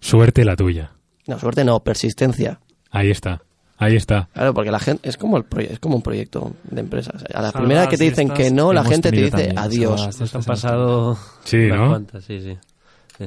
Suerte 0.00 0.44
la 0.44 0.56
tuya. 0.56 0.92
No, 1.26 1.38
suerte 1.38 1.64
no, 1.64 1.80
persistencia. 1.80 2.60
Ahí 2.90 3.10
está. 3.10 3.42
Ahí 3.76 3.96
está. 3.96 4.28
Claro, 4.32 4.54
porque 4.54 4.70
la 4.70 4.78
gente 4.78 5.08
es 5.08 5.16
como 5.16 5.36
el 5.36 5.44
es 5.68 5.78
como 5.80 5.96
un 5.96 6.02
proyecto 6.02 6.52
de 6.70 6.80
empresas. 6.80 7.24
A 7.24 7.42
la 7.42 7.50
Salvadas 7.50 7.52
primera 7.54 7.88
que 7.88 7.96
te 7.96 8.04
dicen 8.04 8.30
que 8.30 8.50
no, 8.50 8.68
que 8.68 8.74
la 8.74 8.84
gente 8.84 9.10
te 9.10 9.16
dice 9.16 9.30
también, 9.30 9.58
adiós. 9.58 10.20
han 10.34 10.42
pasado 10.44 11.18
Sí, 11.44 11.66
¿no? 11.68 11.88
cuantas, 11.88 12.24
sí, 12.24 12.40
sí. 12.40 12.56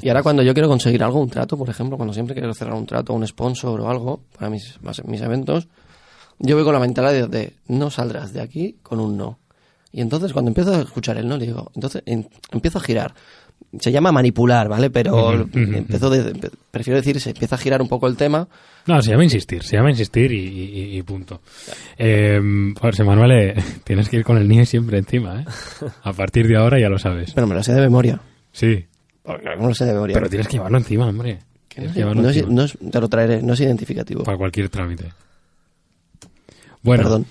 Y 0.02 0.10
ahora 0.10 0.22
cuando 0.24 0.44
yo 0.44 0.54
quiero 0.54 0.68
conseguir 0.70 1.04
algo, 1.04 1.20
un 1.22 1.30
trato, 1.30 1.58
por 1.58 1.70
ejemplo, 1.70 1.96
cuando 1.98 2.14
siempre 2.14 2.36
quiero 2.36 2.54
cerrar 2.54 2.76
un 2.76 2.86
trato, 2.86 3.14
un 3.14 3.26
sponsor 3.28 3.80
o 3.82 3.90
algo 3.90 4.22
para 4.38 4.50
mis, 4.50 4.78
mis 5.06 5.22
eventos, 5.22 5.68
yo 6.40 6.56
voy 6.56 6.64
con 6.66 6.74
la 6.74 6.80
mentalidad 6.80 7.30
de, 7.30 7.38
de, 7.40 7.54
no 7.68 7.90
saldrás 7.90 8.34
de 8.34 8.42
aquí 8.42 8.76
con 8.84 9.00
un 9.00 9.16
no. 9.18 9.40
Y 9.92 10.02
entonces 10.02 10.34
cuando 10.34 10.50
empiezo 10.50 10.74
a 10.74 10.82
escuchar 10.82 11.18
el 11.18 11.28
no, 11.28 11.38
le 11.38 11.46
digo, 11.48 11.72
entonces 11.74 12.04
en- 12.06 12.30
empiezo 12.52 12.78
a 12.78 12.82
girar. 12.82 13.14
Se 13.80 13.92
llama 13.92 14.12
manipular, 14.12 14.70
¿vale? 14.70 14.90
Pero 14.90 15.42
ujú, 15.44 15.50
empiezo 15.54 16.10
de- 16.10 16.32
de- 16.34 16.52
prefiero 16.72 16.98
decir, 16.98 17.20
se 17.20 17.32
empieza 17.32 17.56
a 17.56 17.58
girar 17.60 17.82
un 17.82 17.88
poco 17.90 18.08
el 18.08 18.16
tema. 18.16 18.48
No, 18.88 19.02
se 19.02 19.12
llama 19.12 19.26
insistir, 19.26 19.62
se 19.64 19.76
llama 19.76 19.90
insistir 19.90 20.32
y, 20.32 20.38
y- 20.48 20.98
y 20.98 21.02
punto. 21.04 21.42
Eh, 21.98 22.40
José 22.80 23.04
Manuel, 23.04 23.32
eh, 23.32 23.56
tienes 23.84 24.08
que 24.10 24.18
ir 24.18 24.24
con 24.24 24.38
el 24.38 24.48
NIE 24.48 24.66
siempre 24.66 24.98
encima, 24.98 25.42
¿eh? 25.42 25.46
A 26.04 26.14
partir 26.14 26.48
de 26.48 26.58
ahora 26.58 26.80
ya 26.80 26.88
lo 26.90 26.98
sabes. 26.98 27.34
Pero 27.34 27.46
me 27.46 27.56
lo 27.56 27.62
sé 27.62 27.74
de 27.74 27.82
memoria. 27.82 28.20
Sí, 28.54 28.86
No 29.26 29.68
lo 29.68 29.74
sé 29.76 29.86
de 29.86 29.94
memoria. 29.94 30.14
pero 30.14 30.30
tienes 30.30 30.48
que 30.48 30.54
llevarlo 30.54 30.78
encima, 30.78 31.06
hombre. 31.08 31.40
Tienes 31.68 31.90
no, 31.92 31.94
que 31.94 32.00
llevarlo 32.00 32.22
no 32.24 32.30
es- 32.30 32.38
encima. 32.38 32.54
no 32.56 32.64
es- 32.64 32.78
te 32.92 33.02
lo 33.02 33.10
traeré, 33.10 33.42
no 33.44 33.54
es 33.54 33.60
identificativo. 33.60 34.24
Para 34.24 34.38
cualquier 34.38 34.70
trámite. 34.70 35.12
Bueno, 36.82 37.04
Perdón. 37.04 37.26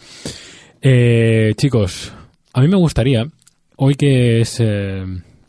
Eh, 0.83 1.55
chicos, 1.57 2.12
a 2.53 2.61
mí 2.61 2.68
me 2.68 2.77
gustaría, 2.77 3.27
hoy 3.77 3.95
que 3.95 4.41
es 4.43 4.59
eh, 4.61 5.05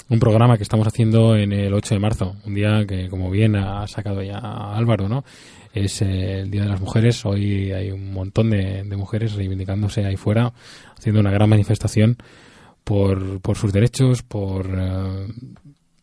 un 0.09 0.19
programa 0.19 0.57
que 0.57 0.63
estamos 0.63 0.87
haciendo 0.87 1.35
en 1.35 1.51
el 1.51 1.73
8 1.73 1.95
de 1.95 1.99
marzo, 1.99 2.35
un 2.45 2.53
día 2.55 2.85
que, 2.87 3.09
como 3.09 3.29
bien 3.29 3.55
ha 3.55 3.85
sacado 3.87 4.21
ya 4.23 4.37
Álvaro, 4.37 5.09
¿no? 5.09 5.23
Es 5.73 6.01
el 6.01 6.49
Día 6.49 6.63
de 6.63 6.69
las 6.69 6.79
Mujeres. 6.81 7.25
Hoy 7.25 7.71
hay 7.71 7.91
un 7.91 8.13
montón 8.13 8.49
de, 8.49 8.83
mujeres 8.95 9.33
reivindicándose 9.33 10.05
ahí 10.05 10.15
fuera, 10.15 10.53
haciendo 10.97 11.19
una 11.19 11.31
gran 11.31 11.49
manifestación 11.49 12.17
por, 12.83 13.41
por 13.41 13.57
sus 13.57 13.73
derechos, 13.73 14.23
por. 14.23 14.67
eh, 14.73 15.27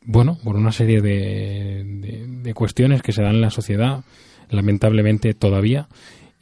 bueno, 0.06 0.38
por 0.44 0.56
una 0.56 0.70
serie 0.70 1.00
de- 1.00 2.26
de 2.42 2.54
cuestiones 2.54 3.00
que 3.00 3.12
se 3.12 3.22
dan 3.22 3.36
en 3.36 3.40
la 3.40 3.50
sociedad, 3.50 4.04
lamentablemente 4.50 5.32
todavía, 5.32 5.88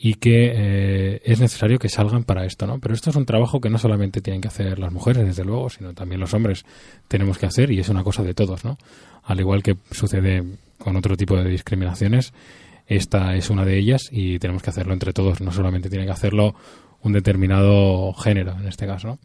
y 0.04 0.14
que 0.14 0.50
eh, 0.52 1.22
es 1.24 1.38
necesario 1.38 1.78
que 1.78 1.88
salgan 1.88 2.24
para 2.24 2.44
esto, 2.44 2.66
¿no? 2.66 2.80
Pero 2.80 2.92
esto 2.92 3.10
es 3.10 3.14
un 3.14 3.24
trabajo 3.24 3.60
que 3.60 3.70
no 3.70 3.78
solamente 3.78 4.20
tienen 4.20 4.40
que 4.40 4.48
hacer 4.48 4.80
las 4.80 4.92
mujeres, 4.92 5.24
desde 5.24 5.44
luego, 5.44 5.70
sino 5.70 5.94
también 5.94 6.20
los 6.20 6.34
hombres 6.34 6.64
tenemos 7.06 7.38
que 7.38 7.46
hacer 7.46 7.70
y 7.70 7.78
es 7.78 7.88
una 7.88 8.02
cosa 8.02 8.24
de 8.24 8.34
todos, 8.34 8.64
¿no? 8.64 8.78
Al 9.22 9.38
igual 9.38 9.62
que 9.62 9.76
sucede 9.92 10.42
con 10.76 10.96
otro 10.96 11.16
tipo 11.16 11.36
de 11.36 11.48
discriminaciones, 11.48 12.32
esta 12.88 13.36
es 13.36 13.48
una 13.48 13.64
de 13.64 13.78
ellas 13.78 14.08
y 14.10 14.40
tenemos 14.40 14.64
que 14.64 14.70
hacerlo 14.70 14.92
entre 14.92 15.12
todos, 15.12 15.40
no 15.40 15.52
solamente 15.52 15.88
tiene 15.88 16.04
que 16.04 16.10
hacerlo 16.10 16.56
un 17.02 17.12
determinado 17.12 18.12
género, 18.14 18.56
en 18.58 18.66
este 18.66 18.88
caso. 18.88 19.20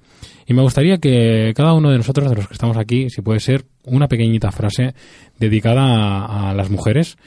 Y 0.45 0.53
me 0.53 0.61
gustaría 0.61 0.99
que 0.99 1.53
cada 1.55 1.73
uno 1.73 1.89
de 1.89 1.97
nosotros, 1.97 2.29
de 2.29 2.35
los 2.35 2.47
que 2.47 2.53
estamos 2.53 2.77
aquí, 2.77 3.09
si 3.09 3.23
puede 3.23 3.39
ser, 3.39 3.65
una 3.83 4.07
pequeñita 4.07 4.51
frase 4.51 4.93
dedicada 5.39 6.49
a 6.49 6.53
las 6.53 6.69
mujeres 6.69 7.17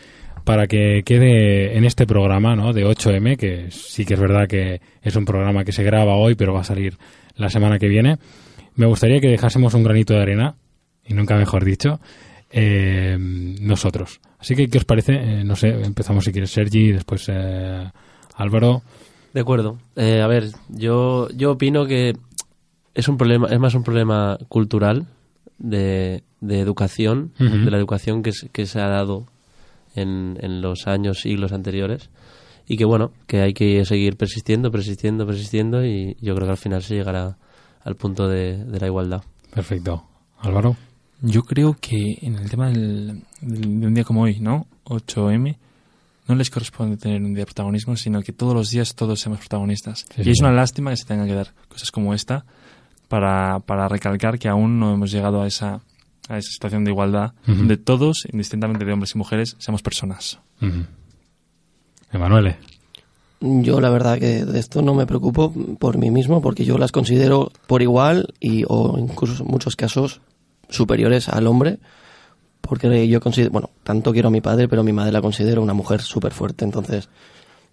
para 0.51 0.67
que 0.67 1.05
quede 1.05 1.79
en 1.79 1.85
este 1.85 2.09
programa 2.09 2.57
¿no? 2.57 2.73
de 2.73 2.85
8M, 2.85 3.37
que 3.37 3.71
sí 3.71 4.05
que 4.05 4.15
es 4.15 4.21
verdad 4.21 4.49
que 4.49 4.81
es 5.01 5.15
un 5.15 5.25
programa 5.25 5.63
que 5.63 5.71
se 5.71 5.85
graba 5.85 6.17
hoy, 6.17 6.35
pero 6.35 6.53
va 6.53 6.63
a 6.63 6.65
salir 6.65 6.99
la 7.37 7.51
semana 7.51 7.79
que 7.79 7.87
viene. 7.87 8.19
Me 8.75 8.87
gustaría 8.87 9.21
que 9.21 9.29
dejásemos 9.29 9.75
un 9.75 9.85
granito 9.85 10.13
de 10.13 10.23
arena, 10.23 10.57
y 11.07 11.15
nunca 11.15 11.37
mejor 11.37 11.65
dicho, 11.65 12.01
eh, 12.51 13.17
nosotros. 13.17 14.21
Así 14.41 14.57
que, 14.57 14.67
¿qué 14.67 14.79
os 14.79 14.85
parece? 14.85 15.13
Eh, 15.13 15.45
no 15.45 15.55
sé, 15.55 15.69
empezamos 15.69 16.25
si 16.25 16.33
quieres 16.33 16.51
Sergi, 16.51 16.91
después 16.91 17.29
eh, 17.29 17.89
Álvaro. 18.35 18.83
De 19.33 19.43
acuerdo. 19.43 19.79
Eh, 19.95 20.21
a 20.21 20.27
ver, 20.27 20.49
yo, 20.69 21.29
yo 21.31 21.53
opino 21.53 21.87
que 21.87 22.17
es 22.95 23.07
un 23.07 23.19
problema, 23.19 23.47
es 23.47 23.61
más 23.61 23.77
un 23.77 23.85
problema 23.85 24.37
cultural 24.49 25.07
de, 25.59 26.25
de 26.41 26.59
educación, 26.59 27.35
de 27.39 27.71
la 27.71 27.77
educación 27.77 28.25
que 28.25 28.67
se 28.67 28.81
ha 28.81 28.89
dado 28.89 29.29
en, 29.95 30.39
en 30.41 30.61
los 30.63 30.87
años, 30.87 31.21
siglos 31.21 31.53
anteriores. 31.53 32.11
Y 32.67 32.77
que 32.77 32.85
bueno, 32.85 33.11
que 33.27 33.41
hay 33.41 33.53
que 33.53 33.85
seguir 33.85 34.17
persistiendo, 34.17 34.71
persistiendo, 34.71 35.27
persistiendo 35.27 35.85
y 35.85 36.17
yo 36.21 36.35
creo 36.35 36.47
que 36.47 36.53
al 36.53 36.57
final 36.59 36.83
se 36.83 36.95
llegará 36.95 37.37
al 37.83 37.97
punto 37.97 38.29
de, 38.29 38.65
de 38.65 38.79
la 38.81 38.87
igualdad. 38.87 39.23
Perfecto. 39.53 40.05
Álvaro. 40.39 40.77
Yo 41.23 41.43
creo 41.43 41.77
que 41.81 42.19
en 42.23 42.37
el 42.37 42.49
tema 42.49 42.69
del, 42.71 43.23
del- 43.41 43.81
de 43.81 43.87
un 43.87 43.95
día 43.95 44.05
como 44.05 44.23
hoy, 44.23 44.39
¿no? 44.41 44.67
8M, 44.85 45.57
no 46.29 46.35
les 46.37 46.49
corresponde 46.49 46.97
tener 46.97 47.21
un 47.23 47.35
día 47.35 47.43
de 47.43 47.47
protagonismo, 47.47 47.97
sino 47.97 48.23
que 48.23 48.33
todos 48.33 48.55
los 48.55 48.71
días 48.71 48.95
todos 48.95 49.21
seamos 49.21 49.41
protagonistas. 49.41 50.07
Sí, 50.15 50.21
y 50.21 50.25
sí. 50.25 50.31
es 50.31 50.41
una 50.41 50.53
lástima 50.53 50.91
que 50.93 50.97
se 50.97 51.05
tengan 51.07 51.27
que 51.27 51.35
dar 51.35 51.53
cosas 51.69 51.91
como 51.91 52.15
esta 52.15 52.45
para, 53.09 53.59
para 53.61 53.89
recalcar 53.89 54.39
que 54.39 54.49
aún 54.49 54.79
no 54.79 54.95
hemos 54.95 55.11
llegado 55.11 55.43
a 55.43 55.47
esa, 55.49 55.81
a 56.31 56.39
esa 56.39 56.51
situación 56.51 56.85
de 56.85 56.91
igualdad, 56.93 57.33
Ujú. 57.47 57.59
donde 57.59 57.77
todos, 57.77 58.25
indistintamente 58.33 58.85
de 58.85 58.93
hombres 58.93 59.15
y 59.15 59.19
mujeres, 59.19 59.57
seamos 59.59 59.83
personas. 59.83 60.39
Ujú. 60.63 60.85
Emanuele. 62.13 62.57
Yo 63.41 63.81
la 63.81 63.89
verdad 63.91 64.19
que 64.19 64.45
de 64.45 64.59
esto 64.59 64.83
no 64.83 64.95
me 64.95 65.07
preocupo 65.07 65.53
por 65.79 65.97
mí 65.97 66.11
mismo 66.11 66.43
porque 66.43 66.65
yo 66.65 66.77
las 66.77 66.93
considero 66.93 67.51
por 67.67 67.81
igual 67.83 68.35
y 68.39 68.65
o 68.69 68.99
incluso 68.99 69.43
en 69.43 69.49
muchos 69.51 69.77
casos 69.77 70.21
superiores 70.69 71.29
al 71.29 71.47
hombre 71.47 71.79
porque 72.61 73.09
yo 73.09 73.21
considero, 73.21 73.51
bueno, 73.53 73.71
tanto 73.83 74.13
quiero 74.13 74.29
a 74.29 74.31
mi 74.31 74.43
padre 74.43 74.69
pero 74.69 74.85
mi 74.85 74.93
madre 74.93 75.13
la 75.13 75.23
considero 75.23 75.63
una 75.63 75.73
mujer 75.73 76.03
súper 76.03 76.33
fuerte 76.35 76.67
entonces 76.67 77.09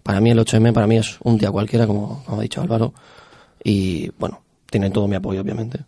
para 0.02 0.20
mí 0.22 0.30
el 0.30 0.38
8M 0.38 0.72
para 0.72 0.86
mí 0.86 0.96
es 0.96 1.18
un 1.22 1.36
día 1.36 1.50
cualquiera 1.50 1.86
como, 1.86 2.24
como 2.24 2.38
ha 2.38 2.42
dicho 2.42 2.62
Álvaro 2.62 2.94
y 3.62 4.10
bueno, 4.18 4.40
tienen 4.70 4.90
todo 4.92 5.06
mi 5.06 5.16
apoyo 5.16 5.42
obviamente. 5.42 5.80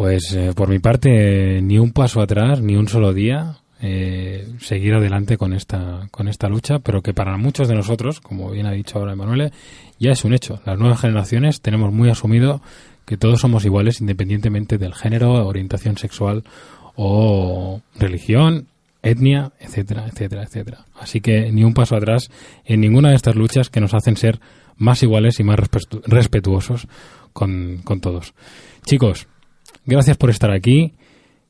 Pues 0.00 0.32
eh, 0.32 0.52
por 0.56 0.70
mi 0.70 0.78
parte, 0.78 1.60
ni 1.60 1.78
un 1.78 1.92
paso 1.92 2.22
atrás, 2.22 2.62
ni 2.62 2.74
un 2.74 2.88
solo 2.88 3.12
día. 3.12 3.58
eh, 3.82 4.48
seguir 4.60 4.94
adelante 4.94 5.36
con 5.36 5.52
esta, 5.52 6.08
con 6.10 6.26
esta 6.26 6.48
lucha, 6.48 6.78
pero 6.78 7.02
que 7.02 7.12
para 7.12 7.36
muchos 7.36 7.68
de 7.68 7.74
nosotros, 7.74 8.20
como 8.20 8.50
bien 8.50 8.64
ha 8.64 8.72
dicho 8.72 8.98
ahora 8.98 9.12
Emanuele, 9.12 9.52
ya 9.98 10.12
es 10.12 10.24
un 10.24 10.32
hecho. 10.32 10.58
Las 10.64 10.78
nuevas 10.78 11.00
generaciones 11.02 11.60
tenemos 11.60 11.92
muy 11.92 12.08
asumido 12.08 12.62
que 13.04 13.18
todos 13.18 13.40
somos 13.42 13.66
iguales 13.66 14.00
independientemente 14.00 14.78
del 14.78 14.94
género, 14.94 15.46
orientación 15.46 15.98
sexual 15.98 16.44
o 16.96 17.82
religión, 17.98 18.68
etnia, 19.02 19.52
etcétera, 19.60 20.06
etcétera, 20.08 20.44
etcétera. 20.44 20.86
Así 20.98 21.20
que 21.20 21.52
ni 21.52 21.62
un 21.62 21.74
paso 21.74 21.94
atrás 21.94 22.30
en 22.64 22.80
ninguna 22.80 23.10
de 23.10 23.16
estas 23.16 23.34
luchas 23.36 23.68
que 23.68 23.80
nos 23.82 23.92
hacen 23.92 24.16
ser 24.16 24.40
más 24.78 25.02
iguales 25.02 25.40
y 25.40 25.44
más 25.44 25.58
respetu- 25.58 26.02
respetuosos 26.06 26.86
con, 27.34 27.82
con 27.84 28.00
todos. 28.00 28.32
Chicos, 28.86 29.26
gracias 29.90 30.16
por 30.16 30.30
estar 30.30 30.50
aquí. 30.50 30.94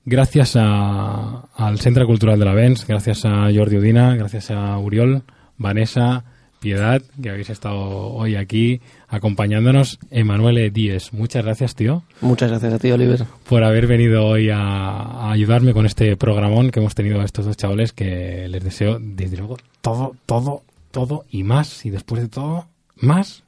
Gracias 0.05 0.57
a- 0.57 1.45
al 1.55 1.79
Centro 1.79 2.07
Cultural 2.07 2.39
de 2.39 2.45
la 2.45 2.55
Vens, 2.55 2.87
gracias 2.87 3.25
a 3.25 3.49
Jordi 3.55 3.77
Udina, 3.77 4.17
gracias 4.17 4.51
a 4.51 4.79
Uriol, 4.79 5.23
Vanessa, 5.59 6.25
Piedad, 6.59 7.01
que 7.23 7.31
habéis 7.31 7.49
estado 7.51 7.79
hoy 7.79 8.37
aquí 8.37 8.81
acompañándonos. 9.09 9.99
Emanuele 10.11 10.71
Díez, 10.71 11.13
muchas 11.13 11.45
gracias, 11.45 11.75
tío, 11.75 12.03
Muchas 12.21 12.51
gracias 12.51 12.73
a 12.75 12.79
ti 12.79 12.91
Oliver. 12.91 13.25
por 13.49 13.63
haber 13.63 13.87
venido 13.87 14.27
hoy 14.27 14.51
a, 14.51 14.59
a 14.59 15.33
ayudarme 15.33 15.73
con 15.73 15.87
este 15.87 16.17
programón 16.17 16.71
que 16.71 16.81
hemos 16.81 16.95
tenido 16.95 17.21
a 17.21 17.25
estos 17.25 17.45
dos 17.47 17.57
chavales 17.57 17.93
que 17.93 18.47
les 18.49 18.63
deseo, 18.65 18.99
desde 19.01 19.37
luego, 19.39 19.57
todo, 19.83 20.17
todo, 20.27 20.63
todo 20.91 21.25
y 21.31 21.45
más. 21.45 21.85
Y 21.87 21.91
después 21.91 22.21
de 22.23 22.29
todo, 22.29 22.67
más 22.97 23.43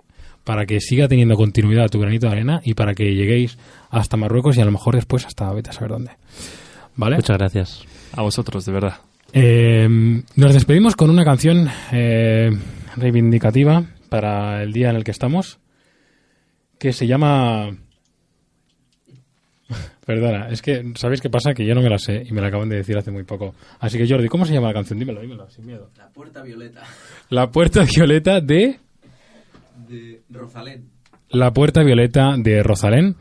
para 0.45 0.66
que 0.66 0.80
siga 0.80 1.09
teniendo 1.09 1.36
continuidad 1.36 1.88
tu 1.88 2.01
granito 2.01 2.26
de 2.26 2.32
arena 2.32 2.61
y 2.64 2.74
para 2.74 2.95
que 2.95 3.14
lleguéis 3.14 3.59
hasta 3.90 4.16
Marruecos 4.16 4.57
y 4.57 4.61
a 4.61 4.64
lo 4.64 4.72
mejor 4.72 4.97
después 4.97 5.26
hasta 5.26 5.53
vete 5.53 5.70
a 5.70 5.72
saber 5.72 5.90
dónde. 5.90 6.12
¿Vale? 6.97 7.16
Muchas 7.16 7.38
gracias. 7.38 7.84
A 8.12 8.22
vosotros, 8.22 8.64
de 8.66 8.72
verdad. 8.72 8.97
Eh, 9.32 9.88
nos 10.36 10.55
despedimos 10.55 10.95
con 10.95 11.09
una 11.09 11.24
canción 11.24 11.68
eh, 11.90 12.51
reivindicativa 12.97 13.84
para 14.09 14.62
el 14.62 14.72
día 14.72 14.90
en 14.90 14.97
el 14.97 15.05
que 15.05 15.11
estamos, 15.11 15.59
que 16.78 16.93
se 16.93 17.07
llama... 17.07 17.70
Perdona, 20.05 20.49
es 20.51 20.61
que, 20.61 20.93
¿sabéis 20.97 21.22
qué 21.22 21.30
pasa? 21.30 21.55
Que 21.55 21.64
yo 21.64 21.74
no 21.74 21.80
me 21.80 21.88
la 21.88 21.99
sé 21.99 22.22
y 22.28 22.32
me 22.32 22.43
la 22.43 22.49
acaban 22.49 22.68
de 22.68 22.76
decir 22.76 22.99
hace 22.99 23.11
muy 23.11 23.22
poco. 23.22 23.55
Así 23.78 23.97
que 23.97 24.07
Jordi, 24.07 24.28
¿cómo 24.28 24.45
se 24.45 24.53
llama 24.53 24.66
la 24.66 24.74
canción? 24.74 24.99
Dímelo, 24.99 25.22
dímelo, 25.22 25.49
sin 25.49 25.64
miedo. 25.64 25.90
La 25.97 26.09
puerta 26.11 26.43
violeta 26.43 26.82
La 27.30 27.51
Puerta 27.51 27.84
Violeta 27.84 28.40
de... 28.40 28.80
de 29.88 30.22
Rosalén. 30.33 30.91
La 31.30 31.53
puerta 31.53 31.83
violeta 31.83 32.35
de 32.37 32.62
Rosalén. 32.62 33.16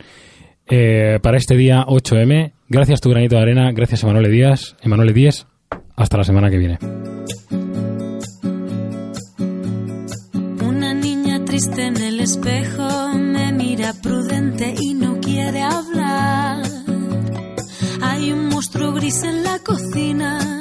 Eh, 0.68 1.20
para 1.22 1.38
este 1.38 1.56
día 1.56 1.86
8M. 1.86 2.54
Gracias 2.70 3.02
tu 3.02 3.10
granito 3.10 3.36
de 3.36 3.42
arena, 3.42 3.72
gracias 3.74 4.04
Emanuele 4.04 4.30
Díaz, 4.30 4.78
Emanuele 4.82 5.12
Díez. 5.12 5.46
Hasta 5.96 6.18
la 6.18 6.24
semana 6.24 6.50
que 6.50 6.58
viene. 6.58 6.80
Una 10.66 10.94
niña 10.94 11.44
triste 11.44 11.86
en 11.86 11.98
el 11.98 12.22
espejo 12.22 13.10
me 13.18 13.52
mira 13.52 13.94
prudente 14.02 14.74
y 14.80 14.94
no 14.94 15.20
quiere 15.20 15.62
hablar. 15.62 16.64
Hay 18.02 18.32
un 18.32 18.48
monstruo 18.48 18.94
gris 18.94 19.24
en 19.24 19.44
la 19.44 19.60
cocina 19.60 20.61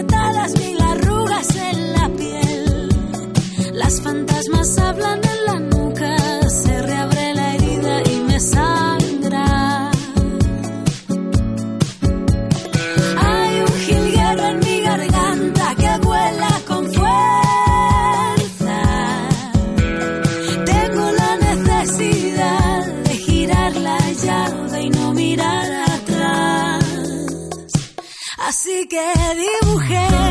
apretadas 0.00 0.69
que 28.90 28.98
dibujé. 29.36 30.29